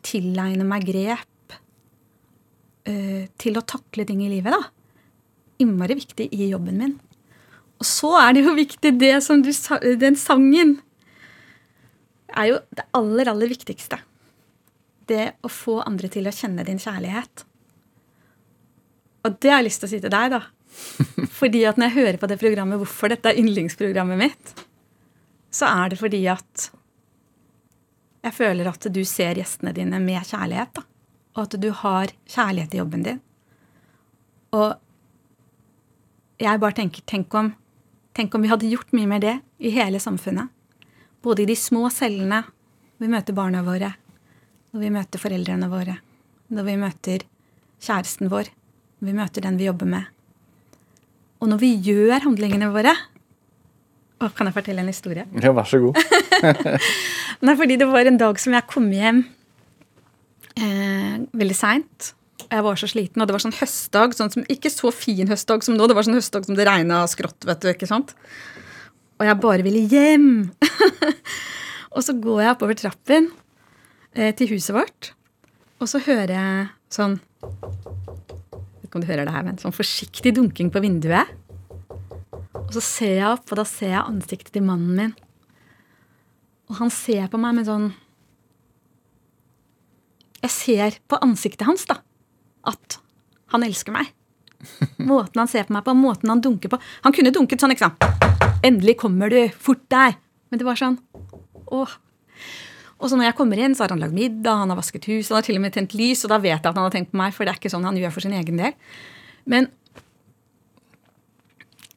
tilegne 0.05 0.65
meg 0.67 0.85
grep 0.89 1.57
uh, 2.89 3.25
til 3.41 3.59
å 3.59 3.65
takle 3.69 4.07
ting 4.09 4.23
i 4.25 4.31
livet, 4.33 4.53
da, 4.53 4.63
innmari 5.63 5.97
viktig 6.01 6.29
i 6.35 6.51
jobben 6.51 6.81
min. 6.81 6.97
Og 7.81 7.87
så 7.89 8.13
er 8.21 8.35
det 8.37 8.45
jo 8.45 8.57
viktig, 8.57 8.95
det 9.01 9.15
som 9.25 9.43
du 9.45 9.53
sa, 9.57 9.79
den 9.81 10.19
sangen 10.19 10.77
er 12.33 12.53
jo 12.53 12.61
det 12.73 12.87
aller, 12.97 13.31
aller 13.33 13.51
viktigste. 13.51 13.99
Det 15.09 15.33
å 15.45 15.51
få 15.51 15.81
andre 15.85 16.09
til 16.13 16.29
å 16.29 16.35
kjenne 16.35 16.65
din 16.67 16.81
kjærlighet. 16.81 17.45
Og 19.23 19.39
det 19.39 19.51
har 19.53 19.61
jeg 19.63 19.71
lyst 19.71 19.83
til 19.83 19.89
å 19.89 19.93
si 19.93 20.03
til 20.03 20.13
deg, 20.13 20.35
da. 20.35 20.43
Fordi 21.39 21.65
at 21.69 21.79
når 21.79 21.91
jeg 21.91 21.99
hører 21.99 22.21
på 22.21 22.29
det 22.31 22.39
programmet, 22.41 22.81
hvorfor 22.81 23.13
dette 23.13 23.31
er 23.31 23.41
yndlingsprogrammet 23.43 24.21
mitt, 24.21 24.55
så 25.53 25.69
er 25.69 25.93
det 25.93 25.99
fordi 26.01 26.23
at 26.33 26.71
jeg 28.23 28.33
føler 28.33 28.71
at 28.71 28.87
du 28.95 29.03
ser 29.05 29.37
gjestene 29.37 29.75
dine 29.77 29.99
med 30.01 30.25
kjærlighet. 30.25 30.79
da. 30.79 30.85
Og 31.37 31.43
at 31.43 31.57
du 31.61 31.69
har 31.77 32.13
kjærlighet 32.25 32.75
i 32.75 32.81
jobben 32.81 33.05
din. 33.05 33.21
Og 34.57 34.79
jeg 36.41 36.61
bare 36.63 36.77
tenker 36.77 37.05
tenk 37.09 37.35
om, 37.37 37.53
tenk 38.17 38.35
om 38.35 38.45
vi 38.45 38.51
hadde 38.53 38.71
gjort 38.71 38.95
mye 38.97 39.11
mer 39.11 39.21
det 39.21 39.37
i 39.61 39.75
hele 39.75 40.01
samfunnet. 40.01 40.49
Både 41.23 41.45
i 41.45 41.51
de 41.51 41.57
små 41.57 41.89
cellene 41.93 42.43
når 42.47 43.05
vi 43.07 43.13
møter 43.13 43.37
barna 43.37 43.63
våre, 43.67 43.93
når 44.73 44.81
vi 44.87 44.91
møter 44.95 45.21
foreldrene 45.21 45.69
våre, 45.69 45.99
når 46.49 46.69
vi 46.69 46.81
møter 46.81 47.25
kjæresten 47.83 48.31
vår, 48.33 48.51
vi 49.03 49.15
møter 49.17 49.45
den 49.45 49.59
vi 49.59 49.67
jobber 49.69 49.89
med. 49.91 50.09
Og 51.43 51.51
når 51.51 51.59
vi 51.63 51.73
gjør 51.83 52.23
handlingene 52.23 52.71
våre 52.71 52.95
Å, 54.23 54.29
Kan 54.31 54.47
jeg 54.47 54.55
fortelle 54.55 54.85
en 54.85 54.91
historie? 54.91 55.27
Ja, 55.43 55.51
vær 55.57 55.67
så 55.67 55.81
god. 55.83 55.99
Nei, 57.45 57.55
fordi 57.59 57.79
det 57.81 57.89
var 57.91 58.07
en 58.07 58.21
dag 58.21 58.39
som 58.39 58.55
jeg 58.55 58.69
kom 58.71 58.87
hjem 58.95 59.25
eh, 60.55 61.17
veldig 61.35 61.57
seint. 61.59 62.13
Jeg 62.47 62.63
var 62.63 62.79
så 62.79 62.87
sliten, 62.91 63.23
og 63.23 63.27
det 63.27 63.35
var 63.35 63.43
sånn 63.43 63.57
høstdag. 63.57 64.15
Sånn 64.15 64.31
som, 64.35 64.47
ikke 64.53 64.71
så 64.71 64.93
fin 64.95 65.31
høstdag 65.31 65.67
som 65.67 65.75
nå, 65.75 65.89
det 65.91 65.97
var 65.99 66.07
sånn 66.07 66.19
høstdag 66.19 66.47
som 66.47 66.59
det 66.59 66.69
regna 66.69 67.03
skrått. 67.11 67.43
vet 67.49 67.65
du, 67.65 67.71
ikke 67.73 67.91
sant? 67.91 68.15
Og 69.19 69.27
jeg 69.27 69.41
bare 69.43 69.67
ville 69.67 69.83
hjem. 69.91 70.53
og 71.95 72.07
så 72.07 72.15
går 72.15 72.45
jeg 72.45 72.55
oppover 72.55 72.79
trappen 72.79 73.31
eh, 74.15 74.31
til 74.39 74.55
huset 74.55 74.77
vårt, 74.77 75.13
og 75.83 75.91
så 75.91 76.03
hører 76.07 76.37
jeg 76.37 76.71
sånn 76.93 77.19
ikke 78.93 79.01
om 79.01 79.05
du 79.07 79.09
hører 79.09 79.25
det 79.25 79.33
her, 79.33 79.45
men 79.47 79.57
sånn 79.57 79.73
forsiktig 79.73 80.35
dunking 80.37 80.69
på 80.69 80.83
vinduet. 80.85 81.31
Og 82.53 82.75
så 82.77 82.83
ser 82.85 83.15
jeg 83.17 83.29
opp, 83.31 83.47
og 83.49 83.57
da 83.63 83.65
ser 83.65 83.95
jeg 83.95 84.05
ansiktet 84.05 84.53
til 84.53 84.67
mannen 84.67 84.99
min. 84.99 85.15
Og 86.69 86.77
han 86.77 86.93
ser 86.93 87.31
på 87.33 87.41
meg 87.41 87.57
med 87.57 87.69
sånn 87.69 87.91
Jeg 90.43 90.51
ser 90.51 90.97
på 91.09 91.21
ansiktet 91.23 91.65
hans, 91.69 91.87
da, 91.87 92.01
at 92.67 92.99
han 93.55 93.65
elsker 93.65 93.95
meg. 93.95 94.11
Måten 95.11 95.41
han 95.41 95.49
ser 95.49 95.69
på 95.69 95.77
meg 95.77 95.85
på, 95.87 95.95
måten 95.97 96.33
han 96.33 96.43
dunker 96.43 96.73
på. 96.73 96.81
Han 97.07 97.15
kunne 97.15 97.33
dunket 97.33 97.63
sånn, 97.63 97.73
ikke 97.73 97.87
sant. 97.87 98.59
Endelig 98.67 98.97
kommer 99.01 99.31
du. 99.31 99.39
Fort 99.55 99.85
deg. 99.93 100.19
Men 100.51 100.61
det 100.61 100.67
var 100.67 100.79
sånn 100.79 100.99
Åh. 101.73 101.95
Og 103.03 103.11
så 103.11 103.19
når 103.19 103.33
jeg 103.33 103.37
kommer 103.41 103.59
inn, 103.59 103.75
så 103.75 103.83
har 103.83 103.93
han 103.97 104.03
lagd 104.03 104.15
middag, 104.15 104.61
han 104.63 104.71
har 104.71 104.79
vasket 104.79 105.09
hus, 105.11 105.33
han 105.33 105.41
har 105.41 105.47
til 105.47 105.59
og 105.59 105.65
med 105.65 105.75
tent 105.75 105.97
lys, 105.99 106.23
og 106.23 106.31
da 106.31 106.39
vet 106.39 106.55
jeg 106.55 106.63
at 106.63 106.77
han 106.79 106.87
har 106.87 106.95
tenkt 106.95 107.11
på 107.11 107.19
meg, 107.19 107.35
for 107.35 107.43
det 107.43 107.53
er 107.53 107.59
ikke 107.59 107.73
sånn 107.73 107.89
han 107.89 107.99
gjør 107.99 108.15
for 108.15 108.23
sin 108.23 108.37
egen 108.39 108.61
del. 108.61 108.77
Men 109.51 109.67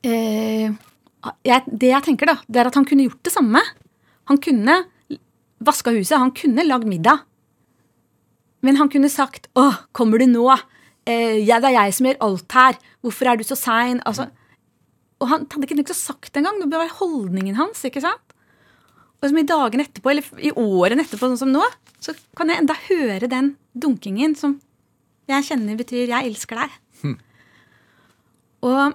eh, 0.02 0.74
jeg, 1.46 1.62
det 1.70 1.92
jeg 1.92 2.08
tenker, 2.10 2.34
da, 2.34 2.40
det 2.50 2.62
er 2.62 2.72
at 2.72 2.80
han 2.80 2.88
kunne 2.90 3.06
gjort 3.06 3.22
det 3.28 3.36
samme. 3.36 3.62
Han 4.32 4.42
kunne 4.42 4.80
vaska 5.66 5.94
huset, 5.94 6.18
han 6.18 6.34
kunne 6.34 6.66
lagd 6.66 6.90
middag. 6.90 7.22
Men 8.66 8.82
han 8.82 8.90
kunne 8.90 9.12
sagt 9.14 9.46
'Å, 9.54 9.86
kommer 9.94 10.18
du 10.18 10.26
nå?' 10.26 10.58
Eh, 11.06 11.46
ja, 11.46 11.60
'Det 11.60 11.70
er 11.70 11.86
jeg 11.86 11.94
som 11.94 12.06
gjør 12.08 12.24
alt 12.26 12.52
her. 12.52 12.78
Hvorfor 13.04 13.30
er 13.30 13.38
du 13.38 13.44
så 13.44 13.54
sein?' 13.54 14.02
Altså, 14.06 14.26
og 15.22 15.28
han 15.30 15.46
hadde 15.46 15.70
ikke 15.70 15.94
sagt 15.94 16.34
det 16.34 16.42
engang. 16.42 16.60
Det 16.66 16.80
var 16.80 16.98
holdningen 16.98 17.56
hans. 17.56 17.86
ikke 17.86 18.02
sant? 18.02 18.25
Og 19.22 19.30
som 19.32 19.38
i 19.40 19.46
dagene 19.48 19.86
etterpå, 19.88 20.12
eller 20.12 20.44
i 20.44 20.52
årene 20.52 21.02
etterpå, 21.06 21.30
sånn 21.32 21.40
som 21.40 21.52
nå, 21.54 21.64
så 22.04 22.14
kan 22.38 22.52
jeg 22.52 22.62
enda 22.62 22.76
høre 22.90 23.30
den 23.32 23.56
dunkingen 23.74 24.36
som 24.38 24.60
jeg 25.30 25.48
kjenner 25.48 25.78
betyr 25.80 26.08
'jeg 26.08 26.26
elsker 26.30 26.56
deg'. 26.62 27.16
Og 28.66 28.94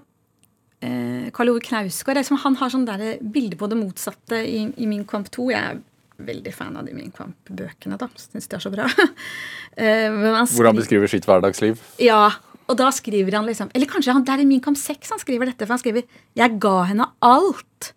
eh, 0.83 1.31
Karl 1.35 1.51
Ove 1.53 1.61
Knausgård 1.61 2.16
liksom, 2.18 2.39
han 2.43 2.57
har 2.57 2.71
sånn 2.73 2.87
der 2.87 3.18
bilde 3.23 3.57
på 3.57 3.68
det 3.71 3.79
motsatte 3.79 4.41
i, 4.47 4.64
i 4.77 4.87
Min 4.87 5.05
kamp 5.05 5.31
2. 5.31 5.51
Jeg 5.51 5.62
er 5.62 5.81
veldig 6.18 6.53
fan 6.55 6.77
av 6.77 6.87
de 6.87 6.95
Min 6.95 7.12
kamp-bøkene. 7.12 7.99
da, 7.99 8.09
Syns 8.16 8.49
de 8.49 8.57
er 8.57 8.61
så 8.61 8.71
bra. 8.73 8.89
Men 9.77 10.35
han 10.35 10.47
Hvor 10.47 10.66
han 10.66 10.77
beskriver 10.77 11.07
sitt 11.07 11.25
hverdagsliv. 11.29 11.79
ja, 11.99 12.31
og 12.71 12.77
da 12.79 12.91
skriver 12.95 13.35
han 13.35 13.47
liksom 13.47 13.71
Eller 13.75 13.87
kanskje 13.91 14.12
han, 14.12 14.25
det 14.25 14.35
er 14.35 14.43
i 14.43 14.47
Min 14.47 14.61
kamp 14.61 14.77
6 14.79 15.11
han 15.11 15.23
skriver 15.23 15.47
dette. 15.51 15.66
For 15.66 15.75
han 15.75 15.83
skriver 15.83 16.03
'Jeg 16.37 16.59
ga 16.61 16.83
henne 16.91 17.07
alt. 17.23 17.93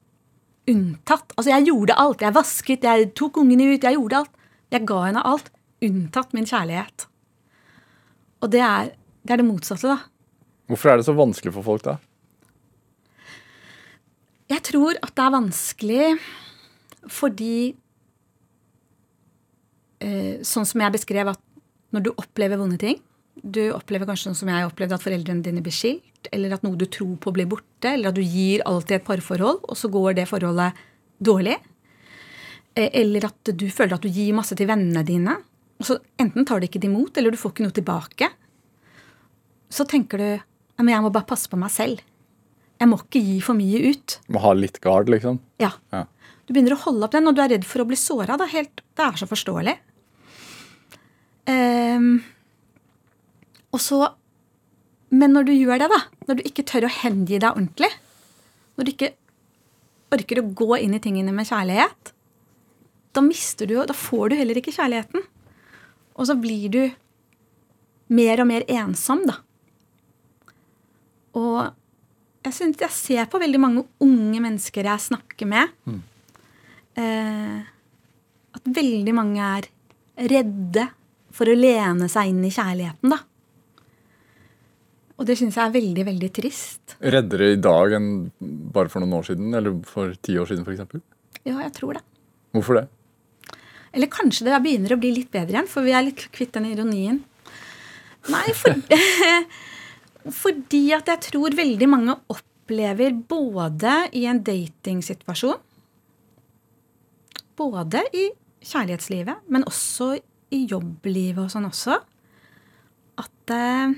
Unntatt 0.72 1.34
Altså, 1.36 1.50
jeg 1.52 1.68
gjorde 1.68 1.98
alt. 2.00 2.24
Jeg 2.24 2.36
vasket, 2.36 2.88
jeg 2.88 3.12
tok 3.20 3.42
ungene 3.42 3.74
ut, 3.74 3.84
jeg 3.84 3.98
gjorde 3.98 4.24
alt. 4.24 4.40
Jeg 4.74 4.88
ga 4.90 5.02
henne 5.06 5.24
alt, 5.28 5.52
unntatt 5.84 6.34
min 6.34 6.48
kjærlighet. 6.50 7.06
Og 8.44 8.52
det 8.54 8.64
er 8.66 8.94
det, 9.24 9.32
er 9.32 9.40
det 9.40 9.48
motsatte, 9.48 9.88
da. 9.88 10.00
Hvorfor 10.72 10.92
er 10.92 11.00
det 11.00 11.06
så 11.08 11.16
vanskelig 11.16 11.54
for 11.56 11.66
folk 11.68 11.86
da? 11.86 11.98
Jeg 14.52 14.64
tror 14.68 14.98
at 15.00 15.14
det 15.16 15.24
er 15.24 15.34
vanskelig 15.34 16.08
fordi 17.12 17.56
eh, 20.04 20.44
Sånn 20.48 20.68
som 20.68 20.84
jeg 20.84 20.96
beskrev, 20.96 21.32
at 21.34 21.42
når 21.96 22.06
du 22.06 22.12
opplever 22.16 22.60
vonde 22.60 22.80
ting 22.80 23.00
Du 23.42 23.62
opplever 23.74 24.06
kanskje 24.06 24.30
sånn 24.30 24.38
som 24.44 24.50
jeg 24.54 24.68
opplevde 24.68 24.94
at 24.98 25.04
foreldrene 25.04 25.42
dine 25.44 25.62
blir 25.66 25.74
skilt, 25.74 26.28
eller 26.32 26.54
at 26.54 26.64
noe 26.64 26.78
du 26.78 26.86
tror 26.86 27.16
på 27.18 27.34
blir 27.34 27.48
borte, 27.50 27.90
eller 27.96 28.12
at 28.12 28.16
du 28.20 28.22
gir 28.22 28.62
alltid 28.70 29.00
et 29.00 29.06
parforhold, 29.08 29.64
og 29.66 29.76
så 29.80 29.90
går 29.92 30.20
det 30.20 30.28
forholdet 30.30 30.78
dårlig. 31.24 31.58
Eh, 32.76 32.90
Eller 32.94 33.26
at 33.26 33.52
du 33.58 33.68
føler 33.70 33.94
at 33.98 34.02
du 34.02 34.10
gir 34.10 34.34
masse 34.34 34.56
til 34.58 34.68
vennene 34.70 35.04
dine, 35.06 35.36
og 35.80 35.86
så 35.86 35.98
enten 36.22 36.46
tar 36.46 36.60
de 36.62 36.68
ikke 36.70 36.80
det 36.82 36.90
imot, 36.90 37.18
eller 37.18 37.32
du 37.34 37.38
får 37.38 37.52
ikke 37.54 37.66
noe 37.66 37.76
tilbake. 37.76 38.30
Så 39.74 39.86
tenker 39.90 40.18
du 40.22 40.30
men 40.84 40.90
jeg 40.90 41.04
må 41.06 41.12
bare 41.14 41.28
passe 41.30 41.48
på 41.48 41.56
meg 41.58 41.70
selv. 41.72 42.00
Jeg 42.82 42.90
må 42.90 42.98
ikke 42.98 43.22
gi 43.24 43.36
for 43.46 43.54
mye 43.56 43.80
ut. 43.94 44.16
Må 44.34 44.42
ha 44.42 44.52
litt 44.58 44.80
gard, 44.82 45.08
liksom. 45.08 45.38
Ja. 45.62 45.70
Ja. 45.94 46.06
Du 46.48 46.52
begynner 46.54 46.74
å 46.76 46.82
holde 46.82 47.06
opp 47.06 47.14
den, 47.14 47.28
og 47.30 47.36
du 47.38 47.42
er 47.44 47.54
redd 47.54 47.64
for 47.64 47.84
å 47.84 47.88
bli 47.88 47.96
såra. 47.96 48.36
Det, 48.42 48.48
er 48.50 48.56
helt- 48.58 48.82
det 48.98 49.06
så 49.22 49.28
forståelig. 49.30 49.76
Ehm, 51.48 52.24
og 53.74 53.82
så 53.82 54.04
Men 55.14 55.36
når 55.36 55.46
du 55.46 55.52
gjør 55.54 55.78
det, 55.78 55.88
da, 55.92 56.00
når 56.26 56.40
du 56.40 56.48
ikke 56.48 56.64
tør 56.66 56.88
å 56.88 56.90
hengi 56.90 57.38
deg 57.38 57.52
ordentlig, 57.52 57.90
når 58.74 58.88
du 58.88 58.92
ikke 58.96 59.12
orker 60.14 60.40
å 60.42 60.48
gå 60.58 60.78
inn 60.80 60.96
i 60.98 61.02
tingene 61.04 61.34
med 61.36 61.46
kjærlighet, 61.46 62.10
da 63.14 63.22
mister 63.22 63.70
du 63.70 63.76
jo 63.76 63.86
Da 63.86 63.94
får 63.94 64.32
du 64.32 64.36
heller 64.40 64.58
ikke 64.58 64.74
kjærligheten. 64.74 65.22
Og 66.18 66.26
så 66.30 66.34
blir 66.34 66.66
du 66.74 66.82
mer 68.14 68.42
og 68.42 68.50
mer 68.50 68.66
ensom, 68.74 69.22
da. 69.30 69.38
Og 71.38 71.70
jeg 72.44 72.54
synes 72.58 72.82
jeg 72.82 72.94
ser 72.98 73.30
på 73.32 73.42
veldig 73.42 73.62
mange 73.62 73.86
unge 74.04 74.42
mennesker 74.44 74.90
jeg 74.90 75.06
snakker 75.10 75.50
med, 75.50 75.70
eh, 76.98 77.62
at 78.54 78.74
veldig 78.82 79.14
mange 79.14 79.42
er 79.42 79.70
redde 80.30 80.90
for 81.34 81.50
å 81.50 81.58
lene 81.58 82.10
seg 82.12 82.30
inn 82.34 82.44
i 82.46 82.54
kjærligheten, 82.54 83.14
da. 83.14 83.22
Og 85.20 85.28
det 85.30 85.36
syns 85.38 85.58
jeg 85.60 85.70
er 85.70 85.76
veldig, 85.76 86.06
veldig 86.08 86.30
trist. 86.34 86.96
Reddere 87.14 87.52
i 87.54 87.60
dag 87.62 87.94
enn 88.00 88.10
bare 88.74 88.90
for 88.90 89.04
noen 89.04 89.20
år 89.20 89.28
siden, 89.30 89.54
eller 89.58 89.76
for 89.88 90.16
ti 90.26 90.40
år 90.42 90.50
siden 90.50 90.66
f.eks.? 90.66 91.04
Ja, 91.46 91.60
jeg 91.60 91.74
tror 91.76 92.00
det. 92.00 92.04
Hvorfor 92.56 92.80
det? 92.80 92.88
Eller 93.94 94.10
kanskje 94.10 94.48
det 94.48 94.62
begynner 94.64 94.96
å 94.96 95.02
bli 95.02 95.12
litt 95.14 95.30
bedre 95.34 95.54
igjen, 95.54 95.70
for 95.70 95.86
vi 95.86 95.94
er 95.94 96.06
litt 96.08 96.26
kvitt 96.34 96.56
den 96.56 96.72
ironien. 96.72 97.22
Nei, 98.34 98.48
for, 98.58 98.80
fordi 100.44 100.86
at 100.98 101.12
jeg 101.12 101.26
tror 101.28 101.58
veldig 101.58 101.90
mange 101.92 102.16
opplever 102.34 103.14
både 103.14 103.98
i 104.16 104.26
en 104.32 104.42
datingsituasjon 104.46 105.60
Både 107.54 108.00
i 108.18 108.24
kjærlighetslivet, 108.66 109.44
men 109.54 109.66
også 109.70 110.16
i 110.56 110.64
jobblivet 110.72 111.44
og 111.44 111.52
sånn 111.54 111.68
også, 111.68 112.00
at 113.22 113.54
eh, 113.54 113.94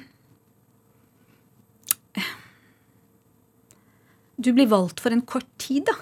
Du 4.35 4.51
blir 4.51 4.67
valgt 4.67 4.99
for 5.03 5.15
en 5.15 5.23
kort 5.23 5.47
tid, 5.61 5.85
da. 5.87 5.95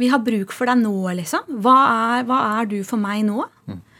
Vi 0.00 0.08
har 0.08 0.22
bruk 0.24 0.52
for 0.54 0.70
deg 0.70 0.78
nå, 0.80 0.94
liksom. 1.18 1.48
Hva 1.60 1.76
er, 1.88 2.28
hva 2.28 2.38
er 2.60 2.70
du 2.70 2.78
for 2.86 3.00
meg 3.00 3.24
nå? 3.26 3.42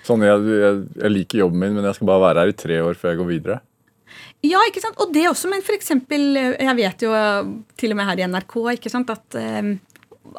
Sånn, 0.06 0.22
jeg, 0.24 0.46
jeg, 0.48 0.78
jeg 1.02 1.12
liker 1.12 1.42
jobben 1.42 1.60
min, 1.60 1.74
men 1.76 1.88
jeg 1.88 1.98
skal 1.98 2.08
bare 2.08 2.24
være 2.28 2.44
her 2.44 2.54
i 2.54 2.56
tre 2.56 2.78
år 2.86 2.96
før 2.96 3.12
jeg 3.12 3.20
går 3.20 3.28
videre. 3.28 3.58
Ja, 4.46 4.62
ikke 4.64 4.80
sant? 4.80 4.96
Og 5.02 5.12
det 5.12 5.26
også, 5.28 5.50
men 5.52 5.64
for 5.66 5.76
eksempel, 5.76 6.32
jeg 6.38 6.76
vet 6.78 7.04
jo 7.04 7.12
eh, 7.12 7.50
til 7.80 7.92
og 7.92 7.98
med 8.00 8.08
her 8.08 8.22
i 8.22 8.28
NRK 8.30 8.56
ikke 8.78 8.92
sant, 8.92 9.12
at, 9.12 9.36
eh, 9.36 9.74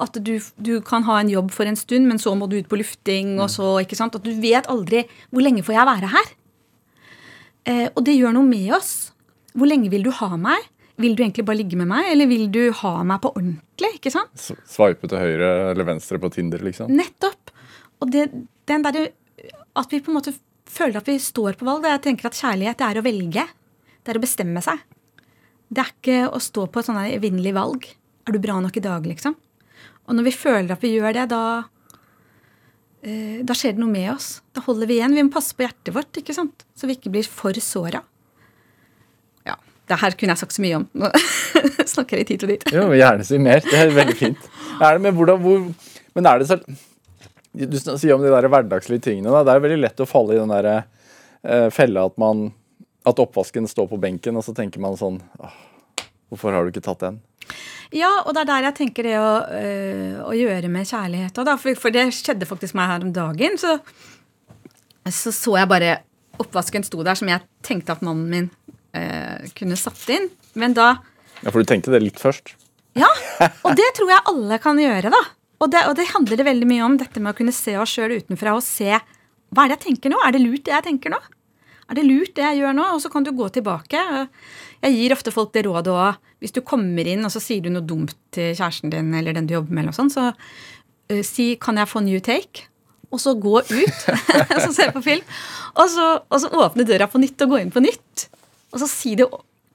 at 0.01 0.17
du, 0.17 0.33
du 0.57 0.73
kan 0.85 1.05
ha 1.05 1.19
en 1.21 1.29
jobb 1.29 1.51
for 1.53 1.69
en 1.69 1.77
stund, 1.77 2.09
men 2.09 2.19
så 2.21 2.33
må 2.37 2.49
du 2.49 2.57
ut 2.57 2.71
på 2.71 2.79
lufting, 2.81 3.35
og 3.37 3.51
så, 3.53 3.75
ikke 3.83 3.99
sant? 3.99 4.17
At 4.17 4.25
du 4.25 4.33
vet 4.41 4.69
aldri 4.71 5.05
hvor 5.29 5.45
lenge 5.45 5.65
får 5.67 5.77
jeg 5.77 5.89
være 5.91 6.11
her. 6.15 6.33
Eh, 7.69 7.87
og 7.93 8.01
det 8.07 8.17
gjør 8.17 8.33
noe 8.39 8.49
med 8.49 8.71
oss. 8.79 9.11
Hvor 9.53 9.69
lenge 9.69 9.91
vil 9.93 10.07
du 10.07 10.13
ha 10.15 10.33
meg? 10.39 10.65
Vil 11.02 11.16
du 11.18 11.24
egentlig 11.24 11.45
bare 11.47 11.58
ligge 11.60 11.78
med 11.80 11.89
meg, 11.89 12.12
eller 12.14 12.30
vil 12.30 12.45
du 12.54 12.62
ha 12.82 12.93
meg 13.08 13.22
på 13.24 13.32
ordentlig? 13.36 13.91
ikke 13.97 14.12
sant? 14.14 14.32
S- 14.38 14.54
Sveipe 14.76 15.10
til 15.10 15.18
høyre 15.22 15.49
eller 15.72 15.88
venstre 15.88 16.20
på 16.22 16.30
Tinder, 16.34 16.62
liksom. 16.66 16.91
Nettopp. 16.93 17.52
Og 18.02 18.12
det, 18.14 18.28
den 18.70 18.86
der, 18.86 19.10
at 19.78 19.91
vi 19.93 19.99
på 20.02 20.12
en 20.14 20.18
måte 20.20 20.34
føler 20.72 21.02
at 21.02 21.10
vi 21.10 21.18
står 21.22 21.58
på 21.60 21.66
valg. 21.68 21.84
det 21.84 21.91
Jeg 21.97 22.04
tenker 22.08 22.30
at 22.32 22.38
kjærlighet 22.39 22.80
det 22.80 22.88
er 22.88 22.99
å 23.02 23.06
velge. 23.06 23.45
Det 24.02 24.14
er 24.14 24.20
å 24.20 24.24
bestemme 24.24 24.62
seg. 24.66 24.80
Det 25.72 25.84
er 25.84 25.91
ikke 25.93 26.20
å 26.34 26.39
stå 26.43 26.66
på 26.72 26.82
et 26.82 26.88
sånn 26.89 27.02
evinnelig 27.08 27.54
valg. 27.56 27.86
Er 28.28 28.36
du 28.36 28.39
bra 28.43 28.58
nok 28.64 28.78
i 28.78 28.84
dag, 28.84 29.06
liksom? 29.08 29.36
Og 30.08 30.16
når 30.18 30.26
vi 30.28 30.34
føler 30.36 30.74
at 30.76 30.82
vi 30.84 30.95
gjør 30.97 31.14
det, 31.16 31.28
da 31.32 31.43
eh, 33.04 33.41
da 33.47 33.56
skjer 33.58 33.76
det 33.78 33.82
noe 33.84 33.91
med 33.93 34.10
oss. 34.14 34.41
Da 34.56 34.64
holder 34.66 34.89
vi 34.89 34.97
igjen. 34.99 35.16
Vi 35.16 35.24
må 35.28 35.34
passe 35.34 35.56
på 35.58 35.66
hjertet 35.66 35.93
vårt, 35.95 36.18
ikke 36.22 36.36
sant? 36.36 36.66
så 36.76 36.89
vi 36.89 36.95
ikke 36.97 37.12
blir 37.14 37.28
for 37.30 37.54
såra. 37.62 38.02
Det 39.91 39.97
her 39.99 40.15
kunne 40.15 40.35
jeg 40.35 40.41
sagt 40.41 40.55
så 40.55 40.63
mye 40.63 40.77
om. 40.79 40.85
Nå 41.01 41.09
snakker 41.93 42.21
jeg 42.21 42.29
tid 42.31 42.45
og 42.47 42.53
dit. 42.53 42.63
Jo, 42.71 42.85
gjerne 42.95 43.27
si 43.27 43.39
mer. 43.41 43.63
Det 43.65 43.77
er 43.77 43.93
veldig 43.95 44.17
fint. 44.19 44.47
Er 44.81 44.95
det, 44.97 45.01
men, 45.03 45.13
hvordan, 45.13 45.37
hvor, 45.43 45.65
men 46.17 46.25
er 46.25 46.39
det 46.41 46.47
så 46.49 46.55
Du 47.53 47.75
sier 47.77 48.15
om 48.15 48.23
de 48.23 48.31
der 48.31 48.47
hverdagslige 48.49 49.03
tingene. 49.05 49.29
Da. 49.29 49.43
Det 49.45 49.53
er 49.53 49.65
veldig 49.67 49.81
lett 49.83 50.01
å 50.01 50.07
falle 50.09 50.33
i 50.33 50.39
den 50.39 50.49
der 50.49 50.69
eh, 50.71 51.67
fella 51.75 52.07
at 52.09 52.15
man 52.21 52.47
At 53.05 53.21
oppvasken 53.21 53.67
står 53.69 53.91
på 53.91 53.99
benken, 54.01 54.39
og 54.39 54.45
så 54.47 54.55
tenker 54.57 54.81
man 54.81 54.97
sånn 54.97 55.19
«Åh, 55.41 55.59
Hvorfor 56.31 56.55
har 56.55 56.63
du 56.63 56.71
ikke 56.71 56.83
tatt 56.85 57.03
den? 57.03 57.19
Ja, 57.91 58.09
og 58.23 58.31
det 58.33 58.45
er 58.45 58.49
der 58.53 58.67
jeg 58.69 58.77
tenker 58.77 59.03
det 59.03 59.17
å, 59.19 59.31
øh, 59.51 60.19
å 60.23 60.35
gjøre 60.37 60.69
med 60.71 60.87
kjærlighet 60.87 61.41
òg. 61.43 61.49
For, 61.59 61.75
for 61.75 61.91
det 61.91 62.05
skjedde 62.15 62.47
faktisk 62.47 62.77
meg 62.79 62.87
her 62.87 63.03
om 63.03 63.11
dagen. 63.11 63.57
Så, 63.59 63.73
så 65.11 65.33
så 65.35 65.57
jeg 65.59 65.69
bare 65.69 65.97
oppvasken 66.39 66.87
sto 66.87 67.03
der, 67.03 67.19
som 67.19 67.27
jeg 67.27 67.43
tenkte 67.67 67.97
at 67.97 68.05
mannen 68.05 68.31
min 68.31 68.47
øh, 68.97 69.51
kunne 69.57 69.79
satt 69.79 70.03
inn. 70.13 70.29
Men 70.53 70.75
da 70.77 70.95
Ja, 71.41 71.49
For 71.49 71.61
du 71.61 71.69
tenkte 71.69 71.93
det 71.93 72.03
litt 72.03 72.19
først? 72.21 72.53
Ja, 72.93 73.09
og 73.65 73.77
det 73.79 73.87
tror 73.95 74.11
jeg 74.11 74.27
alle 74.27 74.57
kan 74.61 74.79
gjøre, 74.79 75.09
da. 75.13 75.21
Og 75.61 75.69
det, 75.71 75.83
og 75.87 75.95
det 75.97 76.09
handler 76.11 76.39
det 76.39 76.45
veldig 76.45 76.67
mye 76.67 76.85
om, 76.85 76.97
dette 76.99 77.21
med 77.21 77.33
å 77.33 77.37
kunne 77.37 77.53
se 77.55 77.77
oss 77.79 77.93
sjøl 77.95 78.17
utenfra 78.19 78.55
og 78.57 78.65
se 78.65 78.97
hva 79.51 79.65
er 79.65 79.71
det 79.71 79.77
jeg 79.77 79.85
tenker 79.89 80.13
nå? 80.13 80.19
Er 80.23 80.33
det 80.35 80.41
lurt, 80.41 80.63
det 80.65 80.73
jeg 80.73 80.85
tenker 80.87 81.11
nå? 81.13 81.19
Er 81.91 81.97
det 81.97 82.05
lurt, 82.07 82.31
det 82.37 82.43
jeg 82.45 82.61
gjør 82.61 82.75
nå? 82.77 82.87
Og 82.95 83.01
så 83.03 83.11
kan 83.11 83.25
du 83.27 83.33
gå 83.35 83.49
tilbake. 83.51 84.01
Jeg 84.85 84.95
gir 84.95 85.15
ofte 85.15 85.33
folk 85.35 85.51
det 85.55 85.65
rådet 85.67 85.91
òg. 85.91 86.19
Hvis 86.41 86.55
du 86.55 86.61
kommer 86.65 87.07
inn 87.07 87.27
og 87.27 87.33
så 87.33 87.41
sier 87.43 87.63
du 87.65 87.69
noe 87.73 87.83
dumt 87.85 88.15
til 88.33 88.55
kjæresten 88.55 88.93
din 88.93 89.11
eller 89.17 89.35
den 89.35 89.49
du 89.49 89.57
jobber 89.57 89.75
med, 89.75 89.83
eller 89.83 89.91
noe 89.91 89.99
sånt, 89.99 90.15
så 90.15 90.31
uh, 90.31 91.23
si 91.27 91.57
'Kan 91.59 91.77
jeg 91.77 91.91
få 91.91 92.01
new 92.01 92.19
take?' 92.19 92.67
Og 93.11 93.19
så 93.19 93.35
gå 93.35 93.59
ut, 93.59 93.97
så 94.63 94.71
se 94.71 94.87
på 94.95 95.01
film. 95.03 95.23
Og 95.75 95.89
så, 95.91 96.23
og 96.31 96.39
så 96.39 96.47
åpne 96.47 96.87
døra 96.87 97.09
på 97.11 97.19
nytt 97.19 97.43
og 97.43 97.49
gå 97.51 97.57
inn 97.59 97.71
på 97.71 97.83
nytt. 97.83 98.29
Og 98.72 98.82
så 98.84 98.89
si 98.89 99.15
det 99.19 99.30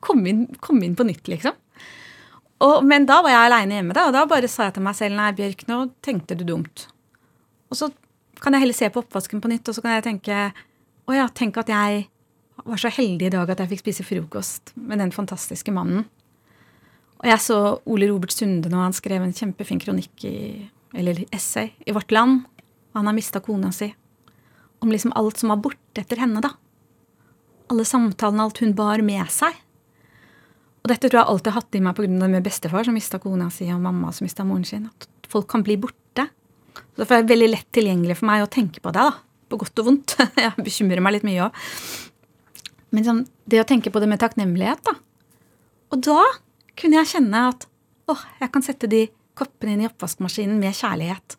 Kom 0.07 0.21
inn, 0.29 0.43
kom 0.63 0.77
inn 0.85 0.93
på 0.95 1.07
nytt, 1.09 1.25
liksom. 1.27 1.55
Og, 2.63 2.83
men 2.87 3.07
da 3.09 3.17
var 3.25 3.33
jeg 3.33 3.47
aleine 3.49 3.79
hjemme, 3.79 3.95
da, 3.97 4.05
og 4.07 4.13
da 4.15 4.27
bare 4.29 4.49
sa 4.49 4.69
jeg 4.69 4.77
til 4.77 4.85
meg 4.85 4.95
selv 4.95 5.17
nei, 5.19 5.31
Bjørk, 5.35 5.65
nå 5.67 5.79
tenkte 6.05 6.37
du 6.39 6.45
dumt. 6.47 6.85
Og 7.73 7.79
så 7.81 7.89
kan 8.45 8.55
jeg 8.55 8.63
heller 8.63 8.77
se 8.77 8.91
på 8.93 9.01
oppvasken 9.03 9.41
på 9.43 9.51
nytt, 9.51 9.67
og 9.67 9.75
så 9.75 9.83
kan 9.83 9.97
jeg 9.97 10.05
tenke 10.05 10.37
å 11.09 11.17
ja, 11.17 11.27
tenk 11.33 11.59
at 11.59 11.73
jeg 11.73 12.05
var 12.67 12.81
så 12.81 12.93
heldig 12.93 13.29
i 13.29 13.33
dag 13.35 13.51
at 13.51 13.61
jeg 13.65 13.73
fikk 13.73 13.83
spise 13.85 14.07
frokost 14.07 14.73
med 14.77 15.01
den 15.03 15.13
fantastiske 15.17 15.75
mannen. 15.75 16.07
Og 17.21 17.29
jeg 17.31 17.43
så 17.43 17.59
Ole 17.89 18.09
Robert 18.11 18.35
Sunde 18.35 18.71
nå, 18.73 18.81
han 18.85 18.97
skrev 18.97 19.25
en 19.25 19.35
kjempefin 19.37 19.81
kronikk 19.83 20.27
i, 20.29 20.37
eller 20.97 21.25
essay 21.35 21.73
i 21.87 21.95
Vårt 21.97 22.13
Land. 22.13 22.45
Han 22.97 23.09
har 23.09 23.17
mista 23.17 23.43
kona 23.45 23.73
si. 23.75 23.91
Om 24.85 24.93
liksom 24.93 25.15
alt 25.17 25.41
som 25.41 25.53
var 25.53 25.63
borte 25.65 26.03
etter 26.03 26.21
henne, 26.21 26.43
da. 26.45 26.53
Alle 27.73 27.85
samtalene, 27.89 28.47
alt 28.47 28.61
hun 28.63 28.75
bar 28.79 29.03
med 29.05 29.27
seg. 29.33 29.55
Og 30.85 30.91
dette 30.93 31.09
tror 31.11 31.19
jeg 31.19 31.31
alltid 31.33 31.51
har 31.51 31.63
hatt 31.63 31.77
i 31.79 31.83
meg 31.83 31.97
pga. 31.99 32.29
med 32.31 32.45
bestefar 32.47 32.85
som 32.87 32.95
mista 32.95 33.19
kona 33.19 33.51
si, 33.51 33.67
og 33.75 33.81
mamma 33.83 34.13
som 34.13 34.25
mista 34.25 34.45
moren 34.45 34.65
sin. 34.65 34.87
At 34.87 35.09
folk 35.29 35.49
kan 35.51 35.65
bli 35.67 35.77
borte. 35.77 36.29
Så 36.77 37.03
Derfor 37.03 37.17
er 37.17 37.23
det 37.23 37.35
veldig 37.35 37.51
lett 37.51 37.73
tilgjengelig 37.73 38.19
for 38.21 38.27
meg 38.31 38.45
å 38.45 38.51
tenke 38.51 38.81
på 38.81 38.93
det. 38.95 39.03
da, 39.03 39.13
På 39.49 39.59
godt 39.59 39.79
og 39.83 39.87
vondt. 39.87 40.17
Jeg 40.37 40.55
bekymrer 40.63 41.03
meg 41.03 41.17
litt 41.17 41.27
mye 41.27 41.49
òg. 41.49 41.63
Men 42.95 43.05
sånn, 43.05 43.25
det 43.51 43.61
å 43.61 43.67
tenke 43.67 43.91
på 43.91 44.01
det 44.01 44.09
med 44.09 44.21
takknemlighet, 44.23 44.87
da. 44.87 44.95
Og 45.91 46.03
da 46.07 46.23
kunne 46.79 47.01
jeg 47.01 47.11
kjenne 47.17 47.41
at 47.51 47.67
åh, 48.11 48.23
jeg 48.41 48.51
kan 48.55 48.65
sette 48.65 48.89
de 48.91 49.07
koppene 49.39 49.75
inn 49.75 49.83
i 49.85 49.89
oppvaskmaskinen 49.89 50.59
med 50.61 50.75
kjærlighet. 50.77 51.37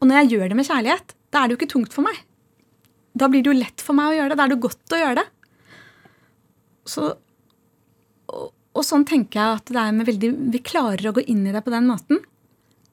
Og 0.00 0.08
når 0.08 0.22
jeg 0.22 0.32
gjør 0.32 0.52
det 0.52 0.58
med 0.58 0.68
kjærlighet, 0.68 1.14
da 1.32 1.42
er 1.42 1.48
det 1.48 1.54
jo 1.54 1.60
ikke 1.60 1.72
tungt 1.74 1.94
for 1.94 2.06
meg. 2.06 2.18
Da 3.12 3.28
blir 3.28 3.44
det 3.44 3.52
jo 3.52 3.58
lett 3.58 3.84
for 3.84 3.96
meg 3.96 4.12
å 4.12 4.16
gjøre 4.16 4.32
det. 4.32 4.38
Da 4.40 4.46
er 4.46 4.52
det 4.52 4.62
godt 4.62 4.96
å 4.96 5.00
gjøre 5.02 5.20
det. 5.20 5.26
Så 6.88 7.10
og, 8.32 8.48
og 8.72 8.86
sånn 8.86 9.04
tenker 9.08 9.38
jeg 9.38 9.58
at 9.58 9.72
det 9.74 9.82
er 9.82 9.94
med 9.96 10.08
veldig, 10.08 10.30
vi 10.54 10.62
klarer 10.64 11.10
å 11.10 11.14
gå 11.16 11.24
inn 11.28 11.44
i 11.46 11.52
det 11.54 11.62
på 11.64 11.72
den 11.74 11.88
måten. 11.90 12.22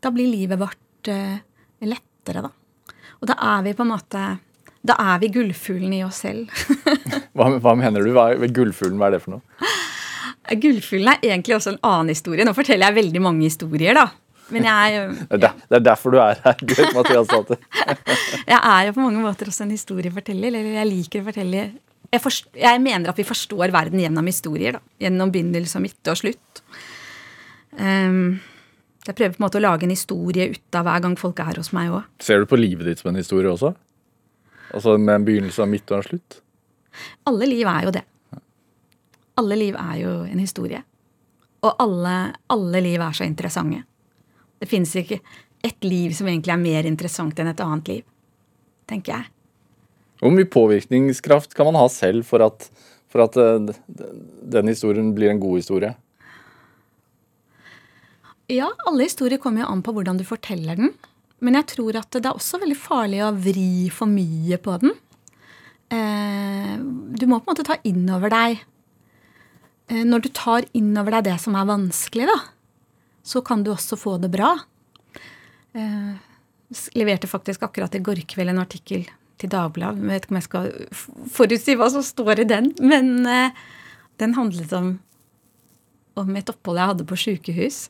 Da 0.04 0.12
blir 0.16 0.28
livet 0.28 0.60
vårt 0.60 1.12
uh, 1.12 1.40
lettere, 1.86 2.44
da. 2.44 2.52
Og 3.20 3.28
da 3.30 3.36
er 3.56 3.66
vi 3.66 3.76
på 3.76 3.84
en 3.84 3.92
måte 3.92 4.22
Da 4.88 4.96
er 5.04 5.18
vi 5.20 5.28
gullfuglen 5.36 5.92
i 5.98 6.04
oss 6.06 6.22
selv. 6.24 6.52
Hva, 7.36 7.50
hva 7.60 7.74
mener 7.76 8.04
du? 8.04 8.14
Hva 8.16 8.30
er, 8.34 8.52
Gullfuglen, 8.52 9.00
hva 9.00 9.10
er 9.10 9.18
det 9.18 9.24
for 9.24 9.36
noe? 9.36 9.76
Gullfuglen 10.60 11.12
er 11.14 11.26
egentlig 11.34 11.56
også 11.58 11.74
en 11.74 11.82
annen 11.86 12.12
historie. 12.14 12.46
Nå 12.48 12.56
forteller 12.58 12.90
jeg 12.90 12.98
veldig 12.98 13.22
mange 13.24 13.46
historier, 13.46 13.96
da. 13.96 14.08
Men 14.54 14.66
jeg, 14.66 15.04
Det 15.20 15.38
er, 15.38 15.44
ja. 15.46 15.52
det 15.70 15.78
er 15.80 15.86
derfor 15.86 16.14
du 16.14 16.20
er 16.22 16.42
her, 16.44 16.64
Bjørk 16.64 16.96
Mathias 16.98 17.30
Datter. 17.30 17.62
jeg 18.54 18.60
er 18.60 18.88
jo 18.90 18.96
på 18.96 19.04
mange 19.04 19.24
måter 19.24 19.52
også 19.52 19.66
en 19.68 19.76
historieforteller. 19.76 20.50
Eller 20.52 20.80
jeg 20.80 20.90
liker 20.90 21.24
å 21.24 21.30
fortelle 21.30 21.66
jeg, 22.10 22.22
forst, 22.24 22.48
jeg 22.58 22.82
mener 22.82 23.12
at 23.12 23.20
vi 23.20 23.26
forstår 23.28 23.74
verden 23.74 24.02
gjennom 24.02 24.30
historier. 24.30 24.80
da, 24.80 24.82
Gjennom 25.06 25.34
begynnelse 25.34 25.78
og 25.78 25.86
midte 25.86 26.14
og 26.14 26.22
slutt. 26.22 26.64
Um, 27.78 28.40
jeg 29.06 29.16
prøver 29.16 29.36
på 29.36 29.40
en 29.40 29.46
måte 29.46 29.60
å 29.60 29.64
lage 29.64 29.86
en 29.86 29.94
historie 29.94 30.50
ut 30.56 30.78
av 30.78 30.88
hver 30.88 31.04
gang 31.06 31.16
folk 31.20 31.40
er 31.44 31.60
hos 31.62 31.72
meg 31.76 31.94
òg. 31.94 32.08
Ser 32.24 32.42
du 32.42 32.50
på 32.50 32.60
livet 32.60 32.90
ditt 32.90 33.02
som 33.02 33.12
en 33.12 33.20
historie 33.20 33.52
også? 33.52 33.74
Altså 34.76 34.98
med 35.02 35.16
en 35.16 35.28
begynnelse, 35.28 35.64
en 35.64 35.72
midt 35.72 35.90
og 35.94 36.00
en 36.00 36.08
slutt? 36.10 36.40
Alle 37.30 37.48
liv 37.50 37.70
er 37.70 37.88
jo 37.88 37.94
det. 37.96 38.06
Alle 39.40 39.58
liv 39.58 39.78
er 39.80 39.96
jo 40.02 40.14
en 40.28 40.42
historie. 40.42 40.82
Og 41.64 41.82
alle, 41.84 42.16
alle 42.52 42.82
liv 42.84 43.02
er 43.02 43.16
så 43.16 43.26
interessante. 43.28 43.84
Det 44.60 44.70
fins 44.70 44.96
ikke 45.00 45.20
ett 45.66 45.84
liv 45.84 46.14
som 46.16 46.28
egentlig 46.28 46.54
er 46.56 46.62
mer 46.62 46.88
interessant 46.88 47.40
enn 47.40 47.52
et 47.52 47.64
annet 47.64 47.92
liv, 47.92 48.06
tenker 48.90 49.18
jeg. 49.18 49.32
Hvor 50.20 50.36
mye 50.36 50.48
påvirkningskraft 50.52 51.56
kan 51.56 51.70
man 51.70 51.80
ha 51.80 51.88
selv 51.92 52.28
for 52.28 52.44
at, 52.44 52.68
for 53.12 53.24
at 53.24 53.38
eh, 53.40 53.72
den 54.56 54.72
historien 54.72 55.14
blir 55.16 55.32
en 55.32 55.42
god 55.42 55.62
historie? 55.62 55.94
Ja, 58.50 58.72
alle 58.90 59.06
historier 59.06 59.40
kommer 59.40 59.64
jo 59.64 59.70
an 59.72 59.84
på 59.86 59.94
hvordan 59.96 60.20
du 60.20 60.26
forteller 60.28 60.80
den. 60.80 60.96
Men 61.40 61.56
jeg 61.56 61.70
tror 61.76 62.00
at 62.02 62.12
det 62.16 62.26
er 62.26 62.36
også 62.36 62.60
veldig 62.60 62.80
farlig 62.80 63.22
å 63.24 63.36
vri 63.38 63.88
for 63.94 64.12
mye 64.12 64.58
på 64.60 64.76
den. 64.82 64.96
Eh, 65.94 66.74
du 66.80 67.28
må 67.30 67.40
på 67.40 67.48
en 67.48 67.54
måte 67.54 67.68
ta 67.68 67.80
inn 67.88 68.04
over 68.14 68.30
deg 68.30 68.60
eh, 69.90 70.04
Når 70.06 70.22
du 70.22 70.28
tar 70.38 70.68
inn 70.78 70.92
over 71.02 71.16
deg 71.16 71.32
det 71.32 71.38
som 71.42 71.56
er 71.58 71.66
vanskelig, 71.66 72.28
da, 72.30 72.36
så 73.30 73.44
kan 73.46 73.62
du 73.64 73.72
også 73.74 73.98
få 74.00 74.16
det 74.22 74.32
bra. 74.34 74.56
Eh, 75.78 76.14
leverte 76.98 77.30
faktisk 77.30 77.64
akkurat 77.68 77.96
i 77.96 78.02
går 78.02 78.24
kveld 78.30 78.54
en 78.54 78.64
artikkel 78.64 79.06
til 79.40 79.52
Dagbladet. 79.54 80.02
Vet 80.10 80.26
ikke 80.26 80.34
om 80.34 80.40
jeg 80.40 80.48
skal 80.48 80.72
forutsi 81.36 81.78
hva 81.78 81.92
som 81.94 82.06
står 82.06 82.44
i 82.44 82.50
den, 82.50 82.74
men 82.82 83.28
eh, 83.30 83.54
den 84.22 84.34
handlet 84.38 84.74
om, 84.76 84.92
om 86.20 86.36
et 86.36 86.50
opphold 86.52 86.82
jeg 86.82 86.94
hadde 86.94 87.10
på 87.10 87.22
sjukehus 87.28 87.88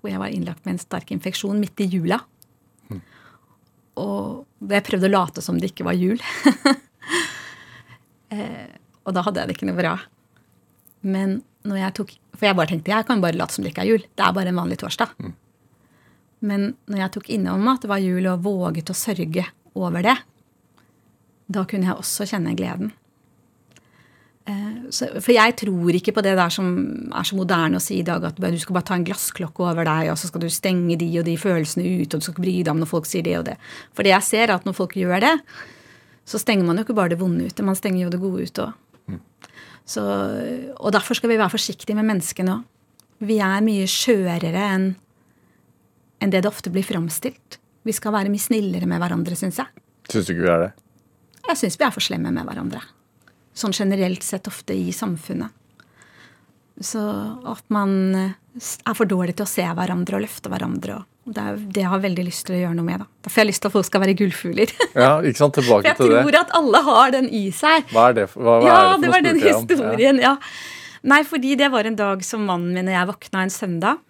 hvor 0.00 0.08
jeg 0.08 0.20
var 0.22 0.32
innlagt 0.32 0.64
med 0.64 0.78
en 0.78 0.80
sterk 0.80 1.10
infeksjon 1.12 1.60
midt 1.60 1.82
i 1.84 1.88
jula. 1.92 2.22
Og 4.00 4.70
jeg 4.70 4.84
prøvde 4.86 5.10
å 5.10 5.12
late 5.12 5.42
som 5.44 5.58
det 5.60 5.74
ikke 5.74 5.84
var 5.84 5.98
jul. 5.98 6.16
eh, 8.32 8.70
og 9.04 9.12
da 9.12 9.24
hadde 9.26 9.42
jeg 9.42 9.50
det 9.50 9.56
ikke 9.58 9.68
noe 9.68 9.76
bra. 9.76 9.92
Men 11.04 11.42
når 11.68 11.82
jeg 11.82 11.96
tok 11.98 12.14
For 12.40 12.48
jeg 12.48 12.56
bare 12.56 12.72
tenkte 12.72 12.94
jeg 12.94 13.04
kan 13.04 13.20
bare 13.20 13.36
late 13.36 13.52
som 13.52 13.66
det 13.66 13.74
ikke 13.74 13.84
er 13.84 13.92
jul. 13.92 14.04
Det 14.16 14.24
er 14.24 14.36
bare 14.36 14.48
en 14.48 14.60
vanlig 14.62 14.80
torsdag. 14.80 15.12
Men 16.40 16.70
når 16.88 17.02
jeg 17.02 17.12
tok 17.16 17.28
innom 17.36 17.68
at 17.68 17.84
det 17.84 17.90
var 17.90 18.00
jul 18.00 18.30
og 18.30 18.46
våget 18.46 18.88
å 18.88 18.96
sørge 18.96 19.44
over 19.76 20.06
det, 20.06 20.16
da 21.52 21.66
kunne 21.68 21.90
jeg 21.90 22.00
også 22.00 22.24
kjenne 22.30 22.56
gleden. 22.56 22.94
Eh, 24.48 25.18
for 25.20 25.32
jeg 25.34 25.56
tror 25.60 25.98
ikke 25.98 26.14
på 26.16 26.24
det 26.24 26.32
der 26.38 26.54
som 26.54 26.70
er 27.12 27.26
så 27.28 27.36
moderne 27.36 27.76
å 27.76 27.84
si 27.84 27.98
i 28.00 28.06
dag, 28.06 28.24
at 28.24 28.40
du 28.40 28.60
skal 28.62 28.78
bare 28.78 28.88
ta 28.88 28.96
en 28.96 29.04
glassklokke 29.04 29.66
over 29.66 29.84
deg, 29.84 30.08
og 30.14 30.16
så 30.16 30.30
skal 30.30 30.46
du 30.46 30.48
stenge 30.52 30.96
de 31.00 31.10
og 31.20 31.26
de 31.28 31.36
følelsene 31.40 31.84
ut, 32.00 32.08
og 32.08 32.16
du 32.16 32.24
skal 32.24 32.38
ikke 32.38 32.46
bry 32.46 32.56
deg 32.62 32.72
om 32.72 32.80
når 32.80 32.92
folk 32.94 33.10
sier 33.10 33.26
det 33.26 33.36
og 33.42 33.46
det. 33.50 33.58
For 33.92 34.06
det 34.06 34.14
jeg 34.14 34.28
ser, 34.30 34.46
er 34.48 34.56
at 34.56 34.64
når 34.64 34.78
folk 34.80 34.96
gjør 34.96 35.20
det, 35.26 35.34
så 36.30 36.40
stenger 36.40 36.64
man 36.64 36.80
jo 36.80 36.86
ikke 36.86 36.96
bare 36.96 37.12
det 37.12 37.20
vonde 37.20 37.50
ute, 37.50 37.66
man 37.66 37.76
stenger 37.76 38.06
jo 38.06 38.14
det 38.14 38.22
gode 38.22 38.48
ute 38.48 38.70
òg. 38.70 38.78
Og 39.98 40.92
derfor 40.94 41.18
skal 41.18 41.32
vi 41.32 41.38
være 41.40 41.52
forsiktige 41.52 41.96
med 41.98 42.06
menneskene 42.06 42.58
òg. 42.58 42.66
Vi 43.20 43.36
er 43.44 43.60
mye 43.60 43.88
skjørere 43.90 44.60
enn 44.70 44.86
en 46.20 46.30
det 46.32 46.42
det 46.44 46.48
ofte 46.48 46.70
blir 46.72 46.84
framstilt. 46.84 47.58
Vi 47.84 47.92
skal 47.96 48.14
være 48.14 48.32
mye 48.32 48.40
snillere 48.40 48.88
med 48.88 49.00
hverandre, 49.00 49.36
syns 49.36 49.58
jeg. 49.60 49.68
Syns 50.08 50.28
du 50.28 50.34
ikke 50.34 50.46
vi 50.46 50.52
er 50.52 50.64
det? 50.66 50.70
Jeg 51.48 51.60
syns 51.60 51.78
vi 51.80 51.86
er 51.86 51.94
for 51.94 52.04
slemme 52.04 52.32
med 52.32 52.48
hverandre. 52.48 52.80
Sånn 53.56 53.74
generelt 53.76 54.24
sett 54.24 54.48
ofte 54.48 54.76
i 54.76 54.92
samfunnet. 54.94 55.52
Så 56.80 57.00
at 57.44 57.64
man 57.72 58.32
er 58.58 58.96
for 58.98 59.08
dårlig 59.08 59.36
til 59.38 59.46
å 59.46 59.50
se 59.50 59.64
hverandre 59.64 60.18
og 60.18 60.24
løfte 60.24 60.50
hverandre. 60.52 60.98
Og 61.28 61.34
det, 61.36 61.44
er, 61.44 61.60
det 61.76 61.84
har 61.86 61.98
jeg 61.98 62.06
veldig 62.08 62.24
lyst 62.26 62.46
til 62.48 62.56
å 62.56 62.60
gjøre 62.62 62.76
noe 62.78 62.86
med. 62.88 63.02
da. 63.04 63.06
Derfor 63.24 63.40
har 63.40 63.46
jeg 63.46 63.50
lyst 63.52 63.62
til 63.62 63.70
at 63.70 63.76
folk 63.76 63.88
skal 63.88 64.04
være 64.04 64.16
gullfugler. 64.18 64.74
Ja, 65.04 65.12
ikke 65.22 65.42
sant? 65.42 65.56
Tilbake 65.58 65.94
til 65.94 66.10
det. 66.10 66.16
Jeg 66.16 66.26
tror 66.26 66.38
at 66.40 66.54
alle 66.58 66.82
har 66.88 67.14
den 67.14 67.30
i 67.30 67.42
seg. 67.54 67.86
Hva 67.92 68.08
er 68.10 68.18
det 68.18 68.26
for, 68.32 68.46
hva, 68.46 68.58
hva 68.64 68.70
ja, 68.70 68.78
det 68.80 68.90
for 68.90 69.04
det 69.04 69.12
var 69.14 69.26
den 69.28 69.42
historien. 69.44 70.22
Ja. 70.22 70.34
ja. 70.34 70.80
Nei, 71.12 71.22
fordi 71.24 71.54
det 71.56 71.70
var 71.72 71.88
en 71.88 71.96
dag 71.96 72.24
som 72.26 72.42
mannen 72.48 72.74
min 72.76 72.90
og 72.90 72.96
jeg 72.96 73.10
våkna 73.12 73.44
en 73.46 73.54
søndag. 73.54 74.02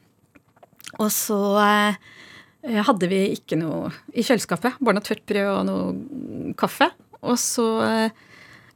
Og 0.99 1.13
så 1.15 1.39
eh, 1.63 2.81
hadde 2.89 3.11
vi 3.13 3.21
ikke 3.37 3.61
noe 3.61 3.93
i 4.11 4.25
kjøleskapet. 4.27 4.81
Bare 4.81 4.99
noe 4.99 5.07
tørt 5.07 5.23
brød 5.29 5.53
og 5.53 5.63
noe 5.69 6.55
kaffe. 6.59 6.91
Og 7.21 7.37
så 7.39 7.69
eh, 7.87 8.29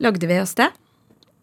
lagde 0.04 0.30
vi 0.30 0.40
oss 0.42 0.54
det. 0.60 0.68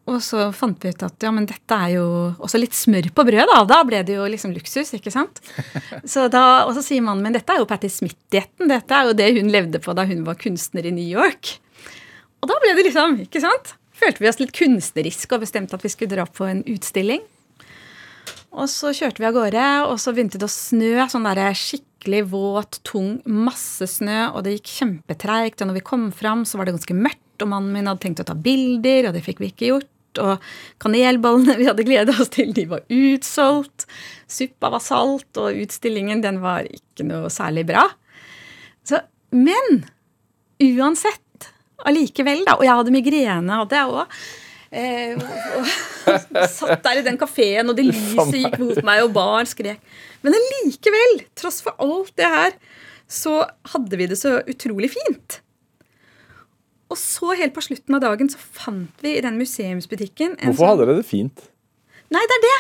Og 0.10 0.18
så 0.26 0.47
fant 0.56 0.82
vi 0.82 0.89
ut 0.89 1.04
at 1.06 1.24
ja, 1.24 1.30
men 1.34 1.45
dette 1.45 1.78
er 1.78 1.91
jo 1.93 2.06
også 2.41 2.58
litt 2.58 2.74
smør 2.74 3.12
på 3.14 3.26
brød, 3.28 3.43
da. 3.52 3.60
Da 3.70 3.82
ble 3.88 3.99
det 4.08 4.16
jo 4.18 4.26
liksom 4.30 4.56
luksus, 4.56 4.95
ikke 4.97 5.14
sant. 5.14 5.43
Så 6.14 6.26
da, 6.34 6.64
og 6.66 6.74
så 6.74 6.82
sier 6.86 7.04
mannen 7.06 7.22
min 7.28 7.36
dette 7.36 7.54
er 7.54 7.62
jo 7.62 7.68
Patti 7.70 7.89
Smith-dietten. 7.91 8.72
Dette 8.72 8.97
er 8.97 9.12
jo 9.12 9.18
det 9.18 9.30
hun 9.38 9.52
levde 9.54 9.82
på 9.84 9.93
da 9.97 10.08
hun 10.10 10.24
var 10.26 10.39
kunstner 10.41 10.88
i 10.89 10.93
New 10.95 11.06
York. 11.06 11.54
Og 12.41 12.49
da 12.49 12.58
ble 12.64 12.74
det 12.78 12.88
liksom, 12.89 13.20
ikke 13.28 13.43
sant? 13.43 13.76
Følte 14.02 14.24
vi 14.24 14.32
oss 14.32 14.41
litt 14.41 14.56
kunstneriske 14.58 15.38
og 15.38 15.45
bestemte 15.45 15.78
at 15.78 15.86
vi 15.86 15.93
skulle 15.93 16.16
dra 16.16 16.26
på 16.26 16.49
en 16.49 16.66
utstilling. 16.66 17.22
Og 18.52 18.68
så 18.68 18.91
kjørte 18.95 19.22
vi 19.22 19.28
av 19.30 19.36
gårde, 19.36 19.66
og 19.88 19.99
så 20.02 20.12
begynte 20.12 20.41
det 20.41 20.47
å 20.49 20.52
snø. 20.52 21.06
Sånn 21.12 21.28
der 21.30 21.54
skikkelig 21.56 22.26
våt, 22.34 22.82
tung, 22.88 23.20
masse 23.24 23.88
snø, 23.88 24.32
og 24.34 24.43
det 24.43 24.58
gikk 24.58 24.74
kjempetreigt. 24.80 25.62
Og 25.62 25.70
når 25.70 25.80
vi 25.80 25.86
kom 25.88 26.10
fram, 26.16 26.43
så 26.49 26.60
var 26.60 26.68
det 26.68 26.76
ganske 26.76 26.97
mørkt, 26.97 27.22
og 27.44 27.52
mannen 27.52 27.74
min 27.76 27.89
hadde 27.89 28.04
tenkt 28.04 28.24
å 28.24 28.28
ta 28.28 28.36
bilder, 28.38 29.10
og 29.10 29.18
det 29.18 29.24
fikk 29.26 29.42
vi 29.44 29.52
ikke 29.52 29.72
gjort. 29.72 29.89
Og 30.22 30.44
kanelbollene 30.84 31.56
vi 31.60 31.70
hadde 31.70 31.86
gleda 31.88 32.16
oss 32.20 32.32
til, 32.34 32.52
de 32.56 32.68
var 32.72 32.84
utsolgt. 32.92 33.88
Suppa 34.32 34.72
var 34.74 34.84
salt, 34.84 35.30
og 35.39 35.64
utstillingen 35.64 36.24
den 36.24 36.42
var 36.44 36.68
ikke 36.68 37.08
noe 37.08 37.32
særlig 37.32 37.66
bra. 37.72 37.88
Så, 38.88 39.00
men 39.32 39.84
uansett, 40.62 41.52
allikevel, 41.88 42.44
da 42.46 42.58
Og 42.60 42.66
jeg 42.66 42.78
hadde 42.78 42.94
migrene, 42.94 43.60
hadde 43.64 43.78
jeg 43.78 44.00
òg. 44.00 44.16
Eh, 44.72 45.18
og, 45.20 45.72
og, 46.08 46.38
satt 46.48 46.80
der 46.86 47.02
i 47.02 47.06
den 47.06 47.20
kafeen, 47.20 47.72
og 47.72 47.76
det 47.76 47.89
lyset 47.89 48.38
gikk 48.38 48.60
mot 48.62 48.80
meg, 48.88 49.04
og 49.04 49.16
barn 49.16 49.50
skrek. 49.50 49.82
Men 50.24 50.38
allikevel, 50.38 51.24
tross 51.38 51.60
for 51.66 51.76
alt 51.82 52.14
det 52.20 52.30
her, 52.32 52.56
så 53.12 53.42
hadde 53.74 54.00
vi 54.00 54.08
det 54.08 54.20
så 54.20 54.38
utrolig 54.48 54.94
fint. 54.94 55.42
Og 56.92 57.00
så 57.00 57.32
helt 57.39 57.54
på 57.56 57.64
slutten 57.64 57.96
av 57.96 58.02
dagen 58.04 58.28
så 58.32 58.39
fant 58.42 59.04
vi 59.04 59.14
i 59.18 59.22
den 59.24 59.38
museumsbutikken 59.39 60.34
en 60.38 60.52
Hvorfor 60.52 60.60
sånn- 60.60 60.72
hadde 60.74 60.88
dere 60.89 61.00
det 61.00 61.08
fint? 61.08 61.46
Nei, 62.12 62.24
det 62.28 62.38
er 62.39 62.44
det! 62.48 62.58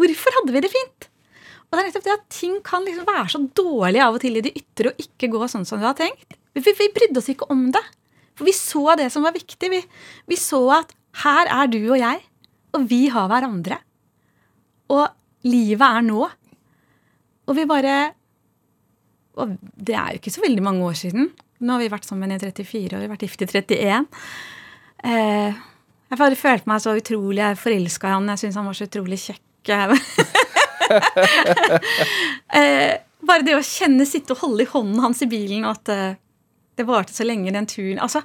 Hvorfor 0.00 0.36
hadde 0.36 0.52
vi 0.54 0.60
det 0.66 0.70
fint? 0.74 1.06
Og 1.70 1.78
det 1.78 1.80
er 1.80 1.86
nettopp 1.88 2.04
det 2.04 2.12
at 2.18 2.26
ting 2.34 2.58
kan 2.66 2.84
liksom 2.84 3.06
være 3.08 3.30
så 3.32 3.40
dårlig 3.56 4.00
av 4.04 4.14
og 4.18 4.20
til 4.20 4.36
i 4.36 4.42
det 4.44 4.52
ytre 4.58 4.90
og 4.92 5.00
ikke 5.00 5.30
gå 5.32 5.48
sånn 5.48 5.64
som 5.66 5.80
vi 5.80 5.86
har 5.86 5.94
tenkt. 5.98 6.36
Vi, 6.54 6.60
vi 6.66 6.88
brydde 6.96 7.20
oss 7.22 7.30
ikke 7.32 7.48
om 7.54 7.68
det. 7.72 7.82
For 8.34 8.44
vi 8.48 8.52
så 8.56 8.96
det 8.98 9.06
som 9.14 9.22
var 9.22 9.32
viktig. 9.36 9.70
Vi, 9.70 9.80
vi 10.28 10.36
så 10.40 10.60
at 10.80 10.92
her 11.24 11.46
er 11.50 11.70
du 11.70 11.78
og 11.92 11.98
jeg, 12.00 12.20
og 12.74 12.86
vi 12.90 13.04
har 13.12 13.28
hverandre. 13.30 13.78
Og 14.90 15.06
livet 15.46 15.86
er 15.86 16.02
nå. 16.06 16.26
Og 17.48 17.56
vi 17.56 17.64
bare 17.70 18.12
Og 19.40 19.54
det 19.78 19.94
er 19.94 20.10
jo 20.12 20.18
ikke 20.20 20.32
så 20.34 20.42
veldig 20.42 20.62
mange 20.66 20.84
år 20.84 20.98
siden. 20.98 21.30
Nå 21.60 21.74
har 21.74 21.82
vi 21.82 21.90
vært 21.92 22.08
sammen 22.08 22.32
i 22.32 22.38
34 22.40 22.96
år, 22.96 23.08
vært 23.10 23.26
gift 23.26 23.42
i 23.44 23.48
31. 23.50 24.06
Eh, 25.04 25.58
jeg 26.10 26.18
bare 26.18 26.38
følte 26.38 26.70
meg 26.70 26.80
så 26.82 26.94
utrolig 26.96 27.50
forelska 27.60 28.08
i 28.08 28.14
han. 28.14 28.30
Jeg 28.32 28.40
syntes 28.42 28.58
han 28.60 28.68
var 28.70 28.76
så 28.78 28.88
utrolig 28.88 29.18
kjekk. 29.20 29.46
eh, 32.56 32.92
bare 33.28 33.44
det 33.44 33.58
å 33.58 33.64
kjenne, 33.64 34.08
sitte 34.08 34.32
og 34.34 34.42
holde 34.46 34.64
i 34.64 34.70
hånden 34.72 35.04
hans 35.04 35.20
i 35.20 35.28
bilen, 35.30 35.66
og 35.68 35.76
at 35.76 35.92
eh, 35.92 36.18
det 36.80 36.88
varte 36.88 37.12
så 37.14 37.28
lenge, 37.28 37.52
den 37.52 37.68
turen. 37.68 38.00
Altså, 38.00 38.24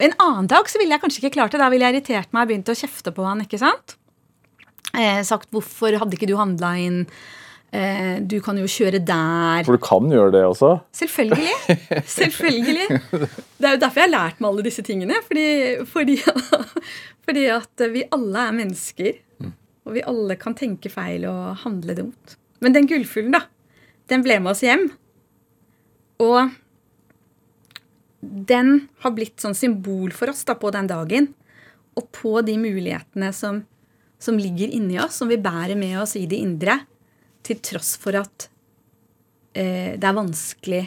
En 0.00 0.14
annen 0.22 0.46
dag 0.48 0.64
så 0.70 0.78
ville 0.80 0.94
jeg 0.94 1.02
kanskje 1.02 1.20
ikke 1.20 1.34
klart 1.34 1.52
det. 1.52 1.60
Da 1.60 1.68
ville 1.68 1.84
jeg 1.84 1.98
irritert 1.98 2.30
meg 2.32 2.46
og 2.46 2.48
begynt 2.54 2.70
å 2.72 2.78
kjefte 2.78 3.12
på 3.12 3.26
han. 3.26 3.42
ikke 3.44 3.58
sant? 3.60 3.98
Sagt 5.28 5.50
'hvorfor 5.52 5.92
hadde 6.00 6.16
ikke 6.16 6.30
du 6.30 6.38
handla 6.38 6.72
inn'? 6.80 7.04
Eh, 7.70 8.18
du 8.26 8.40
kan 8.42 8.58
jo 8.58 8.66
kjøre 8.66 8.98
der. 9.06 9.62
For 9.66 9.78
du 9.78 9.82
kan 9.84 10.10
gjøre 10.10 10.32
det 10.34 10.42
også. 10.48 10.72
Selvfølgelig. 10.96 11.76
Selvfølgelig. 12.18 13.00
Det 13.60 13.68
er 13.68 13.76
jo 13.76 13.82
derfor 13.84 14.02
jeg 14.02 14.08
har 14.08 14.16
lært 14.16 14.40
meg 14.40 14.50
alle 14.50 14.66
disse 14.66 14.84
tingene. 14.86 15.20
Fordi, 15.26 15.46
fordi, 15.86 16.16
fordi 17.28 17.46
at 17.54 17.84
vi 17.94 18.06
alle 18.10 18.46
er 18.48 18.56
mennesker. 18.58 19.20
Og 19.86 19.94
vi 19.96 20.06
alle 20.06 20.36
kan 20.40 20.56
tenke 20.58 20.90
feil 20.92 21.24
og 21.30 21.62
handle 21.62 21.96
dumt. 22.02 22.36
Men 22.60 22.74
den 22.74 22.90
gullfuglen, 22.90 23.32
da, 23.38 23.46
den 24.10 24.26
ble 24.26 24.40
med 24.42 24.52
oss 24.52 24.64
hjem. 24.66 24.90
Og 26.20 26.50
den 28.20 28.74
har 29.00 29.14
blitt 29.16 29.40
sånn 29.40 29.56
symbol 29.56 30.12
for 30.12 30.32
oss 30.32 30.42
da 30.44 30.58
på 30.58 30.72
den 30.74 30.90
dagen. 30.90 31.30
Og 31.96 32.10
på 32.14 32.34
de 32.46 32.58
mulighetene 32.60 33.30
som, 33.34 33.62
som 34.20 34.38
ligger 34.38 34.74
inni 34.74 34.98
oss, 35.00 35.22
som 35.22 35.30
vi 35.30 35.40
bærer 35.40 35.78
med 35.78 36.02
oss 36.02 36.18
i 36.18 36.26
det 36.28 36.42
indre. 36.42 36.80
Til 37.46 37.60
tross 37.64 37.94
for 38.00 38.18
at 38.20 38.48
eh, 39.54 39.96
det 39.96 40.06
er 40.06 40.16
vanskelig 40.16 40.84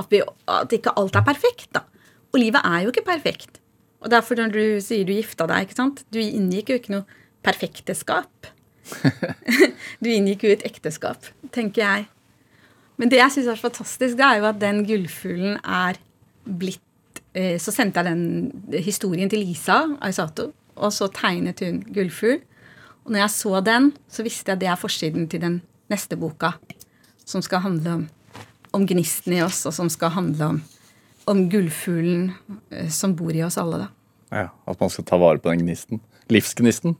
at, 0.00 0.06
vi, 0.12 0.22
at 0.48 0.72
ikke 0.72 0.94
alt 0.98 1.16
er 1.16 1.26
perfekt. 1.26 1.68
da. 1.74 1.84
Og 2.32 2.40
livet 2.40 2.62
er 2.64 2.84
jo 2.84 2.92
ikke 2.92 3.06
perfekt. 3.06 3.60
Og 4.02 4.10
derfor 4.10 4.38
når 4.38 4.54
du 4.54 4.64
sier 4.82 5.06
du 5.06 5.14
gifta 5.14 5.46
deg, 5.50 5.66
ikke 5.68 5.78
sant? 5.78 6.04
du 6.10 6.18
inngikk 6.22 6.72
jo 6.72 6.78
ikke 6.80 6.94
noe 6.96 7.20
perfekteskap. 7.46 8.48
du 10.02 10.08
inngikk 10.10 10.46
jo 10.46 10.54
et 10.54 10.64
ekteskap, 10.66 11.28
tenker 11.54 11.84
jeg. 11.84 12.08
Men 13.00 13.10
det 13.12 13.20
jeg 13.20 13.34
syns 13.34 13.50
er 13.52 13.60
fantastisk, 13.60 14.16
det 14.18 14.26
er 14.26 14.40
jo 14.40 14.48
at 14.50 14.58
den 14.62 14.82
gullfuglen 14.86 15.58
er 15.62 15.98
blitt 16.42 17.22
eh, 17.34 17.56
Så 17.62 17.74
sendte 17.74 18.02
jeg 18.02 18.10
den 18.10 18.82
historien 18.84 19.30
til 19.30 19.44
Lisa 19.46 19.84
Aisato, 20.02 20.50
og 20.76 20.92
så 20.94 21.08
tegnet 21.14 21.62
hun 21.64 21.82
gullfugl. 21.94 22.42
Og 23.02 23.12
når 23.14 23.24
jeg 23.24 23.34
så 23.34 23.60
den, 23.66 23.90
så 24.10 24.24
visste 24.26 24.50
jeg 24.52 24.58
at 24.58 24.62
det 24.62 24.70
er 24.70 24.78
forsiden 24.80 25.28
til 25.30 25.42
den 25.42 25.60
neste 25.92 26.18
boka. 26.18 26.54
Som 27.26 27.42
skal 27.44 27.64
handle 27.64 27.96
om, 27.98 28.04
om 28.76 28.86
gnisten 28.86 29.34
i 29.36 29.42
oss, 29.44 29.64
og 29.68 29.74
som 29.76 29.90
skal 29.92 30.14
handle 30.14 30.52
om, 30.54 30.60
om 31.30 31.44
gullfuglen 31.50 32.32
eh, 32.70 32.90
som 32.92 33.16
bor 33.18 33.34
i 33.34 33.44
oss 33.46 33.58
alle. 33.60 33.84
da. 33.84 33.90
Ja, 34.32 34.48
At 34.66 34.80
man 34.80 34.90
skal 34.90 35.06
ta 35.08 35.18
vare 35.20 35.42
på 35.42 35.52
den 35.52 35.66
gnisten. 35.66 36.00
Livsgnisten. 36.32 36.96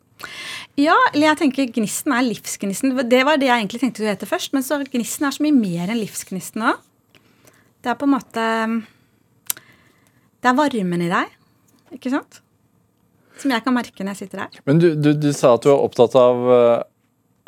Ja, 0.78 0.94
eller 1.12 1.32
jeg 1.32 1.40
tenker 1.40 1.70
gnisten 1.74 2.14
er 2.14 2.24
livsgnisten. 2.26 2.94
Det 3.10 3.22
var 3.26 3.40
det 3.40 3.48
jeg 3.48 3.62
egentlig 3.62 3.80
tenkte 3.82 4.04
å 4.04 4.10
hete 4.10 4.28
først. 4.28 4.52
Men 4.54 4.64
så 4.66 4.78
gnisten 4.84 5.26
er 5.26 5.34
så 5.34 5.44
mye 5.44 5.56
mer 5.56 5.90
enn 5.90 6.02
livsgnisten 6.02 6.66
òg. 6.68 6.80
Det 7.82 7.90
er 7.90 7.98
på 7.98 8.06
en 8.06 8.14
måte 8.14 8.42
Det 10.42 10.50
er 10.50 10.58
varmen 10.58 11.02
i 11.02 11.10
deg, 11.10 11.34
ikke 11.96 12.12
sant? 12.12 12.40
Som 13.42 13.52
jeg 13.54 13.64
kan 13.64 13.74
merke 13.74 14.04
når 14.04 14.14
jeg 14.14 14.26
sitter 14.26 14.44
her. 14.44 14.62
Men 14.68 14.80
du, 14.82 14.92
du, 14.94 15.12
du 15.18 15.30
sa 15.34 15.56
at 15.56 15.66
du 15.66 15.72
er 15.72 15.82
opptatt 15.82 16.14
av 16.18 16.50
eh, 16.54 16.82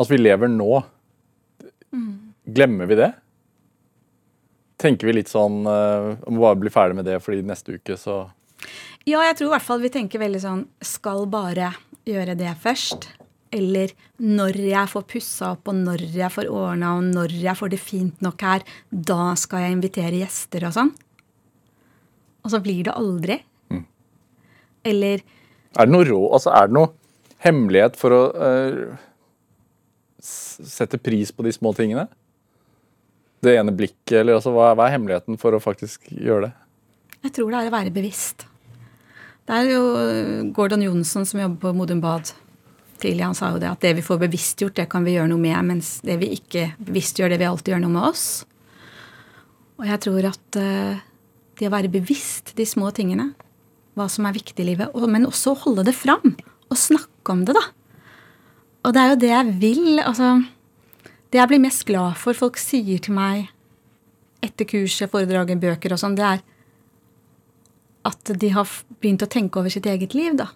at 0.02 0.10
vi 0.10 0.18
lever 0.18 0.50
nå. 0.50 0.82
Glemmer 2.44 2.90
vi 2.90 2.98
det? 2.98 3.12
Tenker 4.80 5.08
vi 5.08 5.14
litt 5.14 5.30
sånn 5.30 5.62
uh, 5.64 6.16
Må 6.26 6.42
bare 6.42 6.58
bli 6.58 6.72
ferdig 6.72 6.98
med 6.98 7.06
det, 7.06 7.20
fordi 7.22 7.44
neste 7.46 7.76
uke 7.78 7.96
så 7.96 8.24
Ja, 9.06 9.22
jeg 9.22 9.38
tror 9.38 9.48
i 9.48 9.52
hvert 9.54 9.66
fall 9.68 9.84
vi 9.84 9.92
tenker 9.94 10.20
veldig 10.20 10.40
sånn 10.42 10.64
Skal 10.84 11.28
bare 11.30 11.70
gjøre 12.04 12.34
det 12.36 12.50
først. 12.60 13.06
Eller 13.54 13.94
når 14.20 14.58
jeg 14.66 14.90
får 14.90 15.04
pussa 15.08 15.52
opp, 15.54 15.70
og 15.70 15.78
når 15.78 16.02
jeg 16.12 16.28
får 16.34 16.50
ordna, 16.52 16.96
og 16.98 17.06
når 17.14 17.32
jeg 17.38 17.56
får 17.56 17.70
det 17.72 17.78
fint 17.80 18.24
nok 18.24 18.42
her, 18.44 18.64
da 18.90 19.30
skal 19.40 19.62
jeg 19.62 19.76
invitere 19.76 20.18
gjester 20.18 20.66
og 20.68 20.74
sånn. 20.74 20.90
Og 22.44 22.52
så 22.52 22.60
blir 22.60 22.82
det 22.84 22.96
aldri. 22.98 23.38
Eller 24.84 25.22
Er 25.74 25.88
det 25.88 25.94
noe 25.94 26.06
rå, 26.06 26.20
altså 26.36 26.52
er 26.54 26.70
det 26.70 26.76
noe 26.76 26.92
hemmelighet 27.44 27.98
for 27.98 28.14
å 28.14 28.20
uh, 28.32 28.94
sette 30.22 31.00
pris 31.02 31.32
på 31.34 31.44
de 31.46 31.52
små 31.54 31.74
tingene? 31.76 32.06
Det 33.44 33.56
ene 33.58 33.74
blikket, 33.76 34.20
eller 34.22 34.38
altså, 34.38 34.54
hva, 34.54 34.72
hva 34.78 34.88
er 34.88 34.96
hemmeligheten 34.96 35.38
for 35.40 35.56
å 35.56 35.62
faktisk 35.62 36.08
gjøre 36.14 36.48
det? 36.48 36.52
Jeg 37.24 37.34
tror 37.36 37.50
det 37.52 37.60
er 37.60 37.68
å 37.68 37.74
være 37.74 37.92
bevisst. 37.92 38.46
Det 39.44 39.58
er 39.58 39.74
jo 39.74 39.84
Gordon 40.56 40.84
Johnsen 40.84 41.26
som 41.28 41.40
jobber 41.40 41.60
på 41.60 41.74
Modum 41.76 42.00
Bad 42.00 42.30
tidlig. 43.00 43.24
Han 43.26 43.36
sa 43.36 43.50
jo 43.52 43.60
det 43.60 43.68
at 43.68 43.82
det 43.84 43.94
vi 43.98 44.04
får 44.04 44.22
bevisstgjort, 44.22 44.76
det 44.78 44.88
kan 44.92 45.04
vi 45.04 45.16
gjøre 45.18 45.32
noe 45.32 45.42
med. 45.42 45.58
Mens 45.68 45.98
det 46.06 46.16
vi 46.22 46.30
ikke 46.38 46.70
bevisstgjør, 46.78 47.34
det 47.34 47.40
vil 47.42 47.50
alltid 47.50 47.74
gjøre 47.74 47.84
noe 47.84 47.96
med 47.96 48.06
oss. 48.08 48.26
Og 49.80 49.88
jeg 49.90 50.00
tror 50.06 50.30
at 50.30 50.60
uh, 50.60 51.02
det 51.58 51.68
å 51.68 51.74
være 51.74 51.92
bevisst 51.92 52.54
de 52.56 52.66
små 52.68 52.92
tingene, 52.94 53.32
hva 53.94 54.08
som 54.10 54.26
er 54.26 54.36
viktig 54.36 54.60
i 54.62 54.68
livet, 54.72 54.94
men 55.08 55.26
også 55.28 55.54
å 55.54 55.60
holde 55.66 55.86
det 55.86 55.94
fram. 55.96 56.34
Og 56.70 56.78
snakke 56.80 57.34
om 57.34 57.44
det, 57.46 57.54
da. 57.56 57.64
Og 58.84 58.94
det 58.94 59.00
er 59.00 59.12
jo 59.12 59.20
det 59.22 59.30
jeg 59.30 59.54
vil. 59.62 59.84
altså 60.02 60.30
Det 61.30 61.40
jeg 61.40 61.50
blir 61.50 61.62
mest 61.62 61.84
glad 61.88 62.18
for 62.20 62.36
folk 62.36 62.58
sier 62.60 63.00
til 63.02 63.16
meg 63.16 63.50
etter 64.44 64.68
kurset, 64.68 65.08
foredraget, 65.08 65.60
bøker 65.62 65.94
og 65.94 66.00
sånn, 66.00 66.18
det 66.18 66.26
er 66.26 66.42
at 68.04 68.32
de 68.36 68.50
har 68.52 68.68
begynt 69.00 69.24
å 69.24 69.30
tenke 69.32 69.56
over 69.60 69.72
sitt 69.72 69.86
eget 69.88 70.12
liv, 70.12 70.34
da. 70.36 70.50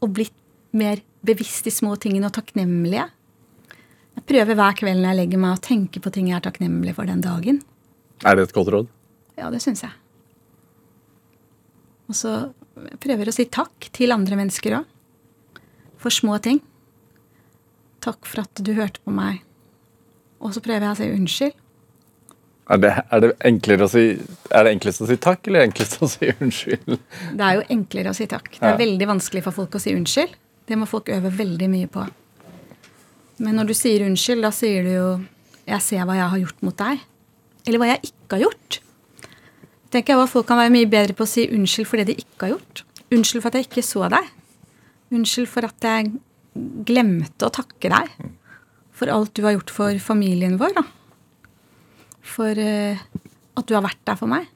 Og 0.00 0.14
blitt 0.16 0.36
mer 0.72 1.02
bevisst 1.26 1.66
de 1.68 1.72
små 1.74 1.98
tingene 2.00 2.30
og 2.30 2.36
takknemlige. 2.38 3.04
Jeg 4.16 4.24
prøver 4.30 4.56
hver 4.56 4.78
kveld 4.78 5.02
når 5.02 5.12
jeg 5.12 5.18
legger 5.18 5.42
meg 5.42 5.58
å 5.58 5.64
tenke 5.66 6.00
på 6.00 6.12
ting 6.14 6.30
jeg 6.30 6.38
er 6.38 6.46
takknemlig 6.48 6.96
for 6.96 7.10
den 7.10 7.20
dagen. 7.24 7.60
Er 8.24 8.36
det 8.36 8.48
et 8.48 8.56
godt 8.56 8.72
råd? 8.72 8.88
Ja, 9.36 9.52
det 9.52 9.60
syns 9.64 9.84
jeg. 9.84 9.92
Og 12.10 12.16
så 12.18 12.34
prøver 13.02 13.30
å 13.30 13.34
si 13.34 13.46
takk 13.46 13.86
til 13.94 14.10
andre 14.14 14.38
mennesker 14.40 14.80
òg. 14.80 14.88
For 16.00 16.10
små 16.14 16.40
ting. 16.42 16.58
Takk 18.02 18.24
for 18.26 18.42
at 18.42 18.62
du 18.64 18.72
hørte 18.74 19.02
på 19.04 19.12
meg. 19.14 19.42
Og 20.40 20.54
så 20.56 20.62
prøver 20.64 20.88
jeg 20.88 20.96
å 20.96 20.98
si 20.98 21.10
unnskyld. 21.14 21.58
Er 22.70 22.78
det, 22.78 22.90
er 23.10 23.22
det 23.24 23.30
enklere 23.48 23.86
å 23.86 23.90
si 23.90 24.02
Er 24.54 24.62
det 24.62 24.72
enklest 24.76 25.02
å 25.02 25.08
si 25.08 25.16
takk, 25.18 25.48
eller 25.50 25.64
enklest 25.66 25.96
å 26.04 26.08
si 26.10 26.28
unnskyld? 26.30 26.98
Det 27.34 27.46
er 27.46 27.58
jo 27.58 27.64
enklere 27.74 28.12
å 28.12 28.16
si 28.16 28.26
takk. 28.30 28.50
Det 28.54 28.62
er 28.62 28.76
Ja. 28.76 28.78
veldig 28.78 29.08
vanskelig 29.10 29.42
for 29.46 29.56
folk 29.56 29.74
å 29.74 29.82
si 29.82 29.94
unnskyld. 29.94 30.34
Det 30.66 30.78
må 30.78 30.86
folk 30.86 31.10
øve 31.10 31.32
veldig 31.34 31.68
mye 31.70 31.88
på. 31.90 32.06
Men 33.40 33.56
når 33.56 33.72
du 33.72 33.74
sier 33.74 34.06
unnskyld, 34.06 34.42
da 34.42 34.50
sier 34.50 34.82
du 34.84 34.90
jo 34.94 35.24
'jeg 35.66 35.82
ser 35.82 36.04
hva 36.06 36.14
jeg 36.14 36.30
har 36.30 36.38
gjort 36.38 36.62
mot 36.62 36.76
deg'. 36.76 37.00
Eller 37.66 37.78
hva 37.78 37.86
jeg 37.86 38.02
ikke 38.02 38.38
har 38.38 38.40
gjort. 38.40 38.80
Tenker 39.90 40.14
jeg 40.14 40.22
at 40.22 40.30
Folk 40.30 40.46
kan 40.46 40.60
være 40.60 40.72
mye 40.74 40.88
bedre 40.90 41.16
på 41.18 41.26
å 41.26 41.30
si 41.30 41.48
unnskyld 41.50 41.88
for 41.90 42.00
det 42.00 42.12
de 42.12 42.18
ikke 42.22 42.46
har 42.46 42.52
gjort. 42.54 42.84
Unnskyld 43.10 43.42
for 43.42 43.50
at 43.50 43.58
jeg 43.58 43.66
ikke 43.66 43.86
så 43.86 44.06
deg. 44.12 44.28
Unnskyld 45.10 45.50
for 45.50 45.66
at 45.66 45.86
jeg 45.88 46.12
glemte 46.86 47.46
å 47.46 47.54
takke 47.54 47.90
deg 47.90 48.12
for 48.94 49.10
alt 49.10 49.32
du 49.34 49.42
har 49.46 49.56
gjort 49.56 49.72
for 49.74 50.02
familien 50.02 50.58
vår. 50.60 50.76
Da. 50.76 50.84
For 52.20 52.54
uh, 52.54 53.00
at 53.58 53.66
du 53.66 53.74
har 53.74 53.84
vært 53.86 54.02
der 54.06 54.18
for 54.20 54.30
meg. 54.30 54.46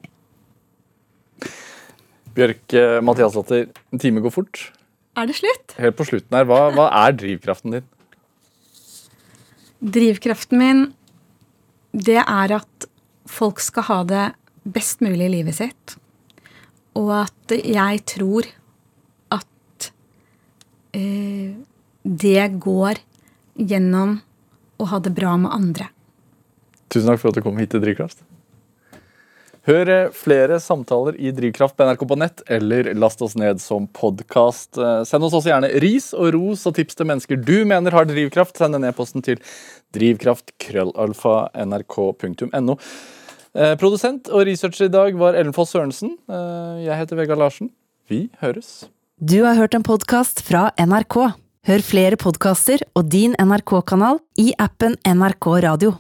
Bjørk 2.35 2.74
Mathiasdatter, 3.07 3.68
en 3.95 4.03
time 4.03 4.22
går 4.22 4.32
fort. 4.35 4.61
Er 5.14 5.28
det 5.30 5.37
slutt? 5.39 5.74
Helt 5.78 5.95
på 5.99 6.07
slutten 6.09 6.35
her, 6.35 6.47
hva, 6.51 6.66
hva 6.74 6.89
er 7.05 7.14
drivkraften 7.14 7.76
din? 7.76 7.85
Drivkraften 9.95 10.59
min, 10.59 10.80
det 11.95 12.18
er 12.24 12.57
at 12.57 12.89
folk 13.30 13.62
skal 13.62 13.87
ha 13.87 14.01
det 14.11 14.24
best 14.65 15.01
mulig 15.05 15.29
i 15.29 15.35
livet 15.39 15.55
sitt. 15.59 15.97
Og 16.99 17.11
at 17.25 17.55
jeg 17.59 18.05
tror 18.09 18.45
at 19.35 19.91
eh, 20.97 21.51
det 22.05 22.49
går 22.62 22.95
gjennom 23.55 24.21
å 24.81 24.85
ha 24.91 24.99
det 25.03 25.12
bra 25.15 25.37
med 25.41 25.53
andre. 25.55 25.87
Tusen 26.93 27.09
takk 27.11 27.21
for 27.23 27.29
at 27.31 27.37
du 27.39 27.43
kom 27.45 27.59
hit 27.59 27.71
til 27.75 27.83
Drivkraft. 27.83 28.19
Hør 29.65 29.89
eh, 29.89 30.12
flere 30.15 30.61
samtaler 30.61 31.15
i 31.17 31.33
Drivkraft 31.35 31.77
på 31.77 31.85
NRK 31.89 32.03
på 32.11 32.17
nett, 32.21 32.39
eller 32.53 32.83
last 32.99 33.23
oss 33.25 33.37
ned 33.41 33.57
som 33.65 33.83
podkast. 33.97 34.71
Send 35.09 35.23
oss 35.25 35.35
også 35.35 35.51
gjerne 35.51 35.75
ris 35.83 36.07
og 36.15 36.27
ros 36.37 36.61
og 36.69 36.75
tips 36.79 36.95
til 36.99 37.09
mennesker 37.11 37.37
du 37.41 37.59
mener 37.67 37.91
har 37.97 38.05
drivkraft. 38.11 38.55
Send 38.61 38.73
en 38.79 38.87
e-posten 38.87 39.21
til 39.25 39.39
drivkraft.krøllalfa.nrk.no. 39.97 42.75
Eh, 43.55 43.77
Produsent 43.79 44.29
og 44.35 44.47
researcher 44.49 44.89
i 44.89 44.93
dag 44.93 45.15
var 45.19 45.37
Ellen 45.39 45.55
Foss 45.55 45.75
Sørensen. 45.75 46.17
Eh, 46.29 46.85
Jeg 46.87 46.99
heter 46.99 47.17
Vegard 47.17 47.39
Larsen. 47.39 47.71
Vi 48.09 48.29
høres. 48.43 48.89
Du 49.23 49.45
har 49.45 49.55
hørt 49.55 49.75
en 49.75 49.83
podkast 49.83 50.43
fra 50.43 50.71
NRK. 50.77 51.33
Hør 51.65 51.81
flere 51.81 52.17
podkaster 52.17 52.83
og 52.95 53.09
din 53.09 53.35
NRK-kanal 53.39 54.19
i 54.37 54.53
appen 54.59 54.97
NRK 55.07 55.63
Radio. 55.65 55.95